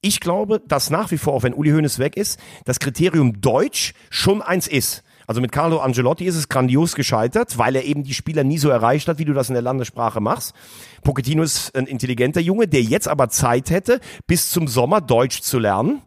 Ich 0.00 0.20
glaube, 0.20 0.60
dass 0.66 0.90
nach 0.90 1.10
wie 1.10 1.18
vor, 1.18 1.32
auch 1.32 1.42
wenn 1.42 1.54
Uli 1.54 1.70
Hoeneß 1.70 1.98
weg 1.98 2.16
ist, 2.16 2.38
das 2.64 2.78
Kriterium 2.78 3.40
Deutsch 3.40 3.94
schon 4.10 4.42
eins 4.42 4.68
ist. 4.68 5.02
Also 5.26 5.40
mit 5.40 5.50
Carlo 5.50 5.78
Angelotti 5.78 6.24
ist 6.24 6.36
es 6.36 6.48
grandios 6.48 6.94
gescheitert, 6.94 7.58
weil 7.58 7.74
er 7.74 7.84
eben 7.84 8.04
die 8.04 8.14
Spieler 8.14 8.44
nie 8.44 8.58
so 8.58 8.68
erreicht 8.68 9.08
hat, 9.08 9.18
wie 9.18 9.24
du 9.24 9.32
das 9.32 9.48
in 9.48 9.54
der 9.54 9.62
Landessprache 9.62 10.20
machst. 10.20 10.54
Pochettino 11.02 11.42
ist 11.42 11.74
ein 11.76 11.86
intelligenter 11.86 12.40
Junge, 12.40 12.68
der 12.68 12.82
jetzt 12.82 13.08
aber 13.08 13.28
Zeit 13.28 13.70
hätte, 13.70 14.00
bis 14.28 14.50
zum 14.50 14.68
Sommer 14.68 15.00
Deutsch 15.00 15.40
zu 15.40 15.58
lernen. 15.58 16.02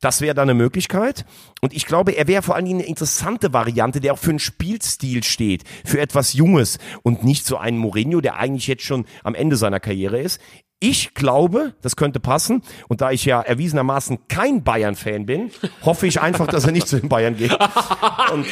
Das 0.00 0.20
wäre 0.20 0.34
dann 0.34 0.48
eine 0.48 0.58
Möglichkeit. 0.58 1.24
Und 1.60 1.72
ich 1.72 1.86
glaube, 1.86 2.12
er 2.12 2.28
wäre 2.28 2.42
vor 2.42 2.54
allen 2.54 2.64
Dingen 2.64 2.80
eine 2.80 2.88
interessante 2.88 3.52
Variante, 3.52 4.00
der 4.00 4.12
auch 4.12 4.18
für 4.18 4.30
einen 4.30 4.38
Spielstil 4.38 5.24
steht, 5.24 5.64
für 5.84 6.00
etwas 6.00 6.32
Junges 6.32 6.78
und 7.02 7.24
nicht 7.24 7.46
so 7.46 7.56
einen 7.56 7.78
Mourinho, 7.78 8.20
der 8.20 8.36
eigentlich 8.36 8.66
jetzt 8.66 8.84
schon 8.84 9.06
am 9.24 9.34
Ende 9.34 9.56
seiner 9.56 9.80
Karriere 9.80 10.20
ist. 10.20 10.40
Ich 10.80 11.12
glaube, 11.14 11.74
das 11.82 11.96
könnte 11.96 12.20
passen. 12.20 12.62
Und 12.86 13.00
da 13.00 13.10
ich 13.10 13.24
ja 13.24 13.40
erwiesenermaßen 13.40 14.28
kein 14.28 14.62
Bayern-Fan 14.62 15.26
bin, 15.26 15.50
hoffe 15.82 16.06
ich 16.06 16.20
einfach, 16.20 16.46
dass 16.46 16.66
er 16.66 16.72
nicht 16.72 16.86
zu 16.86 17.00
den 17.00 17.08
Bayern 17.08 17.36
geht. 17.36 17.50
Und 18.32 18.46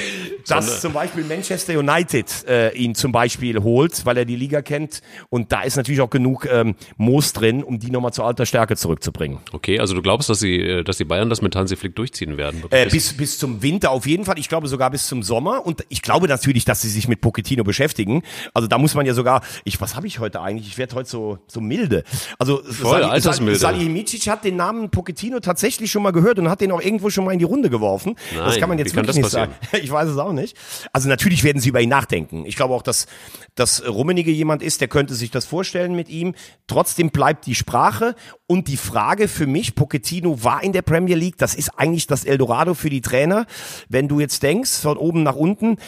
dass 0.49 0.81
zum 0.81 0.93
Beispiel 0.93 1.23
Manchester 1.23 1.79
United 1.79 2.27
äh, 2.49 2.73
ihn 2.77 2.97
zum 2.97 3.12
Beispiel 3.12 3.62
holt, 3.62 4.05
weil 4.07 4.17
er 4.17 4.25
die 4.25 4.35
Liga 4.35 4.61
kennt. 4.61 5.03
Und 5.29 5.53
da 5.53 5.62
ist 5.62 5.77
natürlich 5.77 6.01
auch 6.01 6.11
genug 6.11 6.49
ähm, 6.51 6.75
Moos 6.97 7.33
drin, 7.33 7.62
um 7.62 7.79
die 7.79 7.93
nochmal 7.93 8.12
zur 8.12 8.27
alter 8.27 8.45
Stärke 8.45 8.77
zurückzubringen. 8.77 9.39
Okay, 9.53 9.79
also 9.79 9.95
du 9.95 10.03
glaubst, 10.03 10.29
dass, 10.29 10.41
sie, 10.41 10.57
äh, 10.57 10.83
dass 10.83 10.97
die 10.97 11.05
Bayern 11.05 11.31
das 11.31 11.43
mit 11.43 11.55
Hansi 11.55 11.77
Flick 11.77 11.95
durchziehen 11.95 12.37
werden? 12.37 12.65
Äh, 12.71 12.87
bis, 12.87 13.17
bis 13.17 13.39
zum 13.39 13.62
Winter 13.62 13.93
auf 13.93 14.05
jeden 14.05 14.25
Fall. 14.25 14.37
Ich 14.41 14.49
glaube 14.49 14.67
sogar 14.67 14.91
bis 14.91 15.07
zum 15.07 15.23
Sommer. 15.23 15.65
Und 15.65 15.85
ich 15.91 16.03
glaube 16.03 16.27
natürlich, 16.27 16.65
dass 16.65 16.83
sie 16.83 16.91
sich 16.91 17.07
mit 17.07 17.21
Pochettino 17.21 17.62
beschäftigen. 17.62 18.23
Also 18.53 18.67
da 18.67 18.79
muss 18.79 18.95
man 18.95 19.07
ja 19.07 19.15
sogar, 19.15 19.43
ich, 19.62 19.81
was 19.81 19.95
habe 19.95 20.09
ich 20.09 20.19
heute 20.19 20.41
eigentlich? 20.41 20.67
Ich 20.67 20.79
werde 20.79 20.97
heute 20.97 21.09
so, 21.09 21.39
so 21.47 21.61
milde. 21.61 22.03
Also 22.39 22.63
Voll, 22.63 23.03
Altersmilde. 23.03 23.59
Salihamidzic 23.59 24.27
hat 24.29 24.45
den 24.45 24.57
Namen 24.57 24.91
Pochettino 24.91 25.41
tatsächlich 25.41 25.91
schon 25.91 26.03
mal 26.03 26.13
gehört 26.13 26.39
und 26.39 26.49
hat 26.49 26.61
den 26.61 26.73
auch 26.73 26.81
irgendwo 26.81 27.11
schon 27.11 27.25
mal 27.25 27.33
in 27.33 27.39
die 27.39 27.45
Runde 27.45 27.71
geworfen. 27.71 28.17
Nein, 28.35 28.45
das 28.45 28.59
kann 28.59 28.69
man 28.69 28.79
jetzt 28.79 28.95
wirklich 28.95 29.17
nicht 29.17 29.31
sagen. 29.31 29.55
Ich 29.83 29.91
weiß 29.91 30.09
es 30.09 30.19
auch 30.19 30.33
nicht. 30.33 30.57
Also 30.93 31.09
natürlich 31.09 31.45
werden 31.45 31.61
sie 31.61 31.69
über 31.69 31.81
ihn 31.81 31.89
nachdenken. 31.89 32.45
Ich 32.47 32.57
glaube 32.57 32.75
auch, 32.75 32.83
dass, 32.83 33.07
dass 33.55 33.87
Rummenigge 33.87 34.31
jemand 34.31 34.63
ist, 34.63 34.81
der 34.81 34.89
könnte 34.89 35.15
sich 35.15 35.31
das 35.31 35.45
vorstellen 35.45 35.95
mit 35.95 36.09
ihm. 36.09 36.35
Trotzdem 36.67 37.11
bleibt 37.11 37.47
die 37.47 37.55
Sprache 37.55 38.15
und 38.49 38.69
die 38.69 38.77
Frage 38.77 39.27
für 39.27 39.47
mich, 39.47 39.75
Pochettino 39.75 40.45
war 40.45 40.63
in 40.63 40.73
der 40.73 40.83
Premier 40.83 41.17
League, 41.17 41.37
das 41.37 41.55
ist 41.55 41.71
eigentlich 41.79 42.07
das 42.07 42.25
Eldorado 42.25 42.75
für 42.75 42.91
die 42.91 43.01
Trainer. 43.01 43.47
Wenn 43.89 44.07
du 44.07 44.21
jetzt 44.21 44.43
denkst, 44.43 44.71
von 44.71 44.97
oben 44.97 45.25
nach 45.25 45.35
unten, 45.35 45.79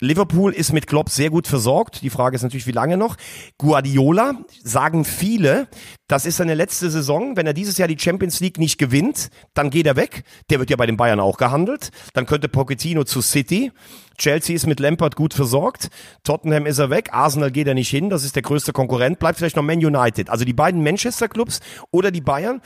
Liverpool 0.00 0.52
ist 0.52 0.72
mit 0.72 0.86
Klopp 0.86 1.10
sehr 1.10 1.30
gut 1.30 1.48
versorgt. 1.48 2.02
Die 2.02 2.10
Frage 2.10 2.36
ist 2.36 2.42
natürlich, 2.42 2.68
wie 2.68 2.72
lange 2.72 2.96
noch. 2.96 3.16
Guardiola, 3.58 4.38
sagen 4.62 5.04
viele, 5.04 5.66
das 6.06 6.26
ist 6.26 6.36
seine 6.36 6.54
letzte 6.54 6.90
Saison. 6.90 7.36
Wenn 7.36 7.46
er 7.46 7.54
dieses 7.54 7.78
Jahr 7.78 7.88
die 7.88 7.98
Champions 7.98 8.40
League 8.40 8.58
nicht 8.58 8.78
gewinnt, 8.78 9.30
dann 9.54 9.70
geht 9.70 9.86
er 9.86 9.96
weg. 9.96 10.24
Der 10.50 10.58
wird 10.58 10.68
ja 10.68 10.76
bei 10.76 10.86
den 10.86 10.98
Bayern 10.98 11.18
auch 11.18 11.38
gehandelt. 11.38 11.90
Dann 12.12 12.26
könnte 12.26 12.48
Pochettino 12.48 13.04
zu 13.04 13.22
City. 13.22 13.72
Chelsea 14.18 14.54
ist 14.54 14.66
mit 14.66 14.80
Lampard 14.80 15.16
gut 15.16 15.32
versorgt. 15.32 15.88
Tottenham 16.22 16.66
ist 16.66 16.78
er 16.78 16.90
weg. 16.90 17.08
Arsenal 17.12 17.50
geht 17.50 17.66
er 17.66 17.74
nicht 17.74 17.88
hin. 17.88 18.10
Das 18.10 18.22
ist 18.22 18.36
der 18.36 18.42
größte 18.42 18.72
Konkurrent. 18.72 19.18
Bleibt 19.18 19.38
vielleicht 19.38 19.56
noch 19.56 19.62
Man 19.62 19.78
United. 19.78 20.28
Also 20.28 20.44
die 20.44 20.52
beiden 20.52 20.82
Manchester 20.82 21.28
Clubs 21.28 21.60
oder 21.90 22.10
die 22.10 22.20
Bayern. 22.20 22.60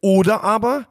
Oder 0.00 0.42
aber 0.42 0.88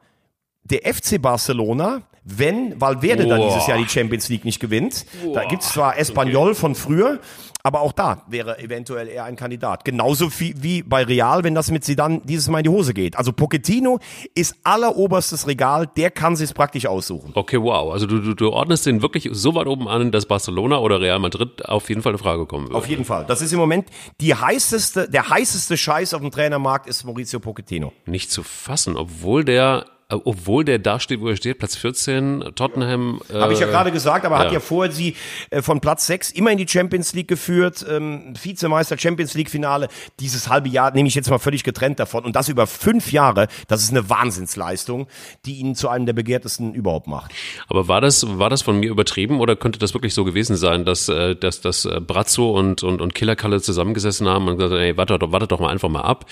der 0.64 0.80
FC 0.94 1.20
Barcelona, 1.20 2.02
wenn 2.24 2.80
Valverde 2.80 3.26
dann 3.26 3.40
Boah. 3.40 3.48
dieses 3.48 3.66
Jahr 3.66 3.78
die 3.78 3.88
Champions 3.88 4.28
League 4.28 4.44
nicht 4.44 4.60
gewinnt. 4.60 5.04
Da 5.34 5.44
gibt's 5.44 5.72
zwar 5.72 5.98
Espanyol 5.98 6.54
von 6.54 6.74
früher, 6.74 7.20
aber 7.62 7.80
auch 7.80 7.92
da 7.92 8.22
wäre 8.28 8.58
eventuell 8.58 9.08
eher 9.08 9.24
ein 9.24 9.36
Kandidat. 9.36 9.84
Genauso 9.84 10.30
wie, 10.38 10.82
bei 10.82 11.04
Real, 11.04 11.44
wenn 11.44 11.54
das 11.54 11.70
mit 11.70 11.84
Zidane 11.84 12.20
dieses 12.24 12.48
Mal 12.48 12.58
in 12.58 12.64
die 12.64 12.70
Hose 12.70 12.94
geht. 12.94 13.16
Also 13.16 13.32
Pochettino 13.32 14.00
ist 14.34 14.56
alleroberstes 14.64 15.46
Regal, 15.46 15.86
der 15.96 16.10
kann 16.10 16.36
sich's 16.36 16.52
praktisch 16.52 16.86
aussuchen. 16.86 17.32
Okay, 17.34 17.60
wow. 17.60 17.92
Also 17.92 18.06
du, 18.06 18.18
du, 18.18 18.34
du 18.34 18.50
ordnest 18.50 18.86
den 18.86 19.02
wirklich 19.02 19.28
so 19.32 19.54
weit 19.54 19.66
oben 19.66 19.88
an, 19.88 20.10
dass 20.10 20.26
Barcelona 20.26 20.78
oder 20.78 21.00
Real 21.00 21.18
Madrid 21.18 21.64
auf 21.66 21.88
jeden 21.88 22.02
Fall 22.02 22.12
in 22.12 22.18
Frage 22.18 22.46
kommen 22.46 22.66
würde. 22.66 22.76
Auf 22.76 22.88
jeden 22.88 23.04
Fall. 23.04 23.24
Das 23.26 23.42
ist 23.42 23.52
im 23.52 23.58
Moment 23.58 23.88
die 24.20 24.34
heißeste, 24.34 25.08
der 25.08 25.28
heißeste 25.28 25.76
Scheiß 25.76 26.14
auf 26.14 26.20
dem 26.20 26.30
Trainermarkt 26.30 26.86
ist 26.86 27.04
Maurizio 27.04 27.40
Pochettino. 27.40 27.92
Nicht 28.06 28.30
zu 28.30 28.42
fassen, 28.42 28.96
obwohl 28.96 29.44
der, 29.44 29.84
obwohl 30.24 30.64
der 30.64 30.78
da 30.78 31.00
steht, 31.00 31.20
wo 31.20 31.28
er 31.28 31.36
steht, 31.36 31.58
Platz 31.58 31.76
14, 31.76 32.52
Tottenham. 32.54 33.20
Äh, 33.28 33.34
Habe 33.34 33.52
ich 33.52 33.60
ja 33.60 33.66
gerade 33.66 33.92
gesagt, 33.92 34.24
aber 34.24 34.38
hat 34.38 34.48
ja. 34.48 34.54
ja 34.54 34.60
vorher 34.60 34.92
sie 34.92 35.16
äh, 35.50 35.62
von 35.62 35.80
Platz 35.80 36.06
6 36.06 36.32
immer 36.32 36.50
in 36.50 36.58
die 36.58 36.68
Champions 36.68 37.12
League 37.14 37.28
geführt, 37.28 37.84
ähm, 37.88 38.34
Vizemeister, 38.40 38.98
Champions 38.98 39.34
League 39.34 39.50
Finale. 39.50 39.88
Dieses 40.20 40.48
halbe 40.48 40.68
Jahr 40.68 40.92
nehme 40.92 41.08
ich 41.08 41.14
jetzt 41.14 41.30
mal 41.30 41.38
völlig 41.38 41.64
getrennt 41.64 41.98
davon. 42.00 42.24
Und 42.24 42.36
das 42.36 42.48
über 42.48 42.66
fünf 42.66 43.12
Jahre, 43.12 43.48
das 43.68 43.82
ist 43.82 43.90
eine 43.90 44.08
Wahnsinnsleistung, 44.08 45.06
die 45.46 45.56
ihn 45.56 45.74
zu 45.74 45.88
einem 45.88 46.06
der 46.06 46.12
begehrtesten 46.12 46.74
überhaupt 46.74 47.06
macht. 47.06 47.32
Aber 47.68 47.88
war 47.88 48.00
das, 48.00 48.38
war 48.38 48.50
das 48.50 48.62
von 48.62 48.78
mir 48.78 48.90
übertrieben 48.90 49.40
oder 49.40 49.56
könnte 49.56 49.78
das 49.78 49.94
wirklich 49.94 50.14
so 50.14 50.24
gewesen 50.24 50.56
sein, 50.56 50.84
dass, 50.84 51.08
äh, 51.08 51.34
dass, 51.36 51.60
dass 51.60 51.84
äh, 51.84 52.00
Brazzo 52.00 52.50
und, 52.50 52.82
und, 52.82 53.00
und 53.00 53.14
Killerkalle 53.14 53.60
zusammengesessen 53.60 54.28
haben 54.28 54.48
und 54.48 54.56
gesagt 54.56 54.72
haben, 54.72 54.80
ey, 54.80 54.96
warte 54.96 55.18
doch, 55.18 55.32
warte 55.32 55.46
doch 55.46 55.60
mal 55.60 55.70
einfach 55.70 55.88
mal 55.88 56.02
ab. 56.02 56.26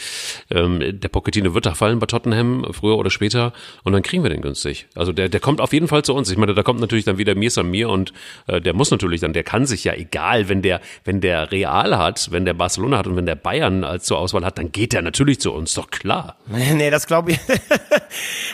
Ähm, 0.50 0.80
der 1.00 1.08
Pochettino 1.08 1.54
wird 1.54 1.66
da 1.66 1.74
fallen 1.74 1.98
bei 1.98 2.06
Tottenham, 2.06 2.66
früher 2.72 2.98
oder 2.98 3.10
später, 3.10 3.52
und 3.84 3.92
dann 3.92 4.02
kriegen 4.02 4.22
wir 4.22 4.30
den 4.30 4.42
günstig. 4.42 4.86
Also 4.94 5.12
der, 5.12 5.28
der 5.28 5.40
kommt 5.40 5.60
auf 5.60 5.72
jeden 5.72 5.88
Fall 5.88 6.02
zu 6.02 6.14
uns. 6.14 6.30
Ich 6.30 6.36
meine, 6.36 6.54
da 6.54 6.62
kommt 6.62 6.80
natürlich 6.80 7.04
dann 7.04 7.18
wieder 7.18 7.34
Mir 7.34 7.88
und 7.88 8.12
äh, 8.46 8.60
der 8.60 8.74
muss 8.74 8.90
natürlich 8.90 9.20
dann, 9.20 9.32
der 9.32 9.44
kann 9.44 9.66
sich 9.66 9.84
ja 9.84 9.94
egal, 9.94 10.48
wenn 10.48 10.62
der, 10.62 10.80
wenn 11.04 11.20
der 11.20 11.50
Real 11.50 11.98
hat, 11.98 12.30
wenn 12.30 12.44
der 12.44 12.54
Barcelona 12.54 12.98
hat 12.98 13.06
und 13.06 13.16
wenn 13.16 13.26
der 13.26 13.34
Bayern 13.34 13.84
als 13.84 14.04
zur 14.04 14.18
Auswahl 14.18 14.44
hat, 14.44 14.58
dann 14.58 14.72
geht 14.72 14.92
der 14.92 15.02
natürlich 15.02 15.40
zu 15.40 15.52
uns, 15.52 15.74
doch 15.74 15.90
klar. 15.90 16.36
Nee, 16.46 16.90
das 16.90 17.06
glaube 17.06 17.32
ich. 17.32 17.38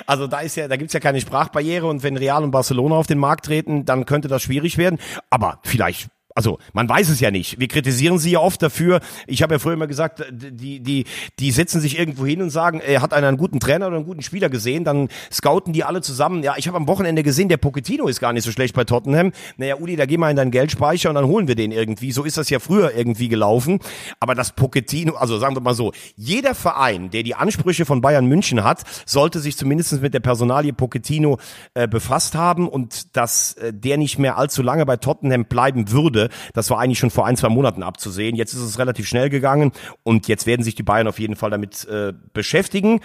Also 0.07 0.27
da 0.29 0.41
ist 0.41 0.57
ja, 0.57 0.69
da 0.69 0.77
gibt's 0.77 0.93
ja 0.93 1.01
keine 1.01 1.21
Sprachbarriere 1.21 1.87
und 1.87 2.03
wenn 2.03 2.17
Real 2.17 2.45
und 2.45 2.53
Barcelona 2.53 2.95
auf 2.95 3.07
den 3.07 3.19
Markt 3.19 3.47
treten, 3.47 3.85
dann 3.85 4.07
könnte 4.07 4.29
das 4.29 4.43
schwierig 4.43 4.79
werden. 4.79 4.99
Aber 5.31 5.59
vielleicht 5.65 6.09
also 6.37 6.59
man 6.75 6.89
weiß 6.89 7.09
es 7.09 7.19
ja 7.21 7.31
nicht. 7.31 7.59
Wir 7.59 7.67
kritisieren 7.67 8.19
sie 8.19 8.33
ja 8.33 8.41
oft 8.41 8.63
dafür. 8.63 9.01
Ich 9.27 9.43
habe 9.43 9.55
ja 9.55 9.59
früher 9.59 9.73
immer 9.73 9.87
gesagt, 9.87 10.23
die, 10.31 10.81
die, 10.81 11.05
die 11.39 11.51
setzen 11.51 11.81
sich 11.81 11.99
irgendwo 11.99 12.27
hin 12.27 12.43
und 12.43 12.51
sagen, 12.51 12.81
er 12.81 13.01
hat 13.01 13.15
einer 13.15 13.29
einen 13.29 13.39
guten 13.39 13.59
Trainer 13.59 13.87
oder 13.87 13.97
einen 13.97 14.05
guten 14.05 14.23
Spieler 14.23 14.51
gesehen, 14.51 14.85
dann 14.85 15.09
scouten 15.33 15.73
die 15.73 15.83
alle 15.83 16.03
zusammen. 16.03 16.43
Ja, 16.43 16.55
ich 16.59 16.69
habe 16.69 16.77
am 16.77 16.87
Wochenende 16.89 17.23
gesehen, 17.23 17.49
der 17.49 17.57
Pochettino 17.57 18.07
ist 18.07 18.21
gar 18.21 18.35
nicht 18.35 18.45
so 18.45 18.53
schlecht 18.53 18.75
bei 18.75 18.85
Tottenham. 18.85 19.33
Naja, 19.57 19.77
Uli, 19.77 19.97
da 19.97 20.05
geh 20.05 20.19
mal 20.19 20.31
in 20.31 20.37
deinen 20.37 20.51
Geldspeicher 20.51 21.09
und 21.09 21.15
dann 21.15 21.25
holen 21.25 21.49
wir 21.49 21.55
den 21.55 21.73
irgendwie. 21.73 22.13
So 22.13 22.25
ist 22.25 22.37
das 22.37 22.51
ja 22.51 22.59
früher 22.59 22.95
irgendwie 22.95 23.29
gelaufen. 23.29 23.81
Aber 24.21 24.35
das 24.35 24.53
Pochettino, 24.53 25.15
also 25.15 25.39
sagen 25.39 25.57
wir 25.57 25.63
mal 25.63 25.75
so, 25.75 25.93
jeder 26.17 26.55
Verein, 26.55 27.11
der 27.11 27.23
die 27.23 27.35
Ansprüche 27.35 27.87
von 27.87 28.03
Bayern 28.03 28.27
München 28.27 28.63
hat, 28.63 28.83
sollte 29.07 29.41
sich 29.41 29.57
zumindest 29.57 30.03
mit 30.03 30.13
der 30.13 30.21
Personalie 30.21 30.75
Pochettino 30.75 31.39
äh, 31.73 31.89
befasst 31.89 32.35
haben 32.35 32.69
und 32.69 33.17
dass 33.17 33.55
äh, 33.55 33.73
der 33.73 33.97
nicht 33.97 34.19
mehr 34.19 34.37
allzu 34.37 34.63
lange 34.63 34.85
bei 34.85 34.99
Tottenham 34.99 35.47
bleiben 35.47 35.91
würde, 35.91 36.26
das 36.55 36.71
war 36.71 36.79
eigentlich 36.79 36.99
schon 36.99 37.11
vor 37.11 37.27
ein, 37.27 37.37
zwei 37.37 37.49
Monaten 37.49 37.83
abzusehen. 37.83 38.37
Jetzt 38.37 38.53
ist 38.53 38.61
es 38.61 38.79
relativ 38.79 39.09
schnell 39.09 39.31
gegangen 39.31 39.73
und 40.03 40.29
jetzt 40.29 40.47
werden 40.47 40.63
sich 40.63 40.75
die 40.75 40.83
Bayern 40.83 41.09
auf 41.09 41.19
jeden 41.19 41.37
Fall 41.37 41.51
damit 41.51 41.87
äh, 41.89 42.13
beschäftigen. 42.33 43.01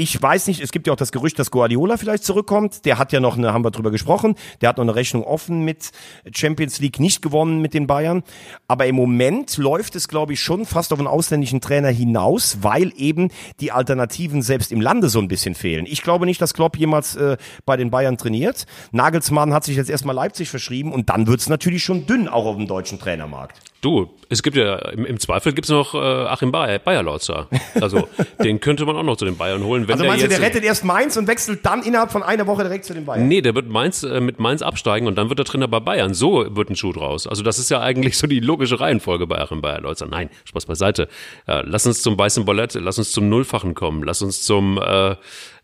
Ich 0.00 0.20
weiß 0.20 0.46
nicht, 0.46 0.62
es 0.62 0.72
gibt 0.72 0.86
ja 0.86 0.94
auch 0.94 0.96
das 0.96 1.12
Gerücht, 1.12 1.38
dass 1.38 1.50
Guardiola 1.50 1.98
vielleicht 1.98 2.24
zurückkommt. 2.24 2.86
Der 2.86 2.96
hat 2.96 3.12
ja 3.12 3.20
noch 3.20 3.36
eine, 3.36 3.52
haben 3.52 3.66
wir 3.66 3.70
drüber 3.70 3.90
gesprochen, 3.90 4.34
der 4.62 4.70
hat 4.70 4.78
noch 4.78 4.84
eine 4.84 4.94
Rechnung 4.94 5.24
offen 5.24 5.62
mit 5.62 5.90
Champions 6.34 6.80
League 6.80 6.98
nicht 6.98 7.20
gewonnen 7.20 7.60
mit 7.60 7.74
den 7.74 7.86
Bayern. 7.86 8.22
Aber 8.66 8.86
im 8.86 8.94
Moment 8.94 9.58
läuft 9.58 9.96
es, 9.96 10.08
glaube 10.08 10.32
ich, 10.32 10.40
schon 10.40 10.64
fast 10.64 10.94
auf 10.94 10.98
einen 10.98 11.06
ausländischen 11.06 11.60
Trainer 11.60 11.90
hinaus, 11.90 12.62
weil 12.62 12.94
eben 12.96 13.28
die 13.60 13.72
Alternativen 13.72 14.40
selbst 14.40 14.72
im 14.72 14.80
Lande 14.80 15.10
so 15.10 15.18
ein 15.18 15.28
bisschen 15.28 15.54
fehlen. 15.54 15.84
Ich 15.86 16.00
glaube 16.00 16.24
nicht, 16.24 16.40
dass 16.40 16.54
Klopp 16.54 16.78
jemals 16.78 17.16
äh, 17.16 17.36
bei 17.66 17.76
den 17.76 17.90
Bayern 17.90 18.16
trainiert. 18.16 18.64
Nagelsmann 18.92 19.52
hat 19.52 19.64
sich 19.64 19.76
jetzt 19.76 19.90
erstmal 19.90 20.14
Leipzig 20.14 20.48
verschrieben 20.48 20.94
und 20.94 21.10
dann 21.10 21.26
wird's 21.26 21.50
natürlich 21.50 21.84
schon 21.84 22.06
dünn, 22.06 22.26
auch 22.26 22.46
auf 22.46 22.56
dem 22.56 22.66
deutschen 22.66 22.98
Trainermarkt. 22.98 23.69
Du, 23.80 24.10
es 24.28 24.42
gibt 24.42 24.56
ja, 24.56 24.76
im, 24.90 25.06
im 25.06 25.18
Zweifel 25.18 25.54
gibt's 25.54 25.70
noch 25.70 25.94
äh, 25.94 25.98
Achim 25.98 26.52
Bayer, 26.52 26.78
Bayerlautzer. 26.78 27.48
Also 27.80 28.08
den 28.44 28.60
könnte 28.60 28.84
man 28.84 28.94
auch 28.94 29.02
noch 29.02 29.16
zu 29.16 29.24
den 29.24 29.38
Bayern 29.38 29.64
holen. 29.64 29.88
Wenn 29.88 29.94
Also 29.94 30.04
der 30.04 30.10
meinst 30.10 30.24
du, 30.24 30.28
jetzt, 30.28 30.38
der 30.38 30.46
rettet 30.46 30.64
erst 30.64 30.84
Mainz 30.84 31.16
und 31.16 31.26
wechselt 31.26 31.64
dann 31.64 31.82
innerhalb 31.82 32.12
von 32.12 32.22
einer 32.22 32.46
Woche 32.46 32.62
direkt 32.62 32.84
zu 32.84 32.92
den 32.92 33.06
Bayern? 33.06 33.26
Nee, 33.26 33.40
der 33.40 33.54
wird 33.54 33.68
Mainz, 33.68 34.02
äh, 34.02 34.20
mit 34.20 34.38
Mainz 34.38 34.60
absteigen 34.60 35.06
und 35.06 35.16
dann 35.16 35.30
wird 35.30 35.38
er 35.38 35.46
Trainer 35.46 35.66
bei 35.66 35.80
Bayern. 35.80 36.12
So 36.12 36.54
wird 36.54 36.68
ein 36.68 36.76
Schuh 36.76 36.92
draus. 36.92 37.26
Also 37.26 37.42
das 37.42 37.58
ist 37.58 37.70
ja 37.70 37.80
eigentlich 37.80 38.18
so 38.18 38.26
die 38.26 38.40
logische 38.40 38.80
Reihenfolge 38.80 39.26
bei 39.26 39.38
Achim 39.38 39.62
Bayerlautzer. 39.62 40.06
Nein, 40.06 40.28
Spaß 40.44 40.66
beiseite. 40.66 41.08
Äh, 41.46 41.62
lass 41.64 41.86
uns 41.86 42.02
zum 42.02 42.18
weißen 42.18 42.44
Ballett, 42.44 42.74
lass 42.74 42.98
uns 42.98 43.12
zum 43.12 43.30
Nullfachen 43.30 43.74
kommen, 43.74 44.02
lass 44.02 44.20
uns 44.20 44.42
zum 44.42 44.76
äh, 44.76 45.16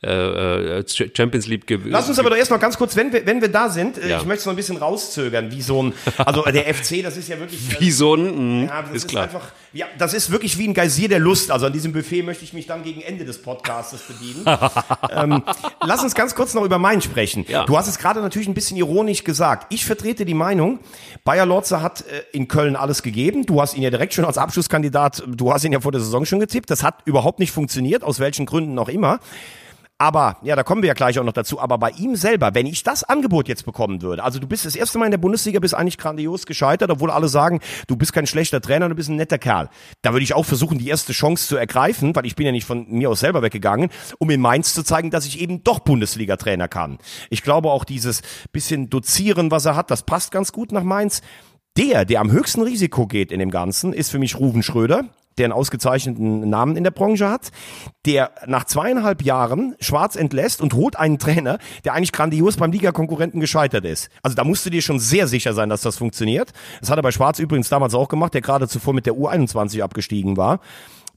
äh, 0.02 0.78
äh, 0.80 0.85
Champions 1.16 1.46
League 1.46 1.66
gewinnen. 1.66 1.90
Lass 1.92 2.09
uns 2.09 2.18
aber 2.18 2.30
doch 2.30 2.37
erstmal 2.37 2.59
ganz 2.61 2.76
kurz, 2.76 2.96
wenn 2.96 3.12
wir, 3.12 3.24
wenn 3.26 3.40
wir 3.40 3.48
da 3.48 3.68
sind, 3.70 3.98
äh, 3.98 4.09
Ja. 4.11 4.18
ich 4.18 4.24
möchte 4.26 4.40
es 4.40 4.46
noch 4.46 4.52
ein 4.52 4.56
bisschen 4.56 4.76
rauszögern, 4.76 5.50
wie 5.50 5.62
so 5.62 5.82
ein, 5.82 5.92
also 6.18 6.42
der 6.42 6.64
FC, 6.74 7.02
das 7.02 7.16
ist 7.16 7.28
ja 7.28 7.38
wirklich. 7.38 7.80
Wie 7.80 7.90
so 7.90 8.14
ein, 8.14 8.64
mh, 8.64 8.66
Ja, 8.66 8.82
das 8.82 8.90
ist 8.90 8.96
ist, 8.96 9.09
klar. 9.09 9.24
einfach, 9.24 9.52
ja, 9.72 9.87
das 9.98 10.14
ist 10.14 10.30
wirklich 10.30 10.59
wie 10.59 10.68
ein 10.68 10.74
Geysir 10.74 11.09
der 11.09 11.18
Lust. 11.18 11.50
Also 11.50 11.66
an 11.66 11.72
diesem 11.72 11.92
Buffet 11.92 12.22
möchte 12.22 12.44
ich 12.44 12.52
mich 12.52 12.66
dann 12.66 12.82
gegen 12.82 13.00
Ende 13.00 13.24
des 13.24 13.40
Podcasts 13.42 13.96
bedienen. 14.02 14.44
ähm, 15.11 15.42
lass 15.85 16.02
uns 16.02 16.14
ganz 16.14 16.35
kurz 16.35 16.54
noch 16.54 16.64
über 16.64 16.78
Main 16.78 17.00
sprechen. 17.00 17.44
Ja. 17.48 17.64
Du 17.64 17.76
hast 17.76 17.88
es 17.88 17.98
gerade 17.98 18.20
natürlich 18.20 18.48
ein 18.48 18.54
bisschen 18.54 18.76
ironisch 18.76 19.24
gesagt. 19.24 19.72
Ich 19.72 19.85
vertrete 19.87 20.24
die 20.24 20.35
Meinung, 20.35 20.78
Bayer 21.24 21.46
Lorzer 21.46 21.82
hat 21.82 22.02
äh, 22.02 22.22
in 22.32 22.48
Köln 22.48 22.76
alles 22.76 23.02
gegeben. 23.02 23.46
Du 23.46 23.61
hast 23.61 23.74
ihn 23.74 23.82
ja 23.82 23.90
direkt 23.90 24.14
schon 24.14 24.24
als 24.24 24.38
Abschlusskandidat, 24.38 25.22
du 25.26 25.52
hast 25.52 25.64
ihn 25.64 25.72
ja 25.72 25.80
vor 25.80 25.92
der 25.92 26.00
Saison 26.00 26.24
schon 26.26 26.40
getippt. 26.40 26.70
Das 26.70 26.82
hat 26.82 26.96
überhaupt 27.06 27.38
nicht 27.38 27.50
funktioniert, 27.52 28.02
aus 28.02 28.20
welchen 28.20 28.46
Gründen 28.46 28.78
auch 28.78 28.88
immer. 28.88 29.20
Aber, 29.98 30.37
ja, 30.42 30.56
da 30.56 30.62
kommen 30.62 30.82
wir 30.82 30.88
ja 30.88 30.94
gleich 30.94 31.18
auch 31.18 31.24
noch 31.24 31.32
dazu, 31.32 31.59
aber 31.59 31.78
bei 31.78 31.88
ihm 31.90 32.16
selber, 32.16 32.54
wenn 32.54 32.66
ich 32.66 32.82
das 32.82 33.02
Angebot 33.02 33.48
jetzt 33.48 33.64
bekommen 33.64 34.02
würde, 34.02 34.22
also 34.22 34.38
du 34.38 34.46
bist 34.46 34.66
das 34.66 34.76
erste 34.76 34.98
Mal 34.98 35.06
in 35.06 35.11
der 35.11 35.18
Bundesliga, 35.18 35.59
bist 35.59 35.74
eigentlich 35.74 35.96
grandios 35.96 36.44
gescheitert, 36.44 36.90
obwohl 36.90 37.11
alle 37.11 37.28
sagen, 37.28 37.61
du 37.87 37.96
bist 37.96 38.12
kein 38.12 38.26
schlechter 38.26 38.61
Trainer, 38.61 38.90
du 38.90 38.94
bist 38.94 39.09
ein 39.09 39.16
netter 39.16 39.38
Kerl. 39.38 39.70
Da 40.02 40.12
würde 40.12 40.22
ich 40.22 40.35
auch 40.35 40.44
versuchen, 40.44 40.76
die 40.76 40.88
erste 40.88 41.14
Chance 41.14 41.48
zu 41.48 41.56
ergreifen, 41.56 42.14
weil 42.14 42.27
ich 42.27 42.37
bin 42.37 42.44
ja 42.44 42.52
nicht 42.52 42.66
von 42.66 42.87
mir 42.90 43.08
aus 43.08 43.21
selber 43.21 43.40
weggegangen, 43.40 43.88
um 44.18 44.29
in 44.29 44.40
Mainz 44.42 44.75
zu 44.75 44.83
zeigen, 44.83 45.10
dass 45.10 45.25
ich 45.25 45.40
eben 45.40 45.64
doch 45.64 45.79
Bundesliga-Trainer 45.79 46.68
kann. 46.68 46.98
Ich 47.31 47.42
glaube 47.42 47.71
auch 47.71 47.85
dieses 47.85 48.21
bisschen 48.52 48.90
dozieren, 48.90 49.50
was 49.50 49.64
er 49.64 49.77
hat, 49.77 49.90
das 49.90 50.02
passt 50.02 50.31
ganz 50.31 50.52
gut 50.52 50.73
nach 50.73 50.83
Mainz. 50.83 51.23
Der, 51.77 52.04
der 52.04 52.20
am 52.20 52.31
höchsten 52.31 52.62
Risiko 52.62 53.06
geht 53.06 53.31
in 53.31 53.38
dem 53.38 53.50
Ganzen, 53.50 53.92
ist 53.92 54.10
für 54.10 54.18
mich 54.18 54.38
Ruven 54.38 54.62
Schröder 54.62 55.04
der 55.38 55.44
einen 55.44 55.52
ausgezeichneten 55.52 56.48
Namen 56.48 56.77
in 56.77 56.85
der 56.85 56.90
Branche 56.90 57.29
hat, 57.29 57.50
der 58.06 58.31
nach 58.46 58.64
zweieinhalb 58.64 59.22
Jahren 59.22 59.74
Schwarz 59.81 60.16
entlässt 60.16 60.62
und 60.62 60.74
holt 60.74 60.96
einen 60.96 61.18
Trainer, 61.18 61.58
der 61.85 61.92
eigentlich 61.92 62.12
grandios 62.12 62.56
beim 62.56 62.72
Ligakonkurrenten 62.72 63.40
gescheitert 63.40 63.85
ist. 63.85 64.08
Also 64.22 64.35
da 64.35 64.44
musst 64.44 64.64
du 64.64 64.70
dir 64.70 64.83
schon 64.83 64.98
sehr 64.98 65.27
sicher 65.27 65.52
sein, 65.52 65.68
dass 65.68 65.83
das 65.83 65.98
funktioniert. 65.98 66.52
Das 66.81 66.90
hat 66.90 66.98
er 66.98 67.02
bei 67.02 67.10
Schwarz 67.10 67.38
übrigens 67.38 67.68
damals 67.68 67.94
auch 67.94 68.08
gemacht, 68.08 68.35
der 68.35 68.40
gerade 68.40 68.68
zuvor 68.68 68.94
mit 68.94 69.06
der 69.06 69.14
U21 69.14 69.83
abgestiegen 69.83 70.37
war. 70.37 70.60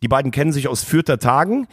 Die 0.02 0.08
beiden 0.08 0.32
kennen 0.32 0.54
sich 0.54 0.68
aus 0.68 0.84
Fürther 0.84 1.20
Tagen. 1.20 1.68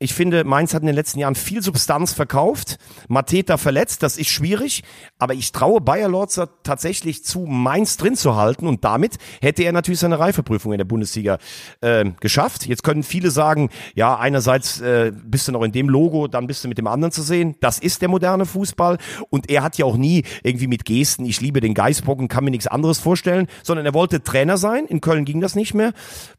Ich 0.00 0.14
finde, 0.14 0.44
Mainz 0.44 0.74
hat 0.74 0.82
in 0.82 0.86
den 0.86 0.94
letzten 0.94 1.18
Jahren 1.18 1.34
viel 1.34 1.60
Substanz 1.60 2.12
verkauft. 2.12 2.78
Mateta 3.08 3.56
verletzt, 3.56 4.04
das 4.04 4.16
ist 4.16 4.28
schwierig. 4.28 4.84
Aber 5.18 5.34
ich 5.34 5.50
traue 5.50 5.80
Bayer 5.80 6.08
Lorzer 6.08 6.50
tatsächlich 6.62 7.24
zu, 7.24 7.40
Mainz 7.40 7.96
drin 7.96 8.14
zu 8.14 8.36
halten. 8.36 8.68
Und 8.68 8.84
damit 8.84 9.16
hätte 9.40 9.64
er 9.64 9.72
natürlich 9.72 9.98
seine 9.98 10.20
Reifeprüfung 10.20 10.70
in 10.70 10.78
der 10.78 10.84
Bundesliga 10.84 11.38
äh, 11.80 12.04
geschafft. 12.20 12.66
Jetzt 12.66 12.84
können 12.84 13.02
viele 13.02 13.32
sagen, 13.32 13.70
ja, 13.96 14.16
einerseits 14.16 14.80
äh, 14.80 15.10
bist 15.12 15.48
du 15.48 15.52
noch 15.52 15.64
in 15.64 15.72
dem 15.72 15.88
Logo, 15.88 16.28
dann 16.28 16.46
bist 16.46 16.62
du 16.62 16.68
mit 16.68 16.78
dem 16.78 16.86
anderen 16.86 17.10
zu 17.10 17.22
sehen. 17.22 17.56
Das 17.58 17.80
ist 17.80 18.00
der 18.00 18.08
moderne 18.08 18.46
Fußball. 18.46 18.98
Und 19.30 19.50
er 19.50 19.64
hat 19.64 19.78
ja 19.78 19.84
auch 19.84 19.96
nie 19.96 20.22
irgendwie 20.44 20.68
mit 20.68 20.84
Gesten, 20.84 21.24
ich 21.24 21.40
liebe 21.40 21.60
den 21.60 21.74
Geißbock 21.74 22.28
kann 22.28 22.44
mir 22.44 22.50
nichts 22.50 22.68
anderes 22.68 23.00
vorstellen, 23.00 23.48
sondern 23.64 23.84
er 23.84 23.94
wollte 23.94 24.22
Trainer 24.22 24.58
sein. 24.58 24.86
In 24.86 25.00
Köln 25.00 25.24
ging 25.24 25.40
das 25.40 25.56
nicht 25.56 25.74
mehr. 25.74 25.92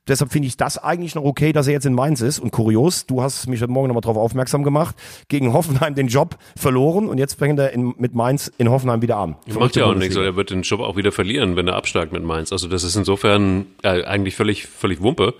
Deshalb 0.07 0.31
finde 0.31 0.47
ich 0.47 0.55
das 0.55 0.77
eigentlich 0.77 1.15
noch 1.15 1.23
okay, 1.23 1.51
dass 1.51 1.67
er 1.67 1.73
jetzt 1.73 1.85
in 1.85 1.93
Mainz 1.93 2.21
ist. 2.21 2.39
Und 2.39 2.51
kurios, 2.51 3.05
du 3.05 3.21
hast 3.21 3.48
mich 3.49 3.61
heute 3.61 3.71
Morgen 3.71 3.87
nochmal 3.87 4.01
darauf 4.01 4.17
aufmerksam 4.17 4.63
gemacht, 4.63 4.95
gegen 5.27 5.53
Hoffenheim 5.53 5.95
den 5.95 6.07
Job 6.07 6.37
verloren 6.55 7.07
und 7.07 7.17
jetzt 7.17 7.35
fängt 7.39 7.59
er 7.59 7.71
in, 7.71 7.93
mit 7.97 8.15
Mainz 8.15 8.51
in 8.57 8.69
Hoffenheim 8.69 9.01
wieder 9.01 9.17
an. 9.17 9.35
Macht 9.47 9.75
ja 9.75 9.85
auch 9.85 9.95
nichts, 9.95 10.15
er 10.15 10.35
wird 10.35 10.49
den 10.51 10.61
Job 10.61 10.79
auch 10.79 10.95
wieder 10.95 11.11
verlieren, 11.11 11.55
wenn 11.55 11.67
er 11.67 11.75
absteigt 11.75 12.11
mit 12.11 12.23
Mainz. 12.23 12.51
Also 12.51 12.67
das 12.67 12.83
ist 12.83 12.95
insofern 12.95 13.65
äh, 13.83 14.03
eigentlich 14.03 14.35
völlig, 14.35 14.67
völlig 14.67 15.01
Wumpe. 15.01 15.33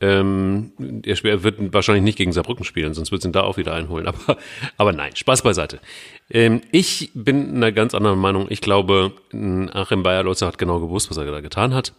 Ähm, 0.00 0.72
er 1.04 1.42
wird 1.44 1.72
wahrscheinlich 1.72 2.04
nicht 2.04 2.18
gegen 2.18 2.32
Saarbrücken 2.32 2.64
spielen, 2.64 2.94
sonst 2.94 3.12
wird 3.12 3.20
es 3.20 3.24
ihn 3.24 3.32
da 3.32 3.42
auch 3.42 3.56
wieder 3.56 3.72
einholen. 3.72 4.06
Aber, 4.26 4.36
aber 4.76 4.92
nein, 4.92 5.14
Spaß 5.14 5.42
beiseite. 5.42 5.80
Ähm, 6.30 6.60
ich 6.72 7.10
bin 7.14 7.54
einer 7.56 7.72
ganz 7.72 7.94
anderen 7.94 8.18
Meinung. 8.18 8.46
Ich 8.50 8.60
glaube, 8.60 9.12
Achim 9.72 10.02
Bayer-Lotzer 10.02 10.46
hat 10.46 10.58
genau 10.58 10.80
gewusst, 10.80 11.10
was 11.10 11.16
er 11.16 11.24
da 11.24 11.40
getan 11.40 11.72
hat. 11.74 11.92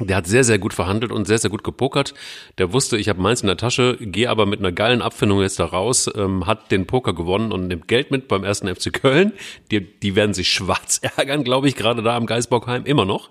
Der 0.00 0.16
hat 0.16 0.26
sehr, 0.26 0.44
sehr 0.44 0.58
gut 0.58 0.74
verhandelt 0.74 1.10
und 1.10 1.26
sehr, 1.26 1.38
sehr 1.38 1.50
gut 1.50 1.64
gepokert. 1.64 2.14
Der 2.58 2.72
wusste, 2.72 2.96
ich 2.96 3.08
habe 3.08 3.20
meins 3.20 3.40
in 3.40 3.48
der 3.48 3.56
Tasche, 3.56 3.96
gehe 4.00 4.30
aber 4.30 4.46
mit 4.46 4.60
einer 4.60 4.70
geilen 4.70 5.02
Abfindung 5.02 5.40
jetzt 5.40 5.58
da 5.58 5.64
raus, 5.64 6.08
ähm, 6.14 6.46
hat 6.46 6.70
den 6.70 6.86
Poker 6.86 7.12
gewonnen 7.12 7.50
und 7.50 7.66
nimmt 7.66 7.88
Geld 7.88 8.10
mit 8.10 8.28
beim 8.28 8.44
ersten 8.44 8.72
FC 8.72 8.92
Köln. 8.92 9.32
Die, 9.70 9.80
die 9.80 10.14
werden 10.14 10.34
sich 10.34 10.50
schwarz 10.50 11.00
ärgern, 11.16 11.42
glaube 11.42 11.68
ich, 11.68 11.74
gerade 11.74 12.02
da 12.02 12.16
am 12.16 12.26
Geisbockheim, 12.26 12.84
immer 12.84 13.04
noch. 13.04 13.30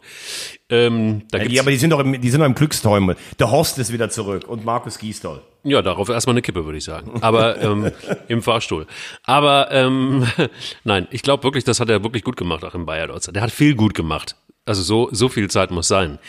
Ähm, 0.70 1.22
da 1.32 1.38
ja, 1.38 1.48
die, 1.48 1.60
aber 1.62 1.72
die 1.72 1.78
sind 1.78 1.92
doch 1.92 2.00
im, 2.00 2.20
die 2.20 2.30
sind 2.30 2.42
doch 2.42 2.48
im 2.48 2.56
Glückstäumel. 2.56 3.16
Der 3.40 3.50
Horst 3.52 3.78
ist 3.80 3.94
wieder 3.94 4.10
zurück 4.10 4.46
und 4.48 4.66
Markus 4.66 5.00
Giestol. 5.00 5.42
Ja, 5.64 5.82
darauf 5.82 6.10
erstmal 6.10 6.34
eine 6.34 6.42
Kippe, 6.42 6.66
würde 6.66 6.78
ich 6.78 6.84
sagen. 6.84 7.22
Aber 7.22 7.62
ähm, 7.62 7.92
im 8.28 8.42
Fahrstuhl. 8.42 8.86
Aber 9.24 9.72
ähm, 9.72 10.28
nein, 10.84 11.08
ich 11.12 11.22
glaube 11.22 11.44
wirklich, 11.44 11.64
das 11.64 11.80
hat 11.80 11.90
er 11.90 12.04
wirklich 12.04 12.24
gut 12.24 12.36
gemacht, 12.36 12.66
auch 12.66 12.76
im 12.76 12.86
Bayer 12.86 13.08
Der 13.08 13.42
hat 13.42 13.52
viel 13.52 13.76
gut 13.76 13.94
gemacht. 13.94 14.36
Also 14.68 14.84
so, 14.84 15.08
so 15.12 15.30
viel 15.30 15.50
Zeit 15.50 15.72
muss 15.72 15.88
sein. 15.88 16.20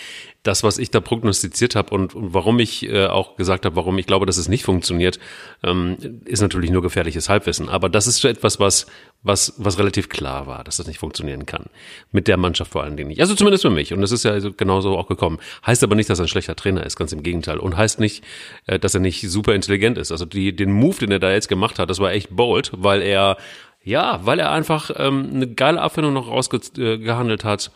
Das, 0.44 0.62
was 0.62 0.78
ich 0.78 0.90
da 0.90 1.00
prognostiziert 1.00 1.74
habe 1.74 1.94
und, 1.94 2.14
und 2.14 2.32
warum 2.32 2.58
ich 2.60 2.88
äh, 2.88 3.06
auch 3.06 3.36
gesagt 3.36 3.64
habe, 3.66 3.76
warum 3.76 3.98
ich 3.98 4.06
glaube, 4.06 4.24
dass 4.24 4.36
es 4.36 4.48
nicht 4.48 4.64
funktioniert, 4.64 5.18
ähm, 5.64 5.96
ist 6.24 6.40
natürlich 6.40 6.70
nur 6.70 6.80
gefährliches 6.80 7.28
Halbwissen. 7.28 7.68
Aber 7.68 7.88
das 7.88 8.06
ist 8.06 8.18
so 8.18 8.28
etwas, 8.28 8.60
was, 8.60 8.86
was, 9.22 9.54
was 9.58 9.78
relativ 9.78 10.08
klar 10.08 10.46
war, 10.46 10.62
dass 10.64 10.76
das 10.76 10.86
nicht 10.86 10.98
funktionieren 10.98 11.44
kann. 11.44 11.66
Mit 12.12 12.28
der 12.28 12.36
Mannschaft 12.36 12.70
vor 12.70 12.84
allen 12.84 12.96
Dingen 12.96 13.08
nicht. 13.08 13.20
Also 13.20 13.34
zumindest 13.34 13.62
für 13.62 13.70
mich. 13.70 13.92
Und 13.92 14.00
das 14.00 14.12
ist 14.12 14.24
ja 14.24 14.38
genauso 14.38 14.96
auch 14.96 15.08
gekommen. 15.08 15.38
Heißt 15.66 15.82
aber 15.82 15.96
nicht, 15.96 16.08
dass 16.08 16.20
er 16.20 16.26
ein 16.26 16.28
schlechter 16.28 16.56
Trainer 16.56 16.86
ist, 16.86 16.96
ganz 16.96 17.12
im 17.12 17.22
Gegenteil. 17.22 17.58
Und 17.58 17.76
heißt 17.76 17.98
nicht, 17.98 18.24
äh, 18.66 18.78
dass 18.78 18.94
er 18.94 19.00
nicht 19.00 19.28
super 19.28 19.54
intelligent 19.54 19.98
ist. 19.98 20.12
Also 20.12 20.24
die, 20.24 20.54
den 20.54 20.72
Move, 20.72 20.98
den 21.00 21.10
er 21.10 21.18
da 21.18 21.32
jetzt 21.32 21.48
gemacht 21.48 21.78
hat, 21.78 21.90
das 21.90 21.98
war 21.98 22.12
echt 22.12 22.34
bold, 22.34 22.70
weil 22.74 23.02
er 23.02 23.36
ja, 23.82 24.20
weil 24.24 24.38
er 24.38 24.50
einfach 24.50 24.90
ähm, 24.96 25.30
eine 25.32 25.46
geile 25.46 25.80
Abfindung 25.80 26.12
noch 26.12 26.28
rausgehandelt 26.28 27.44
hat 27.44 27.70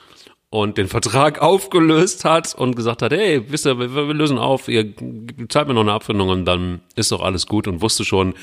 und 0.52 0.76
den 0.76 0.86
Vertrag 0.86 1.40
aufgelöst 1.40 2.26
hat 2.26 2.54
und 2.54 2.76
gesagt 2.76 3.00
hat, 3.00 3.10
hey, 3.10 3.42
wisst 3.48 3.64
ihr, 3.64 3.78
wir, 3.78 3.94
wir 3.94 4.12
lösen 4.12 4.36
auf, 4.36 4.68
ihr 4.68 4.92
zahlt 5.48 5.66
mir 5.66 5.72
noch 5.72 5.80
eine 5.80 5.92
Abfindung 5.92 6.28
und 6.28 6.44
dann 6.44 6.82
ist 6.94 7.10
doch 7.10 7.22
alles 7.22 7.46
gut 7.46 7.66
und 7.66 7.80
wusste 7.80 8.04
schon, 8.04 8.34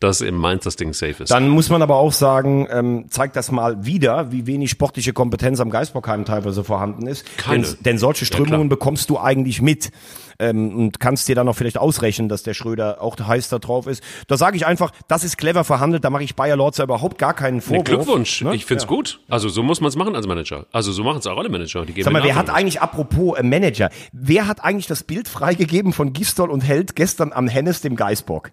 dass 0.00 0.22
im 0.22 0.36
Mainz 0.36 0.64
das 0.64 0.76
Ding 0.76 0.94
safe 0.94 1.22
ist. 1.22 1.30
Dann 1.30 1.50
muss 1.50 1.68
man 1.68 1.82
aber 1.82 1.96
auch 1.96 2.14
sagen, 2.14 2.66
ähm, 2.70 3.10
zeigt 3.10 3.36
das 3.36 3.52
mal 3.52 3.84
wieder, 3.84 4.32
wie 4.32 4.46
wenig 4.46 4.70
sportliche 4.70 5.12
Kompetenz 5.12 5.60
am 5.60 5.68
Geisbockheim 5.68 6.24
teilweise 6.24 6.64
vorhanden 6.64 7.06
ist. 7.06 7.26
Keine. 7.36 7.64
Denn, 7.64 7.76
denn 7.80 7.98
solche 7.98 8.24
Strömungen 8.24 8.62
ja, 8.62 8.68
bekommst 8.68 9.10
du 9.10 9.18
eigentlich 9.18 9.60
mit 9.60 9.90
ähm, 10.38 10.74
und 10.74 11.00
kannst 11.00 11.28
dir 11.28 11.34
dann 11.34 11.46
noch 11.46 11.56
vielleicht 11.56 11.78
ausrechnen, 11.78 12.28
dass 12.28 12.42
der 12.42 12.54
Schröder 12.54 13.02
auch 13.02 13.16
heiß 13.18 13.48
da 13.48 13.58
drauf 13.58 13.86
ist. 13.86 14.02
Da 14.26 14.36
sage 14.36 14.56
ich 14.56 14.66
einfach, 14.66 14.92
das 15.08 15.24
ist 15.24 15.36
clever 15.36 15.64
verhandelt, 15.64 16.04
da 16.04 16.10
mache 16.10 16.24
ich 16.24 16.34
Bayer 16.34 16.56
Lorzer 16.56 16.84
überhaupt 16.84 17.18
gar 17.18 17.34
keinen 17.34 17.60
Vorwurf. 17.60 17.88
Nee, 17.88 17.96
Glückwunsch, 17.96 18.42
ne? 18.42 18.54
ich 18.54 18.64
find's 18.64 18.84
ja. 18.84 18.88
gut. 18.88 19.20
Also 19.28 19.48
so 19.48 19.62
muss 19.62 19.80
man 19.80 19.88
es 19.88 19.96
machen 19.96 20.14
als 20.14 20.26
Manager. 20.26 20.66
Also 20.72 20.92
so 20.92 21.02
machen 21.04 21.18
es 21.18 21.26
auch 21.26 21.36
alle 21.36 21.48
Manager. 21.48 21.57
Die 21.84 21.92
geben 21.92 22.04
Sag 22.04 22.12
mal, 22.12 22.24
wer 22.24 22.34
hat 22.34 22.50
eigentlich, 22.50 22.80
apropos 22.80 23.38
äh, 23.38 23.42
Manager, 23.42 23.90
wer 24.12 24.46
hat 24.46 24.64
eigentlich 24.64 24.86
das 24.86 25.02
Bild 25.02 25.28
freigegeben 25.28 25.92
von 25.92 26.12
Gistol 26.12 26.50
und 26.50 26.60
Held 26.60 26.96
gestern 26.96 27.32
am 27.32 27.48
Hennes, 27.48 27.80
dem 27.80 27.96
Geißbock? 27.96 28.52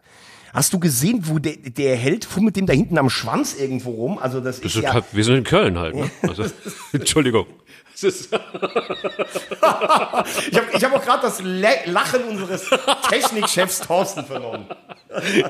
Hast 0.54 0.72
du 0.72 0.80
gesehen, 0.80 1.24
wo 1.24 1.38
der, 1.38 1.58
der 1.58 1.98
Held 1.98 2.24
fummelt 2.24 2.56
dem 2.56 2.66
da 2.66 2.72
hinten 2.72 2.98
am 2.98 3.10
Schwanz 3.10 3.56
irgendwo 3.60 3.92
rum? 3.92 4.18
Also 4.18 4.40
das, 4.40 4.62
das 4.62 4.72
ist, 4.72 4.78
ist 4.78 4.84
ja, 4.84 5.04
wir 5.12 5.24
sind 5.26 5.36
in 5.36 5.44
Köln 5.44 5.78
halt. 5.78 5.96
Ne? 5.96 6.10
Also, 6.22 6.46
Entschuldigung. 6.94 7.46
ich 8.04 8.32
habe 10.58 10.68
ich 10.74 10.84
hab 10.84 10.94
auch 10.94 11.04
gerade 11.04 11.22
das 11.22 11.42
Lachen 11.42 12.24
unseres 12.24 12.70
Technikchefs 13.10 13.82
Thorsten 13.82 14.26
vernommen. 14.26 14.68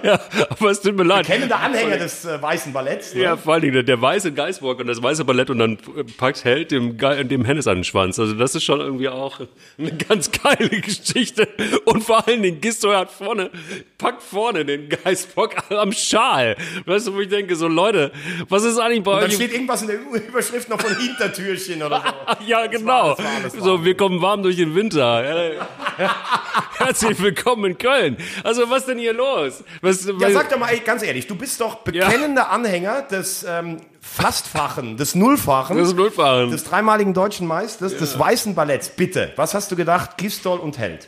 ja, 0.04 0.20
aber 0.50 0.70
es 0.70 0.82
tut 0.82 0.96
mir 0.96 1.04
leid. 1.04 1.26
Kennender 1.26 1.60
Anhänger 1.60 1.98
des 1.98 2.26
äh, 2.26 2.40
weißen 2.42 2.72
Balletts. 2.72 3.16
Ne? 3.16 3.24
Ja, 3.24 3.38
vor 3.38 3.54
allen 3.54 3.64
Dingen 3.64 3.86
der, 3.86 4.02
weiße 4.02 4.32
Geistwalk 4.34 4.80
und 4.80 4.88
das 4.88 5.02
weiße 5.02 5.26
Ballett 5.26 5.50
und 5.50 5.60
dann 5.60 5.78
packt 6.18 6.44
Held 6.44 6.72
dem, 6.72 6.98
dem 6.98 7.46
Hennes 7.46 7.68
an 7.68 7.78
den 7.78 7.84
Schwanz. 7.84 8.20
Also 8.20 8.34
das 8.36 8.54
ist 8.54 8.64
schon 8.64 8.80
irgendwie 8.80 9.10
auch 9.10 9.40
eine 9.80 9.92
ganz 9.94 10.30
geile 10.32 10.70
Geschichte. 10.70 11.48
Und 11.86 12.04
vor 12.04 12.28
allen 12.28 12.44
Dingen 12.44 12.62
Gisto 12.62 12.94
hat 12.94 13.10
vorne, 13.12 13.50
packt 13.98 14.22
vorne 14.22 14.66
den 14.66 14.90
Geistbock 14.90 15.56
am 15.72 15.92
Schal. 15.92 16.56
Weißt 16.86 17.08
du, 17.08 17.16
wo 17.16 17.22
ich 17.22 17.30
denke, 17.30 17.56
so 17.56 17.68
Leute, 17.68 18.12
was 18.50 18.64
ist 18.64 18.78
eigentlich 18.78 19.04
bei 19.04 19.12
und 19.12 19.18
euch? 19.18 19.24
Dann 19.24 19.32
steht 19.32 19.54
irgendwas 19.54 19.82
in 19.82 19.88
der 19.88 20.00
Überschrift 20.28 20.70
noch 20.70 20.80
von 20.80 20.96
Hintertürchen 20.96 21.82
oder 21.82 22.04
so. 22.06 22.35
ja, 22.46 22.68
genau. 22.68 23.18
War, 23.18 23.18
war, 23.18 23.50
so, 23.50 23.84
wir 23.84 23.96
kommen 23.96 24.22
warm 24.22 24.44
durch 24.44 24.58
den 24.58 24.76
Winter. 24.76 25.24
Herzlich 26.78 27.22
willkommen 27.22 27.72
in 27.72 27.78
Köln. 27.78 28.18
Also, 28.44 28.70
was 28.70 28.86
denn 28.86 29.00
hier 29.00 29.14
los? 29.14 29.64
Was, 29.82 30.06
ja, 30.20 30.32
sag 30.32 30.50
doch 30.50 30.60
mal, 30.60 30.70
ey, 30.70 30.80
ganz 30.80 31.04
ehrlich, 31.04 31.28
du 31.28 31.36
bist 31.36 31.60
doch 31.62 31.76
bekennender 31.76 32.44
ja. 32.44 32.50
Anhänger 32.50 33.02
des 33.04 33.46
ähm, 33.48 33.78
Fastfachen, 34.02 34.98
des 34.98 35.16
Nullfachen, 35.16 35.78
des 35.78 35.94
Nullfachen, 35.94 36.52
des 36.52 36.64
dreimaligen 36.64 37.14
deutschen 37.14 37.48
Meisters, 37.48 37.94
ja. 37.94 38.00
des 38.00 38.18
weißen 38.18 38.56
Balletts. 38.56 38.90
Bitte, 38.90 39.32
was 39.36 39.54
hast 39.54 39.72
du 39.72 39.76
gedacht? 39.76 40.18
Gistol 40.18 40.60
und 40.60 40.78
Held. 40.78 41.08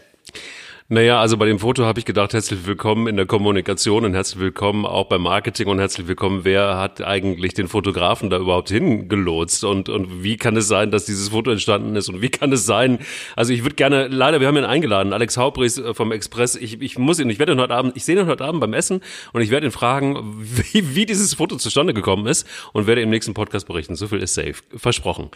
Naja, 0.89 1.19
also 1.19 1.35
bei 1.35 1.45
dem 1.45 1.59
Foto 1.59 1.83
habe 1.83 1.99
ich 1.99 2.05
gedacht, 2.05 2.31
herzlich 2.31 2.65
willkommen 2.65 3.07
in 3.07 3.17
der 3.17 3.25
Kommunikation 3.25 4.05
und 4.05 4.13
herzlich 4.13 4.39
willkommen 4.39 4.85
auch 4.85 5.09
beim 5.09 5.23
Marketing 5.23 5.67
und 5.67 5.79
herzlich 5.79 6.07
willkommen, 6.07 6.45
wer 6.45 6.77
hat 6.77 7.01
eigentlich 7.01 7.53
den 7.53 7.67
Fotografen 7.67 8.29
da 8.29 8.38
überhaupt 8.38 8.69
hingelotst? 8.69 9.65
Und, 9.65 9.89
und 9.89 10.23
wie 10.23 10.38
kann 10.38 10.55
es 10.55 10.69
sein, 10.69 10.89
dass 10.89 11.03
dieses 11.03 11.27
Foto 11.27 11.51
entstanden 11.51 11.97
ist? 11.97 12.07
Und 12.07 12.21
wie 12.21 12.29
kann 12.29 12.53
es 12.53 12.65
sein, 12.65 12.99
also 13.35 13.51
ich 13.51 13.63
würde 13.63 13.75
gerne, 13.75 14.07
leider, 14.07 14.39
wir 14.39 14.47
haben 14.47 14.55
ihn 14.55 14.63
eingeladen, 14.63 15.11
Alex 15.11 15.35
Haubries 15.35 15.77
äh, 15.77 15.93
vom 15.93 16.13
Express, 16.13 16.55
ich, 16.55 16.81
ich 16.81 16.97
muss 16.97 17.19
ihn, 17.19 17.29
ich 17.29 17.38
werde 17.38 17.51
ihn 17.51 17.59
heute 17.59 17.73
Abend, 17.73 17.97
ich 17.97 18.05
sehe 18.05 18.17
ihn 18.17 18.25
heute 18.25 18.45
Abend 18.45 18.61
beim 18.61 18.71
Essen 18.71 19.01
und 19.33 19.41
ich 19.41 19.49
werde 19.49 19.67
ihn 19.67 19.73
fragen, 19.73 20.38
wie, 20.39 20.95
wie 20.95 21.05
dieses 21.05 21.33
Foto 21.33 21.57
zustande 21.57 21.93
gekommen 21.93 22.27
ist 22.27 22.47
und 22.71 22.88
werde 22.88 23.01
im 23.01 23.09
nächsten 23.09 23.33
Podcast 23.33 23.67
berichten, 23.67 23.97
so 23.97 24.07
viel 24.07 24.19
ist 24.19 24.35
safe, 24.35 24.63
versprochen. 24.77 25.31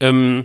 Ähm, 0.00 0.44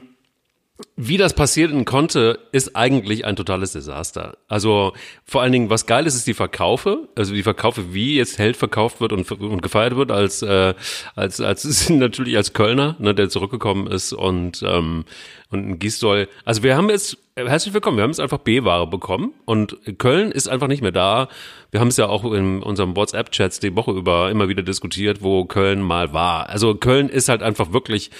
wie 0.95 1.17
das 1.17 1.33
passieren 1.33 1.85
konnte, 1.85 2.39
ist 2.51 2.75
eigentlich 2.75 3.25
ein 3.25 3.35
totales 3.35 3.71
Desaster. 3.71 4.37
Also 4.47 4.93
vor 5.25 5.41
allen 5.41 5.51
Dingen, 5.51 5.69
was 5.69 5.85
geil 5.85 6.05
ist, 6.05 6.15
ist 6.15 6.27
die 6.27 6.33
Verkaufe. 6.33 7.07
Also 7.15 7.33
die 7.33 7.43
Verkaufe, 7.43 7.93
wie 7.93 8.15
jetzt 8.15 8.37
Held 8.37 8.57
verkauft 8.57 9.01
wird 9.01 9.11
und, 9.11 9.31
und 9.31 9.61
gefeiert 9.61 9.95
wird 9.95 10.11
als 10.11 10.41
äh, 10.41 10.73
als 11.15 11.41
als 11.41 11.89
natürlich 11.89 12.37
als 12.37 12.53
Kölner, 12.53 12.95
ne, 12.99 13.15
der 13.15 13.29
zurückgekommen 13.29 13.87
ist 13.87 14.13
und 14.13 14.63
ähm, 14.63 15.05
und 15.49 15.67
ein 15.67 15.79
Gisdol. 15.79 16.27
Also 16.45 16.61
wir 16.61 16.75
haben 16.75 16.89
jetzt 16.89 17.17
herzlich 17.35 17.73
willkommen. 17.73 17.97
Wir 17.97 18.03
haben 18.03 18.11
jetzt 18.11 18.19
einfach 18.19 18.39
B-Ware 18.39 18.87
bekommen 18.87 19.33
und 19.45 19.77
Köln 19.97 20.31
ist 20.31 20.47
einfach 20.47 20.67
nicht 20.67 20.81
mehr 20.81 20.91
da. 20.91 21.27
Wir 21.71 21.79
haben 21.79 21.87
es 21.89 21.97
ja 21.97 22.07
auch 22.07 22.23
in 22.31 22.63
unserem 22.63 22.95
WhatsApp-Chats 22.95 23.59
die 23.59 23.75
Woche 23.75 23.91
über 23.91 24.29
immer 24.31 24.49
wieder 24.49 24.63
diskutiert, 24.63 25.21
wo 25.21 25.45
Köln 25.45 25.81
mal 25.81 26.13
war. 26.13 26.49
Also 26.49 26.75
Köln 26.75 27.09
ist 27.09 27.29
halt 27.29 27.43
einfach 27.43 27.71
wirklich 27.71 28.11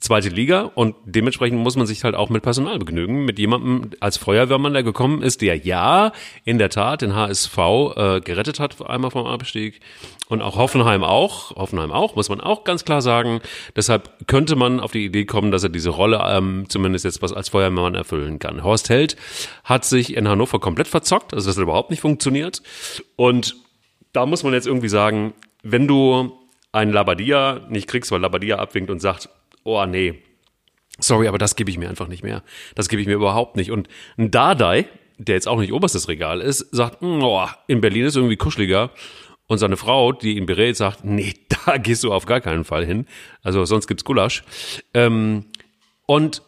zweite 0.00 0.30
Liga 0.30 0.70
und 0.74 0.96
dementsprechend 1.04 1.60
muss 1.60 1.76
man 1.76 1.86
sich 1.86 2.04
halt 2.04 2.14
auch 2.14 2.30
mit 2.30 2.42
Personal 2.42 2.78
begnügen, 2.78 3.26
mit 3.26 3.38
jemandem 3.38 3.90
als 4.00 4.16
Feuerwehrmann, 4.16 4.72
der 4.72 4.82
gekommen 4.82 5.22
ist, 5.22 5.42
der 5.42 5.56
ja 5.58 6.12
in 6.44 6.58
der 6.58 6.70
Tat 6.70 7.02
den 7.02 7.14
HSV 7.14 7.58
äh, 7.58 8.20
gerettet 8.20 8.60
hat 8.60 8.80
einmal 8.88 9.10
vom 9.10 9.26
Abstieg. 9.26 9.80
Und 10.28 10.40
auch 10.40 10.56
Hoffenheim 10.56 11.04
auch, 11.04 11.54
Hoffenheim 11.56 11.90
auch, 11.90 12.16
muss 12.16 12.30
man 12.30 12.40
auch 12.40 12.64
ganz 12.64 12.84
klar 12.84 13.02
sagen. 13.02 13.40
Deshalb 13.76 14.26
könnte 14.26 14.56
man 14.56 14.80
auf 14.80 14.92
die 14.92 15.04
Idee 15.04 15.26
kommen, 15.26 15.50
dass 15.50 15.64
er 15.64 15.68
diese 15.68 15.90
Rolle 15.90 16.22
ähm, 16.26 16.64
zumindest 16.68 17.04
jetzt 17.04 17.20
was 17.20 17.32
als 17.32 17.50
Feuerwehrmann 17.50 17.94
erfüllen 17.94 18.38
kann. 18.38 18.64
Horst 18.64 18.88
Held 18.88 19.16
hat 19.64 19.84
sich 19.84 20.16
in 20.16 20.28
Hannover 20.28 20.60
komplett 20.60 20.88
verzockt, 20.88 21.34
also 21.34 21.46
das 21.46 21.56
hat 21.56 21.62
überhaupt 21.62 21.90
nicht 21.90 22.00
funktioniert. 22.00 22.62
Und 23.16 23.56
da 24.12 24.24
muss 24.24 24.44
man 24.44 24.54
jetzt 24.54 24.66
irgendwie 24.66 24.88
sagen, 24.88 25.34
wenn 25.62 25.86
du 25.86 26.32
einen 26.72 26.92
Labadia 26.92 27.60
nicht 27.68 27.88
kriegst, 27.88 28.10
weil 28.12 28.20
Labadia 28.20 28.58
abwinkt 28.58 28.90
und 28.90 29.00
sagt, 29.00 29.28
oh 29.64 29.84
nee, 29.86 30.22
sorry, 30.98 31.28
aber 31.28 31.38
das 31.38 31.56
gebe 31.56 31.70
ich 31.70 31.78
mir 31.78 31.88
einfach 31.88 32.08
nicht 32.08 32.22
mehr. 32.22 32.42
Das 32.74 32.88
gebe 32.88 33.02
ich 33.02 33.08
mir 33.08 33.14
überhaupt 33.14 33.56
nicht. 33.56 33.70
Und 33.70 33.88
ein 34.16 34.30
Dardai, 34.30 34.86
der 35.18 35.34
jetzt 35.34 35.48
auch 35.48 35.58
nicht 35.58 35.72
oberstes 35.72 36.08
Regal 36.08 36.40
ist, 36.40 36.74
sagt, 36.74 37.00
hm, 37.00 37.22
oh, 37.22 37.46
in 37.66 37.80
Berlin 37.80 38.06
ist 38.06 38.16
irgendwie 38.16 38.36
kuscheliger. 38.36 38.90
Und 39.46 39.58
seine 39.58 39.76
Frau, 39.76 40.12
die 40.12 40.36
ihn 40.36 40.46
berät, 40.46 40.76
sagt, 40.76 41.04
nee, 41.04 41.34
da 41.66 41.76
gehst 41.76 42.04
du 42.04 42.12
auf 42.12 42.26
gar 42.26 42.40
keinen 42.40 42.64
Fall 42.64 42.84
hin. 42.86 43.06
Also 43.42 43.64
sonst 43.64 43.86
gibt's 43.86 44.04
Gulasch. 44.04 44.44
Ähm, 44.94 45.46
und 46.06 46.42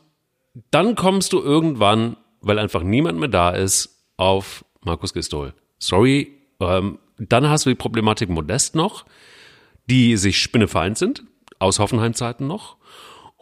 dann 0.70 0.94
kommst 0.94 1.32
du 1.32 1.40
irgendwann, 1.40 2.16
weil 2.40 2.58
einfach 2.58 2.82
niemand 2.82 3.18
mehr 3.18 3.28
da 3.28 3.50
ist, 3.50 4.06
auf 4.16 4.64
Markus 4.84 5.14
Gistol. 5.14 5.54
Sorry, 5.78 6.32
ähm, 6.60 6.98
dann 7.18 7.48
hast 7.48 7.66
du 7.66 7.70
die 7.70 7.76
Problematik 7.76 8.28
Modest 8.28 8.74
noch, 8.74 9.04
die 9.88 10.16
sich 10.16 10.38
spinnefeind 10.38 10.98
sind, 10.98 11.24
aus 11.58 11.78
Hoffenheim-Zeiten 11.78 12.46
noch. 12.46 12.76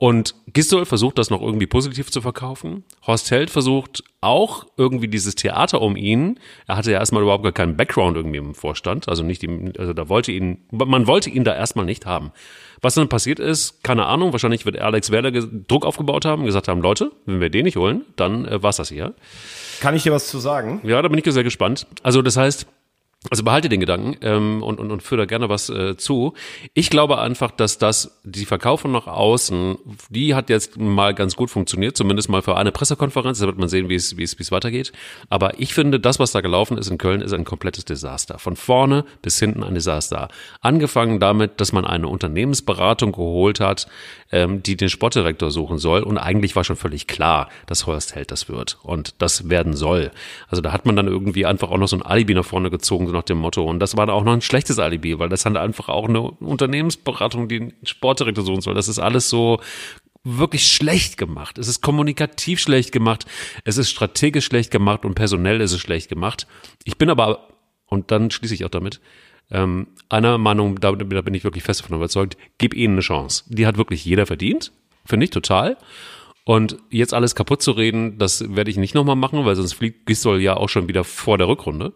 Und 0.00 0.34
Gistol 0.54 0.86
versucht 0.86 1.18
das 1.18 1.28
noch 1.28 1.42
irgendwie 1.42 1.66
positiv 1.66 2.10
zu 2.10 2.22
verkaufen. 2.22 2.84
Horst 3.06 3.30
Held 3.30 3.50
versucht 3.50 4.02
auch 4.22 4.64
irgendwie 4.78 5.08
dieses 5.08 5.34
Theater 5.34 5.82
um 5.82 5.94
ihn. 5.94 6.40
Er 6.66 6.78
hatte 6.78 6.90
ja 6.90 6.98
erstmal 6.98 7.22
überhaupt 7.22 7.42
gar 7.42 7.52
keinen 7.52 7.76
Background 7.76 8.16
irgendwie 8.16 8.38
im 8.38 8.54
Vorstand. 8.54 9.10
Also 9.10 9.22
nicht, 9.22 9.46
also 9.78 9.92
da 9.92 10.08
wollte 10.08 10.32
ihn, 10.32 10.62
man 10.70 11.06
wollte 11.06 11.28
ihn 11.28 11.44
da 11.44 11.54
erstmal 11.54 11.84
nicht 11.84 12.06
haben. 12.06 12.32
Was 12.80 12.94
dann 12.94 13.10
passiert 13.10 13.40
ist, 13.40 13.84
keine 13.84 14.06
Ahnung. 14.06 14.32
Wahrscheinlich 14.32 14.64
wird 14.64 14.78
Alex 14.78 15.10
Werder 15.10 15.32
Druck 15.32 15.84
aufgebaut 15.84 16.24
haben, 16.24 16.46
gesagt 16.46 16.68
haben, 16.68 16.80
Leute, 16.80 17.12
wenn 17.26 17.42
wir 17.42 17.50
den 17.50 17.64
nicht 17.64 17.76
holen, 17.76 18.06
dann 18.16 18.46
äh, 18.46 18.62
war's 18.62 18.78
das 18.78 18.88
hier. 18.88 19.12
Kann 19.80 19.94
ich 19.94 20.04
dir 20.04 20.12
was 20.12 20.28
zu 20.28 20.38
sagen? 20.38 20.80
Ja, 20.82 21.02
da 21.02 21.08
bin 21.08 21.18
ich 21.18 21.30
sehr 21.30 21.44
gespannt. 21.44 21.86
Also 22.02 22.22
das 22.22 22.38
heißt, 22.38 22.66
also 23.28 23.44
behalte 23.44 23.68
den 23.68 23.80
Gedanken 23.80 24.16
ähm, 24.22 24.62
und, 24.62 24.80
und, 24.80 24.90
und 24.90 25.02
führe 25.02 25.22
da 25.22 25.24
gerne 25.26 25.50
was 25.50 25.68
äh, 25.68 25.94
zu. 25.98 26.32
Ich 26.72 26.88
glaube 26.88 27.18
einfach, 27.18 27.50
dass 27.50 27.76
das, 27.76 28.18
die 28.24 28.46
Verkaufung 28.46 28.92
nach 28.92 29.06
außen, 29.06 29.76
die 30.08 30.34
hat 30.34 30.48
jetzt 30.48 30.78
mal 30.78 31.14
ganz 31.14 31.36
gut 31.36 31.50
funktioniert, 31.50 31.98
zumindest 31.98 32.30
mal 32.30 32.40
für 32.40 32.56
eine 32.56 32.72
Pressekonferenz. 32.72 33.38
Da 33.38 33.46
wird 33.46 33.58
man 33.58 33.68
sehen, 33.68 33.90
wie 33.90 33.94
es, 33.94 34.16
wie 34.16 34.22
es, 34.22 34.38
wie 34.38 34.42
es 34.42 34.50
weitergeht. 34.50 34.92
Aber 35.28 35.60
ich 35.60 35.74
finde, 35.74 36.00
das, 36.00 36.18
was 36.18 36.32
da 36.32 36.40
gelaufen 36.40 36.78
ist 36.78 36.88
in 36.88 36.96
Köln, 36.96 37.20
ist 37.20 37.34
ein 37.34 37.44
komplettes 37.44 37.84
Desaster. 37.84 38.38
Von 38.38 38.56
vorne 38.56 39.04
bis 39.20 39.38
hinten 39.38 39.64
ein 39.64 39.74
Desaster. 39.74 40.28
Angefangen 40.62 41.20
damit, 41.20 41.60
dass 41.60 41.74
man 41.74 41.84
eine 41.84 42.08
Unternehmensberatung 42.08 43.12
geholt 43.12 43.60
hat, 43.60 43.86
ähm, 44.32 44.62
die 44.62 44.78
den 44.78 44.88
Sportdirektor 44.88 45.50
suchen 45.50 45.76
soll. 45.76 46.04
Und 46.04 46.16
eigentlich 46.16 46.56
war 46.56 46.64
schon 46.64 46.76
völlig 46.76 47.06
klar, 47.06 47.50
dass 47.66 47.86
Horst 47.86 48.14
Held 48.14 48.30
das 48.30 48.48
wird 48.48 48.78
und 48.82 49.16
das 49.18 49.50
werden 49.50 49.74
soll. 49.74 50.10
Also 50.48 50.62
da 50.62 50.72
hat 50.72 50.86
man 50.86 50.96
dann 50.96 51.06
irgendwie 51.06 51.44
einfach 51.44 51.70
auch 51.70 51.76
noch 51.76 51.88
so 51.88 51.96
ein 51.96 52.02
Alibi 52.02 52.32
nach 52.32 52.46
vorne 52.46 52.70
gezogen 52.70 53.09
so 53.10 53.16
nach 53.16 53.24
dem 53.24 53.38
Motto. 53.38 53.64
Und 53.64 53.80
das 53.80 53.96
war 53.96 54.06
dann 54.06 54.14
auch 54.14 54.24
noch 54.24 54.32
ein 54.32 54.40
schlechtes 54.40 54.78
Alibi, 54.78 55.18
weil 55.18 55.28
das 55.28 55.44
hat 55.44 55.56
einfach 55.56 55.88
auch 55.88 56.08
eine 56.08 56.22
Unternehmensberatung, 56.22 57.48
die 57.48 57.60
einen 57.60 57.72
Sportdirektor 57.82 58.44
suchen 58.44 58.60
soll. 58.60 58.74
Das 58.74 58.88
ist 58.88 58.98
alles 58.98 59.28
so 59.28 59.60
wirklich 60.24 60.66
schlecht 60.66 61.16
gemacht. 61.16 61.58
Es 61.58 61.68
ist 61.68 61.80
kommunikativ 61.80 62.60
schlecht 62.60 62.92
gemacht. 62.92 63.26
Es 63.64 63.78
ist 63.78 63.90
strategisch 63.90 64.46
schlecht 64.46 64.70
gemacht 64.70 65.04
und 65.04 65.14
personell 65.14 65.60
ist 65.60 65.72
es 65.72 65.80
schlecht 65.80 66.08
gemacht. 66.08 66.46
Ich 66.84 66.98
bin 66.98 67.10
aber, 67.10 67.48
und 67.86 68.10
dann 68.10 68.30
schließe 68.30 68.54
ich 68.54 68.64
auch 68.64 68.70
damit, 68.70 69.00
ähm, 69.50 69.88
einer 70.08 70.38
Meinung, 70.38 70.78
da, 70.80 70.92
da 70.92 71.22
bin 71.22 71.34
ich 71.34 71.44
wirklich 71.44 71.64
fest 71.64 71.80
davon 71.80 71.96
überzeugt, 71.96 72.36
gib 72.58 72.74
ihnen 72.74 72.94
eine 72.94 73.00
Chance. 73.00 73.44
Die 73.48 73.66
hat 73.66 73.78
wirklich 73.78 74.04
jeder 74.04 74.26
verdient. 74.26 74.72
Finde 75.04 75.24
ich 75.24 75.30
total. 75.30 75.76
Und 76.44 76.78
jetzt 76.90 77.14
alles 77.14 77.34
kaputt 77.34 77.62
zu 77.62 77.72
reden, 77.72 78.18
das 78.18 78.54
werde 78.54 78.70
ich 78.70 78.76
nicht 78.76 78.94
nochmal 78.94 79.16
machen, 79.16 79.44
weil 79.44 79.56
sonst 79.56 79.74
fliegt 79.74 80.06
Gistol 80.06 80.40
ja 80.40 80.56
auch 80.56 80.68
schon 80.68 80.88
wieder 80.88 81.04
vor 81.04 81.38
der 81.38 81.48
Rückrunde. 81.48 81.92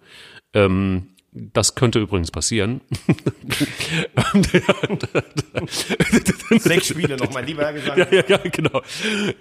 Ähm, 0.55 1.09
das 1.37 1.75
könnte 1.75 1.99
übrigens 1.99 2.31
passieren. 2.31 2.81
Sechs 6.59 6.87
Spiele 6.87 7.17
noch, 7.17 7.33
mein 7.33 7.45
lieber 7.45 7.65
Herr 7.65 7.73
gesagt. 7.73 7.99
Ja, 7.99 8.07
ja, 8.09 8.23
ja 8.29 8.37
genau. 8.37 8.83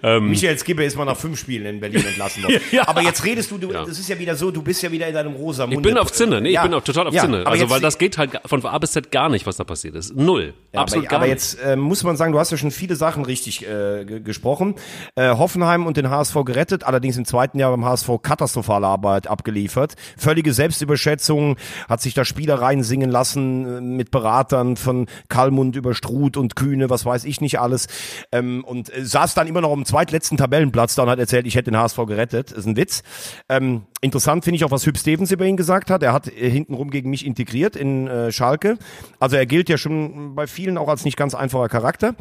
Ähm, 0.02 0.30
Michael 0.30 0.58
Skibbe 0.58 0.84
ist 0.84 0.96
mal 0.96 1.04
nach 1.04 1.16
fünf 1.16 1.38
Spielen 1.38 1.66
in 1.66 1.78
Berlin 1.78 2.04
entlassen 2.04 2.42
worden. 2.42 2.60
ja. 2.72 2.88
Aber 2.88 3.02
jetzt 3.02 3.24
redest 3.24 3.52
du, 3.52 3.58
du 3.58 3.70
ja. 3.70 3.84
das 3.84 4.00
ist 4.00 4.08
ja 4.08 4.18
wieder 4.18 4.34
so, 4.34 4.50
du 4.50 4.60
bist 4.60 4.82
ja 4.82 4.90
wieder 4.90 5.06
in 5.06 5.14
deinem 5.14 5.34
rosa 5.34 5.66
Mund. 5.66 5.76
Ich 5.76 5.82
bin 5.82 5.96
auf 5.96 6.10
Zinne, 6.10 6.40
nee, 6.40 6.50
ich 6.50 6.60
bin 6.60 6.74
auch 6.74 6.82
total 6.82 7.06
auf 7.06 7.14
Zinne. 7.14 7.46
Also, 7.46 7.70
weil 7.70 7.80
das 7.80 7.96
geht 7.98 8.18
halt 8.18 8.40
von 8.44 8.64
A 8.66 8.76
bis 8.78 8.90
Z 8.90 9.12
gar 9.12 9.28
nicht, 9.28 9.46
was 9.46 9.56
da 9.56 9.62
passiert 9.62 9.94
ist. 9.94 10.16
Null. 10.16 10.52
Absolut 10.72 11.06
aber, 11.06 11.10
gar 11.10 11.20
aber 11.20 11.26
nicht. 11.26 11.34
jetzt 11.34 11.62
äh, 11.62 11.76
muss 11.76 12.02
man 12.02 12.16
sagen, 12.16 12.32
du 12.32 12.40
hast 12.40 12.50
ja 12.50 12.56
schon 12.56 12.72
viele 12.72 12.96
Sachen 12.96 13.24
richtig 13.24 13.64
äh, 13.64 14.04
gesprochen. 14.04 14.74
Äh, 15.14 15.30
Hoffenheim 15.36 15.86
und 15.86 15.96
den 15.96 16.10
HSV 16.10 16.34
gerettet, 16.44 16.82
allerdings 16.82 17.16
im 17.16 17.24
zweiten 17.24 17.60
Jahr 17.60 17.70
beim 17.70 17.84
HSV 17.84 18.10
katastrophale 18.20 18.88
Arbeit 18.88 19.28
abgeliefert. 19.28 19.94
Völlige 20.16 20.52
Selbstüberschätzung, 20.52 21.56
hat 21.88 22.00
sich 22.00 22.14
da 22.14 22.24
Spieler 22.24 22.60
reinsingen 22.60 23.10
lassen 23.10 23.66
äh, 23.66 23.80
mit 23.80 24.10
Beratern 24.10 24.76
von 24.76 25.06
Kalmund 25.28 25.76
über 25.76 25.94
Struth 25.94 26.36
und 26.36 26.56
Kühne, 26.56 26.90
was 26.90 27.04
weiß 27.04 27.24
ich 27.24 27.40
nicht 27.40 27.60
alles. 27.60 27.86
Ähm, 28.32 28.64
und 28.64 28.94
äh, 28.94 29.04
saß 29.04 29.34
dann 29.34 29.46
immer 29.46 29.60
noch 29.60 29.72
am 29.72 29.84
zweitletzten 29.84 30.36
Tabellenplatz 30.36 30.94
da 30.94 31.04
und 31.04 31.10
hat 31.10 31.18
erzählt, 31.18 31.46
ich 31.46 31.54
hätte 31.54 31.70
den 31.70 31.78
HSV 31.78 31.96
gerettet. 32.06 32.52
Ist 32.52 32.66
ein 32.66 32.76
Witz. 32.76 33.02
Ähm, 33.48 33.82
interessant 34.00 34.44
finde 34.44 34.56
ich 34.56 34.64
auch, 34.64 34.70
was 34.70 34.86
Hüb 34.86 34.98
Stevens 34.98 35.30
über 35.30 35.44
ihn 35.44 35.56
gesagt 35.56 35.90
hat. 35.90 36.02
Er 36.02 36.12
hat 36.12 36.28
äh, 36.28 36.50
hintenrum 36.50 36.90
gegen 36.90 37.10
mich 37.10 37.26
integriert 37.26 37.76
in 37.76 38.06
äh, 38.06 38.32
Schalke. 38.32 38.78
Also 39.18 39.36
er 39.36 39.46
gilt 39.46 39.68
ja 39.68 39.78
schon 39.78 40.34
bei 40.34 40.46
vielen 40.46 40.78
auch 40.78 40.88
als 40.88 41.04
nicht 41.04 41.16
ganz 41.16 41.34
einfacher 41.34 41.68
Charakter. 41.68 42.14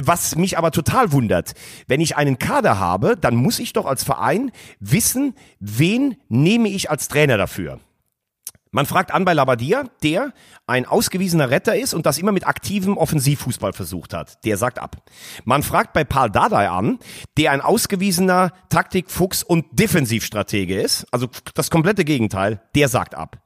Was 0.00 0.36
mich 0.36 0.58
aber 0.58 0.70
total 0.70 1.12
wundert, 1.12 1.52
wenn 1.86 2.00
ich 2.00 2.16
einen 2.16 2.38
Kader 2.38 2.78
habe, 2.78 3.16
dann 3.16 3.36
muss 3.36 3.58
ich 3.58 3.72
doch 3.72 3.86
als 3.86 4.04
Verein 4.04 4.50
wissen, 4.80 5.34
wen 5.60 6.16
nehme 6.28 6.68
ich 6.68 6.90
als 6.90 7.08
Trainer 7.08 7.36
dafür. 7.36 7.78
Man 8.74 8.86
fragt 8.86 9.14
an 9.14 9.24
bei 9.24 9.34
Labadia, 9.34 9.84
der 10.02 10.32
ein 10.66 10.84
ausgewiesener 10.84 11.48
Retter 11.48 11.76
ist 11.76 11.94
und 11.94 12.06
das 12.06 12.18
immer 12.18 12.32
mit 12.32 12.44
aktivem 12.44 12.96
Offensivfußball 12.96 13.72
versucht 13.72 14.12
hat. 14.12 14.44
Der 14.44 14.56
sagt 14.56 14.80
ab. 14.80 14.96
Man 15.44 15.62
fragt 15.62 15.92
bei 15.92 16.02
Paul 16.02 16.28
Dardai 16.28 16.68
an, 16.68 16.98
der 17.36 17.52
ein 17.52 17.60
ausgewiesener 17.60 18.50
Taktikfuchs 18.70 19.44
und 19.44 19.66
Defensivstratege 19.70 20.80
ist. 20.80 21.06
Also 21.12 21.28
das 21.54 21.70
komplette 21.70 22.04
Gegenteil. 22.04 22.62
Der 22.74 22.88
sagt 22.88 23.14
ab 23.14 23.38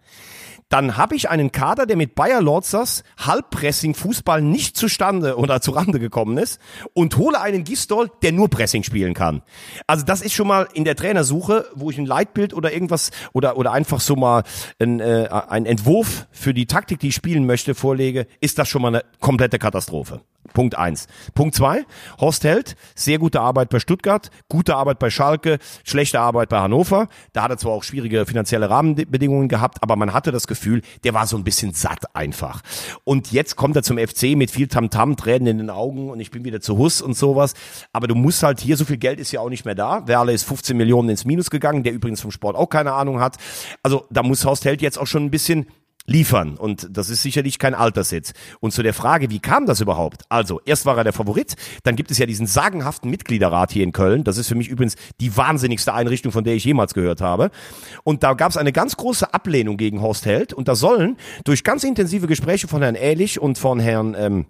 dann 0.69 0.97
habe 0.97 1.15
ich 1.15 1.31
einen 1.31 1.53
Kader, 1.53 1.87
der 1.87 1.97
mit 1.97 2.15
Bayer 2.15 2.43
Lorzas 2.43 3.03
Halbpressing-Fußball 3.19 4.43
nicht 4.43 4.77
zustande 4.77 5.37
oder 5.37 5.61
zurande 5.61 5.99
gekommen 5.99 6.39
ist 6.39 6.61
und 6.95 7.17
hole 7.17 7.41
einen 7.41 7.65
Gistol, 7.65 8.11
der 8.23 8.33
nur 8.33 8.49
Pressing 8.49 8.83
spielen 8.83 9.15
kann. 9.15 9.43
Also 9.87 10.05
das 10.05 10.21
ist 10.21 10.35
schon 10.35 10.49
mal 10.49 10.69
in 10.75 10.85
der 10.85 10.97
Trainersuche, 10.97 11.67
wo 11.75 11.91
ich 11.91 11.99
ein 11.99 12.07
Leitbild 12.07 12.53
oder 12.55 12.73
irgendwas 12.73 13.11
oder, 13.33 13.57
oder 13.57 13.73
einfach 13.73 14.01
so 14.01 14.17
mal 14.17 14.43
ein, 14.79 15.01
äh, 15.01 15.29
ein 15.49 15.67
Entwurf 15.67 16.27
für 16.31 16.53
die 16.53 16.67
Taktik, 16.67 17.01
die 17.01 17.09
ich 17.09 17.15
spielen 17.15 17.47
möchte, 17.47 17.75
vorlege, 17.75 18.27
ist 18.41 18.59
das 18.59 18.69
schon 18.69 18.83
mal 18.83 18.89
eine 18.89 19.05
komplette 19.21 19.59
Katastrophe. 19.59 20.21
Punkt 20.53 20.77
eins. 20.77 21.07
Punkt 21.35 21.55
zwei, 21.55 21.85
Horst 22.21 22.45
Held, 22.45 22.77
sehr 22.95 23.19
gute 23.19 23.41
Arbeit 23.41 23.69
bei 23.69 23.79
Stuttgart, 23.81 24.31
gute 24.49 24.77
Arbeit 24.77 24.99
bei 24.99 25.11
Schalke, 25.11 25.59
schlechte 25.85 26.21
Arbeit 26.21 26.49
bei 26.49 26.59
Hannover. 26.59 27.09
Da 27.33 27.43
hat 27.43 27.51
er 27.51 27.59
zwar 27.59 27.73
auch 27.73 27.83
schwierige 27.83 28.27
finanzielle 28.27 28.71
Rahmenbedingungen 28.71 29.49
gehabt, 29.49 29.83
aber 29.83 29.97
man 29.97 30.13
hatte 30.13 30.33
das 30.33 30.47
Gefühl, 30.47 30.83
der 31.05 31.15
war 31.15 31.27
so 31.27 31.37
ein 31.37 31.45
bisschen 31.45 31.75
satt 31.75 32.15
einfach. 32.15 32.63
Und 33.05 33.31
jetzt 33.33 33.57
kommt 33.57 33.77
er 33.77 33.83
zum 33.83 33.99
FC 33.99 34.37
mit 34.37 34.51
viel 34.51 34.69
Tamtam, 34.69 35.17
Tränen 35.17 35.47
in 35.49 35.59
den 35.59 35.71
Augen 35.71 36.11
und 36.11 36.21
ich 36.21 36.31
bin 36.31 36.45
wieder 36.45 36.61
zu 36.61 36.79
Huss 36.79 37.01
und 37.01 37.17
sowas. 37.17 37.55
Aber 37.93 38.09
du 38.09 38.15
musst 38.15 38.43
halt 38.43 38.61
hier, 38.61 38.77
so 38.77 38.85
viel 38.85 38.99
Geld 38.99 39.21
ist 39.21 39.33
ja 39.33 39.41
auch 39.41 39.51
nicht 39.51 39.65
mehr 39.65 39.75
da. 39.75 40.07
Werle 40.07 40.33
ist 40.33 40.45
15 40.45 40.77
Millionen 40.77 41.11
ins 41.11 41.25
Minus 41.25 41.51
gegangen, 41.51 41.83
der 41.83 41.93
übrigens 41.93 42.21
vom 42.21 42.31
Sport 42.31 42.57
auch 42.57 42.69
keine 42.69 42.95
Ahnung 42.95 43.21
hat. 43.21 43.37
Also 43.83 44.07
da 44.11 44.23
muss 44.23 44.45
Horst 44.45 44.65
Held 44.65 44.83
jetzt 44.83 44.99
auch 44.99 45.07
schon 45.07 45.25
ein 45.25 45.31
bisschen 45.31 45.67
liefern. 46.09 46.57
Und 46.57 46.89
das 46.91 47.11
ist 47.11 47.23
sicherlich 47.23 47.59
kein 47.59 47.75
Alterssitz. 47.75 48.33
Und 48.61 48.73
zu 48.73 48.83
der 48.83 48.95
Frage, 48.95 49.31
wie 49.31 49.39
kam 49.39 49.67
das 49.67 49.81
überhaupt? 49.81 50.23
Also, 50.29 50.61
erst 50.65 50.87
war 50.87 50.97
er 50.97 51.05
der 51.05 51.13
Favorit, 51.13 51.55
dann 51.85 51.95
gibt 51.95 52.11
es 52.11 52.19
ja 52.19 52.27
diesen 52.27 52.47
sagenhaften 52.47 53.11
Mitgliederrat 53.11 53.71
hier 53.71 53.85
in 53.85 53.93
Köln. 53.93 54.25
Das 54.25 54.39
ist 54.39 54.49
für 54.49 54.55
mich 54.55 54.69
übrigens 54.69 54.97
die 55.21 55.37
wahnsinnigste 55.37 55.93
Einrichtung, 55.93 56.33
von 56.33 56.45
der 56.45 56.55
ich 56.55 56.65
jemals 56.65 56.95
gehört 56.95 57.21
habe. 57.21 57.51
Und 58.05 58.23
da 58.23 58.33
gab 58.33 58.51
es 58.51 58.57
eine 58.57 58.73
ganz 58.73 58.97
große 58.97 59.33
Ablehnung 59.33 59.77
gegen 59.77 60.01
Horst 60.01 60.25
Held. 60.27 60.55
Und 60.55 60.67
da 60.67 60.75
sollen 60.75 61.17
durch 61.45 61.63
ganz 61.63 61.85
intensive 61.85 62.27
Gespräche 62.27 62.69
von 62.69 62.83
Herrn 62.83 62.95
Ähnlich 62.95 63.39
und 63.39 63.59
von 63.59 63.79
Herrn 63.79 64.17
ähm, 64.19 64.47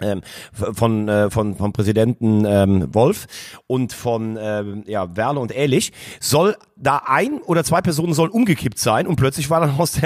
ähm, 0.00 0.22
von, 0.52 1.08
äh, 1.08 1.30
von, 1.30 1.56
von 1.56 1.72
Präsidenten 1.72 2.44
ähm, 2.44 2.94
Wolf 2.94 3.26
und 3.66 3.92
von 3.92 4.38
ähm, 4.40 4.84
ja, 4.86 5.16
Werle 5.16 5.40
und 5.40 5.52
Ehrlich, 5.52 5.92
soll 6.20 6.56
da 6.76 7.02
ein 7.06 7.40
oder 7.40 7.64
zwei 7.64 7.80
Personen 7.80 8.12
sollen 8.12 8.30
umgekippt 8.30 8.78
sein 8.78 9.06
und 9.06 9.16
plötzlich 9.16 9.48
war 9.48 9.60
dann 9.60 9.78
Horst 9.78 10.00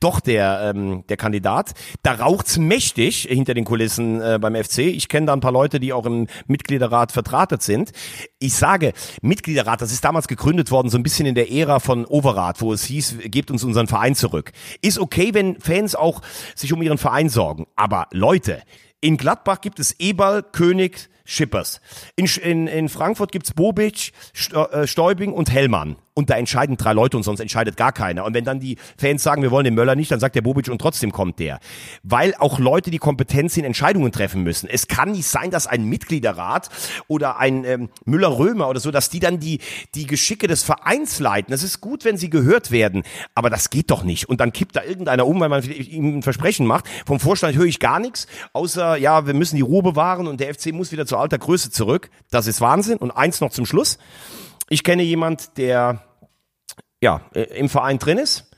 doch 0.00 0.20
der, 0.20 0.72
ähm, 0.74 1.04
der 1.08 1.16
Kandidat. 1.16 1.72
Da 2.02 2.12
raucht's 2.12 2.58
mächtig 2.58 3.28
hinter 3.30 3.54
den 3.54 3.64
Kulissen 3.64 4.20
äh, 4.20 4.38
beim 4.40 4.56
FC. 4.56 4.78
Ich 4.78 5.08
kenne 5.08 5.26
da 5.26 5.32
ein 5.32 5.40
paar 5.40 5.52
Leute, 5.52 5.78
die 5.78 5.92
auch 5.92 6.06
im 6.06 6.26
Mitgliederrat 6.46 7.12
vertratet 7.12 7.62
sind. 7.62 7.92
Ich 8.38 8.54
sage, 8.54 8.92
Mitgliederrat, 9.22 9.80
das 9.80 9.92
ist 9.92 10.04
damals 10.04 10.26
gegründet 10.26 10.70
worden, 10.70 10.88
so 10.88 10.98
ein 10.98 11.02
bisschen 11.02 11.26
in 11.26 11.34
der 11.34 11.52
Ära 11.52 11.78
von 11.78 12.04
Overath, 12.06 12.60
wo 12.60 12.72
es 12.72 12.84
hieß, 12.84 13.18
gebt 13.26 13.50
uns 13.50 13.62
unseren 13.62 13.86
Verein 13.86 14.14
zurück. 14.14 14.52
Ist 14.82 14.98
okay, 14.98 15.30
wenn 15.32 15.60
Fans 15.60 15.94
auch 15.94 16.22
sich 16.54 16.72
um 16.72 16.82
ihren 16.82 16.98
Verein 16.98 17.28
sorgen. 17.28 17.66
Aber 17.76 18.08
Leute, 18.10 18.62
in 19.06 19.16
Gladbach 19.16 19.60
gibt 19.60 19.78
es 19.78 19.94
Eberl, 20.00 20.42
König, 20.42 21.08
Schippers. 21.24 21.80
In, 22.16 22.26
in, 22.26 22.66
in 22.66 22.88
Frankfurt 22.88 23.30
gibt's 23.30 23.52
Bobic, 23.52 24.12
äh, 24.52 24.86
Stäubing 24.86 25.32
und 25.32 25.50
Hellmann. 25.50 25.96
Und 26.18 26.30
da 26.30 26.34
entscheiden 26.38 26.78
drei 26.78 26.94
Leute 26.94 27.18
und 27.18 27.24
sonst 27.24 27.40
entscheidet 27.40 27.76
gar 27.76 27.92
keiner. 27.92 28.24
Und 28.24 28.32
wenn 28.32 28.46
dann 28.46 28.58
die 28.58 28.78
Fans 28.96 29.22
sagen, 29.22 29.42
wir 29.42 29.50
wollen 29.50 29.66
den 29.66 29.74
Möller 29.74 29.94
nicht, 29.94 30.10
dann 30.10 30.18
sagt 30.18 30.34
der 30.34 30.40
Bobic 30.40 30.66
und 30.70 30.78
trotzdem 30.80 31.12
kommt 31.12 31.38
der. 31.38 31.60
Weil 32.02 32.34
auch 32.38 32.58
Leute 32.58 32.90
die 32.90 32.96
Kompetenz 32.96 33.54
in 33.58 33.66
Entscheidungen 33.66 34.12
treffen 34.12 34.42
müssen. 34.42 34.66
Es 34.66 34.88
kann 34.88 35.12
nicht 35.12 35.26
sein, 35.26 35.50
dass 35.50 35.66
ein 35.66 35.84
Mitgliederrat 35.84 36.70
oder 37.06 37.36
ein 37.36 37.64
ähm, 37.64 37.90
Müller-Römer 38.06 38.66
oder 38.70 38.80
so, 38.80 38.90
dass 38.90 39.10
die 39.10 39.20
dann 39.20 39.40
die, 39.40 39.60
die 39.94 40.06
Geschicke 40.06 40.46
des 40.46 40.62
Vereins 40.62 41.20
leiten. 41.20 41.50
Das 41.50 41.62
ist 41.62 41.82
gut, 41.82 42.06
wenn 42.06 42.16
sie 42.16 42.30
gehört 42.30 42.70
werden. 42.70 43.02
Aber 43.34 43.50
das 43.50 43.68
geht 43.68 43.90
doch 43.90 44.02
nicht. 44.02 44.26
Und 44.26 44.40
dann 44.40 44.54
kippt 44.54 44.74
da 44.74 44.82
irgendeiner 44.82 45.26
um, 45.26 45.38
weil 45.38 45.50
man 45.50 45.62
ihm 45.64 46.20
ein 46.20 46.22
Versprechen 46.22 46.66
macht. 46.66 46.86
Vom 47.04 47.20
Vorstand 47.20 47.56
höre 47.56 47.66
ich 47.66 47.78
gar 47.78 48.00
nichts, 48.00 48.26
außer, 48.54 48.96
ja, 48.96 49.26
wir 49.26 49.34
müssen 49.34 49.56
die 49.56 49.62
Ruhe 49.62 49.82
bewahren 49.82 50.28
und 50.28 50.40
der 50.40 50.54
FC 50.54 50.72
muss 50.72 50.92
wieder 50.92 51.04
zu 51.04 51.18
alter 51.18 51.36
Größe 51.36 51.70
zurück. 51.70 52.08
Das 52.30 52.46
ist 52.46 52.62
Wahnsinn. 52.62 52.96
Und 52.96 53.10
eins 53.10 53.42
noch 53.42 53.50
zum 53.50 53.66
Schluss. 53.66 53.98
Ich 54.70 54.82
kenne 54.82 55.02
jemand, 55.02 55.58
der 55.58 56.05
ja 57.02 57.22
im 57.32 57.68
Verein 57.68 57.98
drin 57.98 58.18
ist. 58.18 58.50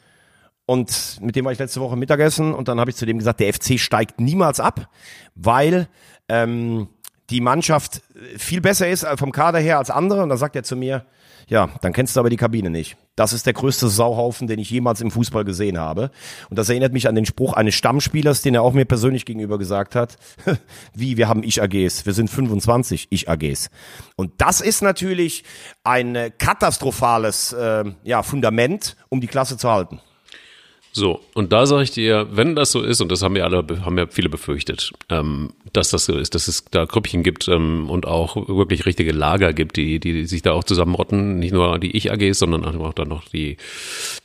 Und 0.67 1.19
mit 1.23 1.35
dem 1.35 1.47
war 1.47 1.53
ich 1.53 1.59
letzte 1.59 1.81
Woche 1.81 1.97
Mittagessen 1.97 2.53
und 2.53 2.69
dann 2.69 2.79
habe 2.79 2.91
ich 2.91 2.97
zu 2.97 3.07
dem 3.07 3.19
gesagt, 3.19 3.41
der 3.41 3.53
FC 3.53 3.81
steigt 3.81 4.21
niemals 4.21 4.61
ab, 4.61 4.91
weil 5.35 5.89
ähm, 6.29 6.89
die 7.31 7.41
Mannschaft 7.41 8.03
viel 8.37 8.61
besser 8.61 8.89
ist 8.89 9.07
vom 9.17 9.33
Kader 9.33 9.59
her 9.59 9.79
als 9.79 9.91
andere. 9.91 10.23
Und 10.23 10.29
dann 10.29 10.39
sagt 10.39 10.57
er 10.57 10.63
zu 10.63 10.77
mir, 10.77 11.07
ja, 11.49 11.71
dann 11.81 11.93
kennst 11.93 12.15
du 12.15 12.21
aber 12.21 12.31
die 12.31 12.37
Kabine 12.37 12.71
nicht. 12.71 12.97
Das 13.17 13.33
ist 13.33 13.47
der 13.47 13.55
größte 13.55 13.89
Sauhaufen, 13.89 14.47
den 14.47 14.59
ich 14.59 14.71
jemals 14.71 15.01
im 15.01 15.11
Fußball 15.11 15.45
gesehen 15.45 15.79
habe. 15.79 16.11
Und 16.51 16.59
das 16.59 16.69
erinnert 16.69 16.93
mich 16.93 17.09
an 17.09 17.15
den 17.15 17.27
Spruch 17.27 17.55
eines 17.55 17.75
Stammspielers, 17.75 18.43
den 18.43 18.55
er 18.55 18.63
auch 18.63 18.75
mir 18.75 18.85
persönlich 18.85 19.25
gegenüber 19.25 19.59
gesagt 19.59 19.95
hat. 19.95 20.17
Wie, 20.95 21.17
wir 21.17 21.29
haben 21.29 21.43
Ich-AGs. 21.43 22.07
Wir 22.07 22.13
sind 22.13 22.29
25 22.29 23.09
Ich-AGs. 23.11 23.71
Und 24.15 24.33
das 24.39 24.61
ist 24.61 24.83
natürlich 24.83 25.43
ein 25.85 26.33
katastrophales 26.39 27.53
äh, 27.55 27.85
ja, 28.05 28.23
Fundament, 28.23 28.97
um 29.09 29.21
die 29.21 29.27
Klasse 29.27 29.57
zu 29.57 29.71
halten. 29.71 30.01
So, 30.93 31.21
und 31.35 31.53
da 31.53 31.67
sage 31.67 31.83
ich 31.83 31.91
dir, 31.91 32.27
wenn 32.31 32.57
das 32.57 32.73
so 32.73 32.83
ist, 32.83 33.01
und 33.01 33.13
das 33.13 33.23
haben 33.23 33.35
wir 33.35 33.45
alle, 33.45 33.65
haben 33.85 33.99
ja 33.99 34.07
viele 34.09 34.29
befürchtet, 34.29 34.93
ähm, 35.11 35.53
dass 35.73 35.91
das 35.91 36.07
so 36.07 36.17
ist, 36.17 36.35
dass 36.35 36.49
es 36.49 36.65
da 36.71 36.87
Grüppchen 36.87 37.23
gibt 37.23 37.47
ähm, 37.47 37.91
und 37.91 38.07
auch 38.07 38.49
wirklich 38.49 38.87
richtige 38.87 39.13
Lager 39.13 39.53
gibt, 39.53 39.77
die, 39.77 40.01
die 40.01 40.25
sich 40.25 40.43
da 40.43 40.53
auch 40.53 40.65
zusammenrotten, 40.65 41.39
nicht 41.39 41.53
nur 41.53 41.79
die 41.79 41.97
Ich-AGs, 41.97 42.39
sondern 42.39 42.65
auch 42.65 42.95
dann 42.95 43.09
noch 43.09 43.29
die, 43.29 43.59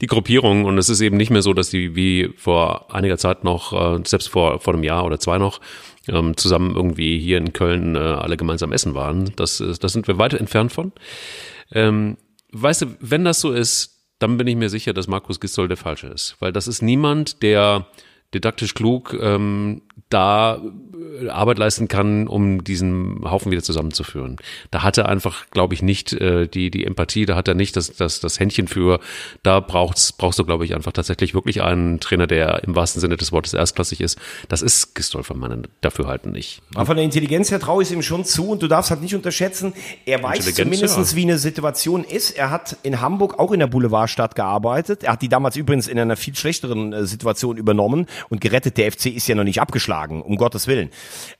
die 0.01 0.07
Gruppierungen. 0.07 0.65
Und 0.65 0.77
es 0.77 0.89
ist 0.89 1.01
eben 1.01 1.17
nicht 1.17 1.29
mehr 1.29 1.41
so, 1.41 1.53
dass 1.53 1.69
die 1.69 1.95
wie 1.95 2.29
vor 2.37 2.93
einiger 2.93 3.17
Zeit 3.17 3.43
noch, 3.43 3.73
äh, 3.73 4.01
selbst 4.05 4.29
vor, 4.29 4.59
vor 4.59 4.73
einem 4.73 4.83
Jahr 4.83 5.05
oder 5.05 5.19
zwei 5.19 5.37
noch, 5.37 5.59
ähm, 6.07 6.37
zusammen 6.37 6.75
irgendwie 6.75 7.19
hier 7.19 7.37
in 7.37 7.53
Köln 7.53 7.95
äh, 7.95 7.99
alle 7.99 8.37
gemeinsam 8.37 8.71
essen 8.71 8.95
waren. 8.95 9.33
Das, 9.35 9.61
das 9.79 9.93
sind 9.93 10.07
wir 10.07 10.17
weit 10.17 10.33
entfernt 10.33 10.71
von. 10.71 10.91
Ähm, 11.71 12.17
weißt 12.51 12.83
du, 12.83 12.85
wenn 12.99 13.25
das 13.25 13.41
so 13.41 13.51
ist, 13.51 13.92
dann 14.23 14.37
bin 14.37 14.47
ich 14.47 14.55
mir 14.55 14.69
sicher, 14.69 14.93
dass 14.93 15.07
Markus 15.07 15.41
Gistol 15.41 15.67
der 15.67 15.75
Falsche 15.75 16.07
ist. 16.07 16.37
Weil 16.39 16.53
das 16.53 16.69
ist 16.69 16.81
niemand, 16.81 17.43
der 17.43 17.87
didaktisch 18.33 18.73
klug 18.73 19.13
ähm, 19.19 19.81
da 20.09 20.61
äh, 21.21 21.29
Arbeit 21.29 21.57
leisten 21.57 21.87
kann, 21.87 22.27
um 22.27 22.63
diesen 22.63 23.21
Haufen 23.23 23.51
wieder 23.51 23.63
zusammenzuführen. 23.63 24.37
Da 24.71 24.83
hat 24.83 24.97
er 24.97 25.09
einfach, 25.09 25.49
glaube 25.51 25.73
ich, 25.73 25.81
nicht 25.81 26.13
äh, 26.13 26.47
die 26.47 26.69
die 26.69 26.85
Empathie, 26.85 27.25
da 27.25 27.35
hat 27.35 27.47
er 27.47 27.53
nicht 27.53 27.75
das 27.75 27.93
das 27.93 28.19
das 28.19 28.39
Händchen 28.39 28.67
für. 28.67 28.99
Da 29.41 29.59
braucht's 29.59 30.11
brauchst 30.11 30.39
du, 30.39 30.45
glaube 30.45 30.65
ich, 30.65 30.75
einfach 30.75 30.91
tatsächlich 30.91 31.33
wirklich 31.33 31.61
einen 31.61 31.99
Trainer, 31.99 32.27
der 32.27 32.63
im 32.63 32.75
wahrsten 32.75 33.01
Sinne 33.01 33.17
des 33.17 33.31
Wortes 33.31 33.53
erstklassig 33.53 34.01
ist. 34.01 34.19
Das 34.49 34.61
ist 34.61 34.95
Gistol 34.95 35.23
von 35.23 35.39
meinen 35.39 35.67
Dafürhalten 35.81 36.31
nicht. 36.31 36.61
Aber 36.75 36.85
von 36.85 36.95
der 36.95 37.05
Intelligenz 37.05 37.51
her 37.51 37.59
traue 37.59 37.83
ich 37.83 37.89
es 37.89 37.95
ihm 37.95 38.01
schon 38.01 38.25
zu 38.25 38.49
und 38.49 38.61
du 38.61 38.67
darfst 38.67 38.91
halt 38.91 39.01
nicht 39.01 39.15
unterschätzen. 39.15 39.73
Er 40.05 40.21
weiß 40.21 40.53
zumindest, 40.53 40.97
ja. 40.97 41.15
wie 41.15 41.23
eine 41.23 41.37
Situation 41.37 42.03
ist. 42.03 42.31
Er 42.31 42.51
hat 42.51 42.77
in 42.83 43.01
Hamburg 43.01 43.39
auch 43.39 43.51
in 43.51 43.59
der 43.59 43.67
Boulevardstadt 43.67 44.35
gearbeitet. 44.35 45.03
Er 45.03 45.13
hat 45.13 45.21
die 45.21 45.29
damals 45.29 45.55
übrigens 45.55 45.87
in 45.87 45.99
einer 45.99 46.15
viel 46.15 46.35
schlechteren 46.35 46.93
äh, 46.93 47.05
Situation 47.05 47.57
übernommen 47.57 48.07
und 48.29 48.41
gerettet. 48.41 48.77
Der 48.77 48.91
FC 48.91 49.07
ist 49.07 49.27
ja 49.27 49.35
noch 49.35 49.43
nicht 49.43 49.61
abgeschlagen, 49.83 50.21
um 50.21 50.37
Gottes 50.37 50.67
Willen. 50.67 50.89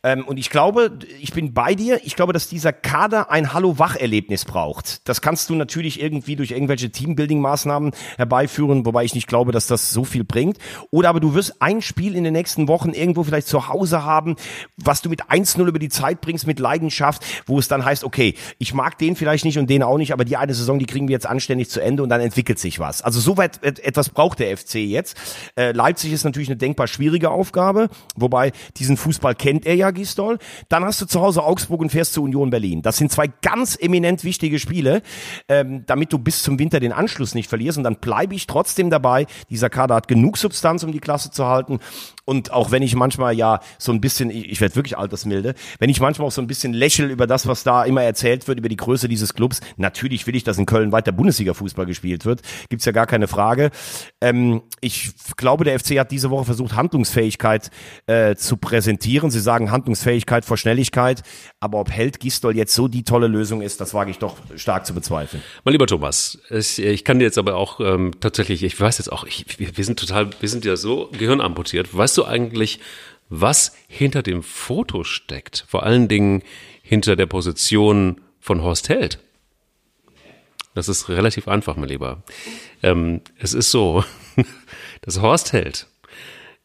Ähm, 0.04 0.26
und 0.26 0.38
ich 0.38 0.50
glaube, 0.50 1.00
ich 1.22 1.34
bin 1.34 1.54
bei 1.54 1.76
dir. 1.76 2.02
Ich 2.04 2.16
glaube, 2.16 2.34
dass 2.34 2.50
dieser 2.50 2.74
Kader 2.74 3.32
ein 3.32 3.54
Hallo-Wach-Erlebnis 3.54 4.46
braucht. 4.46 5.08
Das 5.08 5.22
kannst 5.22 5.50
du 5.50 5.56
natürlich 5.56 6.02
irgendwie 6.02 6.36
durch 6.36 6.52
irgendwelche 6.52 6.92
Teambuilding-Maßnahmen 6.92 7.94
herbeiführen, 8.18 8.86
wobei 8.86 9.06
ich 9.06 9.16
nicht 9.16 9.28
glaube, 9.28 9.52
dass 9.52 9.68
das 9.68 9.92
so 9.92 10.04
viel 10.04 10.24
bringt. 10.24 10.58
Oder 10.92 11.10
aber 11.10 11.20
du 11.20 11.34
wirst 11.34 11.62
ein 11.62 11.82
Spiel 11.82 12.16
in 12.16 12.24
den 12.24 12.34
nächsten 12.34 12.68
Wochen 12.68 12.90
irgendwo 12.90 13.24
vielleicht 13.24 13.48
zu 13.48 13.68
Hause 13.68 14.04
haben, 14.04 14.36
was 14.78 15.02
du 15.02 15.10
mit 15.10 15.24
1-0 15.26 15.66
über 15.66 15.80
die 15.80 15.90
Zeit 15.90 16.22
bringst, 16.22 16.46
mit 16.46 16.60
Leidenschaft, 16.60 17.24
wo 17.46 17.60
es 17.60 17.68
dann 17.68 17.86
heißt, 17.86 18.04
okay, 18.04 18.36
ich 18.60 18.74
mag 18.74 18.98
den 18.98 19.16
vielleicht 19.16 19.46
nicht 19.46 19.58
und 19.58 19.70
den 19.70 19.84
auch 19.84 19.98
nicht, 19.98 20.12
aber 20.12 20.26
die 20.26 20.38
eine 20.38 20.54
Saison, 20.54 20.80
die 20.80 20.86
kriegen 20.86 21.08
wir 21.08 21.14
jetzt 21.14 21.28
anständig 21.28 21.70
zu 21.70 21.82
Ende 21.82 22.04
und 22.04 22.10
dann 22.10 22.22
entwickelt 22.22 22.60
sich 22.60 22.80
was. 22.80 23.02
Also 23.02 23.20
soweit 23.20 23.64
etwas 23.64 24.10
braucht 24.10 24.40
der 24.40 24.56
FC 24.58 24.76
jetzt. 24.76 25.18
Äh, 25.56 25.72
Leipzig 25.72 26.12
ist 26.12 26.24
natürlich 26.24 26.50
eine 26.50 26.58
denkbar 26.58 26.88
schwierige 26.88 27.30
Aufgabe, 27.30 27.90
wobei 28.16 28.33
diesen 28.78 28.98
Fußball 28.98 29.36
kennt 29.36 29.66
er 29.66 29.76
ja, 29.76 29.92
Gistol. 29.92 30.40
Dann 30.70 30.84
hast 30.84 31.02
du 31.02 31.06
zu 31.06 31.22
Hause 31.22 31.44
Augsburg 31.44 31.82
und 31.82 31.92
fährst 31.92 32.14
zur 32.14 32.24
Union 32.24 32.50
Berlin. 32.50 32.82
Das 32.82 32.98
sind 32.98 33.12
zwei 33.12 33.28
ganz 33.42 33.78
eminent 33.80 34.24
wichtige 34.24 34.60
Spiele, 34.60 35.02
ähm, 35.48 35.84
damit 35.86 36.12
du 36.14 36.18
bis 36.18 36.44
zum 36.44 36.60
Winter 36.60 36.80
den 36.80 36.92
Anschluss 36.92 37.36
nicht 37.36 37.50
verlierst. 37.50 37.78
Und 37.78 37.84
dann 37.84 37.98
bleibe 37.98 38.36
ich 38.36 38.48
trotzdem 38.48 38.90
dabei. 38.90 39.26
Dieser 39.50 39.70
Kader 39.70 39.96
hat 39.96 40.08
genug 40.08 40.38
Substanz, 40.38 40.84
um 40.84 40.92
die 40.92 41.00
Klasse 41.00 41.32
zu 41.32 41.46
halten. 41.46 41.80
Und 42.26 42.52
auch 42.52 42.72
wenn 42.72 42.84
ich 42.84 42.96
manchmal 42.96 43.36
ja 43.36 43.60
so 43.78 43.92
ein 43.92 44.02
bisschen, 44.02 44.30
ich, 44.30 44.50
ich 44.50 44.62
werde 44.62 44.76
wirklich 44.76 44.98
altersmilde, 44.98 45.56
wenn 45.80 45.90
ich 45.90 46.00
manchmal 46.00 46.28
auch 46.28 46.32
so 46.32 46.42
ein 46.42 46.48
bisschen 46.48 46.74
lächel 46.74 47.12
über 47.12 47.28
das, 47.28 47.48
was 47.48 47.64
da 47.64 47.84
immer 47.84 48.04
erzählt 48.04 48.48
wird, 48.48 48.60
über 48.60 48.70
die 48.70 48.78
Größe 48.78 49.08
dieses 49.08 49.34
Clubs, 49.34 49.60
natürlich 49.78 50.26
will 50.26 50.36
ich, 50.36 50.44
dass 50.44 50.58
in 50.58 50.66
Köln 50.66 50.92
weiter 50.92 51.12
Bundesliga-Fußball 51.12 51.86
gespielt 51.86 52.26
wird. 52.26 52.42
Gibt's 52.70 52.86
ja 52.86 52.92
gar 52.92 53.08
keine 53.08 53.28
Frage. 53.28 53.72
Ähm, 54.22 54.62
ich 54.80 55.12
glaube, 55.36 55.66
der 55.66 55.80
FC 55.80 56.00
hat 56.00 56.12
diese 56.12 56.30
Woche 56.30 56.46
versucht, 56.46 56.76
Handlungsfähigkeit 56.76 57.70
äh, 58.08 58.23
zu 58.36 58.58
präsentieren. 58.58 59.30
Sie 59.32 59.40
sagen 59.40 59.72
Handlungsfähigkeit 59.72 60.46
vor 60.46 60.58
Schnelligkeit. 60.58 61.24
Aber 61.60 61.80
ob 61.80 61.92
Held 61.92 62.20
Gistol 62.20 62.56
jetzt 62.56 62.74
so 62.74 62.88
die 62.88 63.04
tolle 63.04 63.28
Lösung 63.28 63.62
ist, 63.62 63.82
das 63.82 63.94
wage 63.94 64.12
ich 64.12 64.20
doch 64.20 64.38
stark 64.56 64.86
zu 64.86 64.94
bezweifeln. 64.94 65.44
Mein 65.64 65.74
lieber 65.74 65.88
Thomas, 65.88 66.40
ich, 66.50 66.80
ich 66.80 67.04
kann 67.04 67.20
dir 67.20 67.26
jetzt 67.26 67.38
aber 67.38 67.56
auch 67.56 67.80
ähm, 67.80 68.12
tatsächlich, 68.20 68.64
ich 68.64 68.80
weiß 68.80 68.98
jetzt 68.98 69.12
auch, 69.12 69.26
ich, 69.26 69.60
wir, 69.60 69.78
wir 69.78 69.86
sind 69.86 70.00
total, 70.00 70.30
wir 70.40 70.50
sind 70.50 70.66
ja 70.66 70.76
so 70.76 71.10
gehirnamputiert. 71.12 71.96
Weißt 71.96 72.18
du 72.18 72.26
eigentlich, 72.26 72.80
was 73.30 73.74
hinter 73.88 74.24
dem 74.24 74.44
Foto 74.44 75.04
steckt? 75.04 75.66
Vor 75.68 75.84
allen 75.84 76.08
Dingen 76.08 76.44
hinter 76.82 77.16
der 77.16 77.26
Position 77.26 78.22
von 78.40 78.62
Horst 78.62 78.90
Held. 78.90 79.20
Das 80.76 80.90
ist 80.90 81.10
relativ 81.10 81.48
einfach, 81.48 81.76
mein 81.76 81.90
Lieber. 81.90 82.24
Ähm, 82.82 83.22
es 83.38 83.54
ist 83.54 83.72
so, 83.72 84.04
dass 85.02 85.22
Horst 85.22 85.54
Held, 85.54 85.88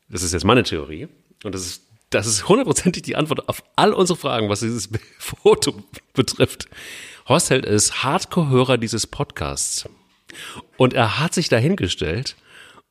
das 0.09 0.23
ist 0.23 0.33
jetzt 0.33 0.45
meine 0.45 0.63
Theorie, 0.63 1.09
und 1.45 1.55
das 1.55 1.66
ist, 1.66 1.82
das 2.11 2.26
ist 2.26 2.49
hundertprozentig 2.49 3.03
die 3.03 3.16
Antwort 3.16 3.49
auf 3.49 3.62
all 3.76 3.93
unsere 3.93 4.18
Fragen, 4.18 4.49
was 4.49 4.61
dieses 4.61 4.89
Foto 5.18 5.82
betrifft. 6.14 6.68
Horst 7.28 7.51
Held 7.51 7.66
ist 7.66 8.03
Hardcore-Hörer 8.03 8.78
dieses 8.78 9.07
Podcasts. 9.07 9.89
Und 10.76 10.95
er 10.95 11.18
hat 11.18 11.34
sich 11.34 11.49
dahingestellt 11.49 12.36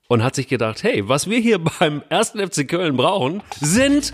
und 0.07 0.23
hat 0.23 0.35
sich 0.35 0.47
gedacht, 0.47 0.83
hey, 0.83 1.07
was 1.07 1.29
wir 1.29 1.39
hier 1.39 1.59
beim 1.79 2.03
ersten 2.09 2.45
FC 2.45 2.67
Köln 2.67 2.97
brauchen, 2.97 3.41
sind 3.59 4.13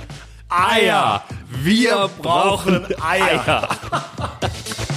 Eier. 0.50 1.24
Wir 1.50 2.10
brauchen 2.22 2.86
Eier. 3.02 3.68